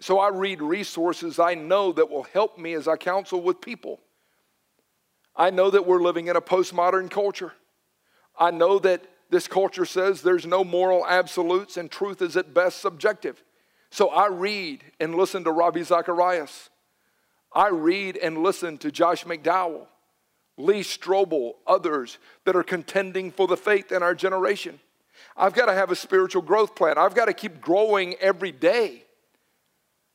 So 0.00 0.18
I 0.18 0.28
read 0.28 0.62
resources 0.62 1.38
I 1.38 1.54
know 1.54 1.92
that 1.92 2.10
will 2.10 2.22
help 2.22 2.58
me 2.58 2.72
as 2.72 2.88
I 2.88 2.96
counsel 2.96 3.40
with 3.40 3.60
people. 3.60 4.00
I 5.36 5.50
know 5.50 5.70
that 5.70 5.86
we're 5.86 6.02
living 6.02 6.26
in 6.26 6.36
a 6.36 6.40
postmodern 6.40 7.10
culture. 7.10 7.52
I 8.38 8.50
know 8.50 8.78
that 8.80 9.04
this 9.28 9.46
culture 9.46 9.84
says 9.84 10.22
there's 10.22 10.46
no 10.46 10.64
moral 10.64 11.06
absolutes 11.06 11.76
and 11.76 11.90
truth 11.90 12.20
is 12.22 12.36
at 12.36 12.52
best 12.52 12.80
subjective. 12.80 13.42
So 13.90 14.08
I 14.08 14.28
read 14.28 14.82
and 14.98 15.14
listen 15.14 15.44
to 15.44 15.52
Ravi 15.52 15.82
Zacharias. 15.82 16.70
I 17.52 17.68
read 17.68 18.16
and 18.16 18.38
listen 18.38 18.78
to 18.78 18.90
Josh 18.90 19.24
McDowell, 19.24 19.86
Lee 20.56 20.82
Strobel, 20.82 21.54
others 21.66 22.18
that 22.44 22.56
are 22.56 22.62
contending 22.62 23.30
for 23.30 23.46
the 23.46 23.56
faith 23.56 23.92
in 23.92 24.02
our 24.02 24.14
generation. 24.14 24.80
I've 25.36 25.54
got 25.54 25.66
to 25.66 25.74
have 25.74 25.90
a 25.90 25.96
spiritual 25.96 26.42
growth 26.42 26.74
plan. 26.74 26.96
I've 26.96 27.14
got 27.14 27.26
to 27.26 27.34
keep 27.34 27.60
growing 27.60 28.14
every 28.14 28.52
day. 28.52 29.04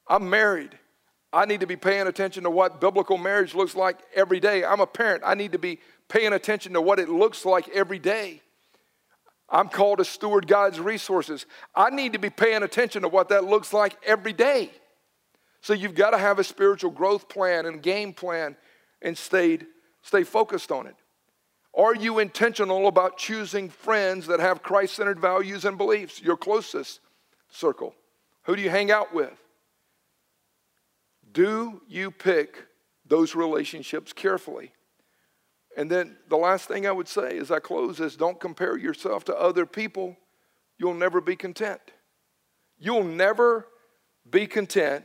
I'm 0.08 0.30
married. 0.30 0.78
I 1.34 1.46
need 1.46 1.60
to 1.60 1.68
be 1.68 1.76
paying 1.76 2.08
attention 2.08 2.44
to 2.44 2.50
what 2.50 2.80
biblical 2.80 3.18
marriage 3.18 3.54
looks 3.54 3.76
like 3.76 4.00
every 4.14 4.40
day. 4.40 4.64
I'm 4.64 4.80
a 4.80 4.88
parent. 4.88 5.24
I 5.26 5.36
need 5.36 5.52
to 5.52 5.60
be 5.60 5.80
paying 6.08 6.34
attention 6.34 6.74
to 6.74 6.82
what 6.82 7.00
it 7.00 7.10
looks 7.10 7.46
like 7.46 7.68
every 7.70 8.00
day. 8.00 8.42
I'm 9.50 9.70
called 9.70 10.00
to 10.00 10.06
steward 10.06 10.48
God's 10.48 10.80
resources. 10.80 11.46
I 11.76 11.90
need 11.90 12.14
to 12.14 12.20
be 12.20 12.30
paying 12.30 12.64
attention 12.64 13.02
to 13.04 13.08
what 13.08 13.30
that 13.30 13.44
looks 13.44 13.74
like 13.74 13.96
every 14.04 14.34
day. 14.34 14.72
So 15.62 15.74
you've 15.74 15.96
got 15.96 16.12
to 16.12 16.18
have 16.18 16.40
a 16.40 16.44
spiritual 16.44 16.92
growth 16.92 17.28
plan 17.28 17.66
and 17.66 17.82
game 17.82 18.14
plan 18.14 18.56
and 19.02 19.18
stay, 19.18 19.60
stay 20.02 20.24
focused 20.24 20.72
on 20.72 20.88
it. 20.88 20.96
Are 21.78 21.94
you 21.94 22.20
intentional 22.20 22.88
about 22.88 23.18
choosing 23.18 23.70
friends 23.70 24.28
that 24.28 24.40
have 24.40 24.64
Christ 24.64 24.96
centered 24.96 25.20
values 25.20 25.66
and 25.66 25.78
beliefs? 25.78 26.22
Your 26.22 26.38
closest 26.38 27.02
circle. 27.50 27.94
Who 28.44 28.56
do 28.56 28.62
you 28.62 28.70
hang 28.70 28.92
out 28.92 29.14
with? 29.14 29.34
Do 31.36 31.82
you 31.90 32.12
pick 32.12 32.66
those 33.06 33.36
relationships 33.36 34.14
carefully? 34.14 34.72
And 35.76 35.92
then 35.92 36.16
the 36.30 36.38
last 36.38 36.70
thing 36.70 36.88
I 36.88 36.94
would 36.94 37.10
say 37.10 37.38
as 37.38 37.52
I 37.52 37.60
close 37.60 38.00
is 38.00 38.16
don't 38.16 38.40
compare 38.40 38.78
yourself 38.78 39.26
to 39.26 39.36
other 39.36 39.66
people. 39.66 40.16
You'll 40.78 40.94
never 40.94 41.20
be 41.20 41.36
content. 41.36 41.82
You'll 42.80 43.04
never 43.04 43.68
be 44.30 44.48
content 44.48 45.04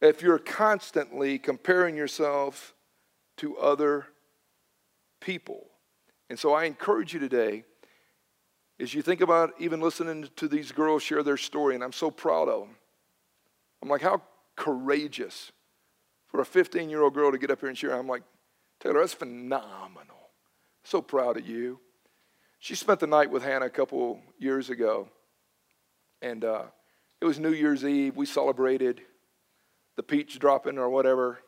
if 0.00 0.22
you're 0.22 0.38
constantly 0.38 1.38
comparing 1.38 1.94
yourself 1.94 2.74
to 3.36 3.58
other 3.58 4.06
people. 5.20 5.66
And 6.30 6.38
so 6.38 6.54
I 6.54 6.64
encourage 6.64 7.12
you 7.12 7.20
today, 7.20 7.64
as 8.78 8.94
you 8.94 9.02
think 9.02 9.20
about 9.20 9.52
even 9.58 9.82
listening 9.82 10.30
to 10.36 10.48
these 10.48 10.72
girls 10.72 11.02
share 11.02 11.22
their 11.22 11.36
story, 11.36 11.74
and 11.74 11.84
I'm 11.84 11.92
so 11.92 12.10
proud 12.10 12.48
of 12.48 12.60
them. 12.60 12.76
I'm 13.82 13.90
like, 13.90 14.00
how 14.00 14.22
courageous 14.60 15.52
for 16.28 16.40
a 16.40 16.44
15 16.44 16.90
year 16.90 17.02
old 17.02 17.14
girl 17.14 17.32
to 17.32 17.38
get 17.38 17.50
up 17.50 17.60
here 17.60 17.70
and 17.70 17.78
share. 17.78 17.98
I'm 17.98 18.06
like, 18.06 18.22
Taylor, 18.78 19.00
that's 19.00 19.14
phenomenal. 19.14 20.28
So 20.84 21.00
proud 21.00 21.38
of 21.38 21.48
you. 21.48 21.80
She 22.58 22.74
spent 22.74 23.00
the 23.00 23.06
night 23.06 23.30
with 23.30 23.42
Hannah 23.42 23.66
a 23.66 23.70
couple 23.70 24.20
years 24.38 24.68
ago, 24.68 25.08
and 26.20 26.44
uh, 26.44 26.64
it 27.20 27.24
was 27.24 27.38
New 27.38 27.52
Year's 27.52 27.86
Eve. 27.86 28.16
We 28.16 28.26
celebrated 28.26 29.00
the 29.96 30.02
peach 30.02 30.38
dropping 30.38 30.76
or 30.76 30.90
whatever, 30.90 31.40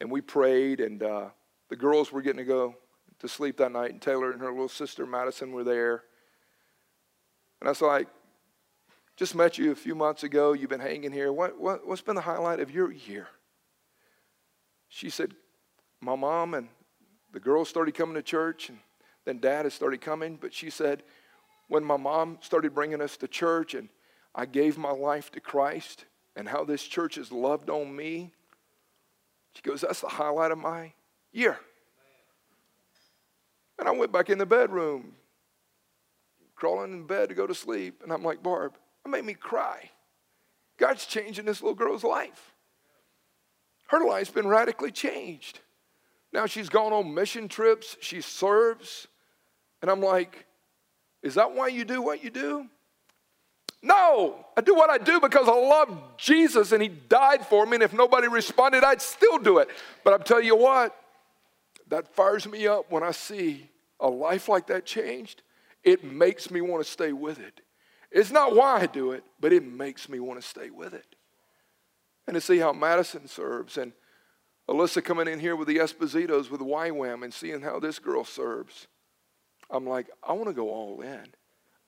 and 0.00 0.10
we 0.10 0.20
prayed, 0.20 0.80
and 0.80 1.04
uh, 1.04 1.28
the 1.68 1.76
girls 1.76 2.10
were 2.10 2.20
getting 2.20 2.38
to 2.38 2.44
go 2.44 2.74
to 3.20 3.28
sleep 3.28 3.58
that 3.58 3.70
night, 3.70 3.92
and 3.92 4.02
Taylor 4.02 4.32
and 4.32 4.40
her 4.40 4.50
little 4.50 4.68
sister 4.68 5.06
Madison 5.06 5.52
were 5.52 5.62
there. 5.64 6.02
And 7.60 7.68
I 7.68 7.70
was 7.70 7.80
like, 7.80 8.08
just 9.20 9.34
met 9.34 9.58
you 9.58 9.70
a 9.70 9.74
few 9.74 9.94
months 9.94 10.22
ago. 10.22 10.54
You've 10.54 10.70
been 10.70 10.80
hanging 10.80 11.12
here. 11.12 11.30
What, 11.30 11.60
what, 11.60 11.86
what's 11.86 12.00
been 12.00 12.14
the 12.14 12.22
highlight 12.22 12.58
of 12.58 12.70
your 12.70 12.90
year? 12.90 13.28
She 14.88 15.10
said, 15.10 15.34
My 16.00 16.16
mom 16.16 16.54
and 16.54 16.68
the 17.30 17.38
girls 17.38 17.68
started 17.68 17.94
coming 17.94 18.14
to 18.14 18.22
church, 18.22 18.70
and 18.70 18.78
then 19.26 19.38
dad 19.38 19.66
has 19.66 19.74
started 19.74 20.00
coming. 20.00 20.38
But 20.40 20.54
she 20.54 20.70
said, 20.70 21.02
When 21.68 21.84
my 21.84 21.98
mom 21.98 22.38
started 22.40 22.74
bringing 22.74 23.02
us 23.02 23.18
to 23.18 23.28
church, 23.28 23.74
and 23.74 23.90
I 24.34 24.46
gave 24.46 24.78
my 24.78 24.90
life 24.90 25.30
to 25.32 25.40
Christ, 25.40 26.06
and 26.34 26.48
how 26.48 26.64
this 26.64 26.82
church 26.82 27.16
has 27.16 27.30
loved 27.30 27.68
on 27.68 27.94
me, 27.94 28.32
she 29.52 29.60
goes, 29.60 29.82
That's 29.82 30.00
the 30.00 30.08
highlight 30.08 30.50
of 30.50 30.56
my 30.56 30.94
year. 31.30 31.58
And 33.78 33.86
I 33.86 33.90
went 33.90 34.12
back 34.12 34.30
in 34.30 34.38
the 34.38 34.46
bedroom, 34.46 35.12
crawling 36.56 36.92
in 36.92 37.06
bed 37.06 37.28
to 37.28 37.34
go 37.34 37.46
to 37.46 37.54
sleep. 37.54 38.00
And 38.02 38.10
I'm 38.14 38.22
like, 38.22 38.42
Barb, 38.42 38.72
it 39.04 39.08
made 39.08 39.24
me 39.24 39.34
cry. 39.34 39.90
God's 40.78 41.06
changing 41.06 41.44
this 41.44 41.62
little 41.62 41.74
girl's 41.74 42.04
life. 42.04 42.54
Her 43.88 44.04
life's 44.06 44.30
been 44.30 44.46
radically 44.46 44.92
changed. 44.92 45.60
Now 46.32 46.46
she's 46.46 46.68
gone 46.68 46.92
on 46.92 47.12
mission 47.12 47.48
trips, 47.48 47.96
she 48.00 48.20
serves. 48.20 49.08
And 49.82 49.90
I'm 49.90 50.00
like, 50.00 50.46
is 51.22 51.34
that 51.34 51.52
why 51.52 51.68
you 51.68 51.84
do 51.84 52.00
what 52.00 52.22
you 52.22 52.30
do? 52.30 52.66
No, 53.82 54.46
I 54.56 54.60
do 54.60 54.74
what 54.74 54.90
I 54.90 54.98
do 54.98 55.20
because 55.20 55.48
I 55.48 55.52
love 55.52 55.96
Jesus 56.16 56.72
and 56.72 56.82
He 56.82 56.88
died 56.88 57.46
for 57.46 57.64
me. 57.66 57.76
And 57.76 57.82
if 57.82 57.92
nobody 57.92 58.28
responded, 58.28 58.84
I'd 58.84 59.00
still 59.02 59.38
do 59.38 59.58
it. 59.58 59.68
But 60.04 60.14
I'm 60.14 60.22
telling 60.22 60.44
you 60.44 60.56
what, 60.56 60.94
that 61.88 62.14
fires 62.14 62.46
me 62.46 62.66
up 62.66 62.90
when 62.90 63.02
I 63.02 63.10
see 63.10 63.68
a 63.98 64.08
life 64.08 64.48
like 64.48 64.66
that 64.68 64.84
changed. 64.84 65.42
It 65.82 66.04
makes 66.04 66.50
me 66.50 66.60
want 66.60 66.84
to 66.84 66.90
stay 66.90 67.12
with 67.12 67.38
it. 67.38 67.60
It's 68.10 68.30
not 68.30 68.54
why 68.54 68.80
I 68.80 68.86
do 68.86 69.12
it, 69.12 69.24
but 69.38 69.52
it 69.52 69.64
makes 69.64 70.08
me 70.08 70.20
want 70.20 70.40
to 70.40 70.46
stay 70.46 70.70
with 70.70 70.94
it. 70.94 71.14
And 72.26 72.34
to 72.34 72.40
see 72.40 72.58
how 72.58 72.72
Madison 72.72 73.28
serves 73.28 73.76
and 73.76 73.92
Alyssa 74.68 75.02
coming 75.02 75.26
in 75.26 75.40
here 75.40 75.56
with 75.56 75.66
the 75.66 75.78
Espositos 75.78 76.50
with 76.50 76.60
YWAM 76.60 77.24
and 77.24 77.34
seeing 77.34 77.60
how 77.60 77.80
this 77.80 77.98
girl 77.98 78.24
serves. 78.24 78.86
I'm 79.68 79.86
like, 79.86 80.08
I 80.22 80.32
want 80.32 80.46
to 80.46 80.52
go 80.52 80.70
all 80.70 81.00
in. 81.00 81.26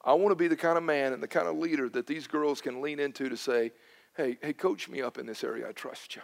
I 0.04 0.14
want 0.14 0.30
to 0.30 0.36
be 0.36 0.48
the 0.48 0.56
kind 0.56 0.76
of 0.76 0.82
man 0.82 1.12
and 1.12 1.22
the 1.22 1.28
kind 1.28 1.46
of 1.46 1.56
leader 1.56 1.88
that 1.90 2.08
these 2.08 2.26
girls 2.26 2.60
can 2.60 2.80
lean 2.80 2.98
into 2.98 3.28
to 3.28 3.36
say, 3.36 3.70
hey, 4.16 4.36
hey, 4.42 4.52
coach 4.52 4.88
me 4.88 5.00
up 5.00 5.16
in 5.16 5.26
this 5.26 5.44
area. 5.44 5.68
I 5.68 5.72
trust 5.72 6.16
you. 6.16 6.22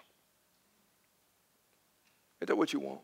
Is 2.41 2.49
that 2.49 2.57
what 2.57 2.73
you 2.73 2.81
want? 2.81 2.97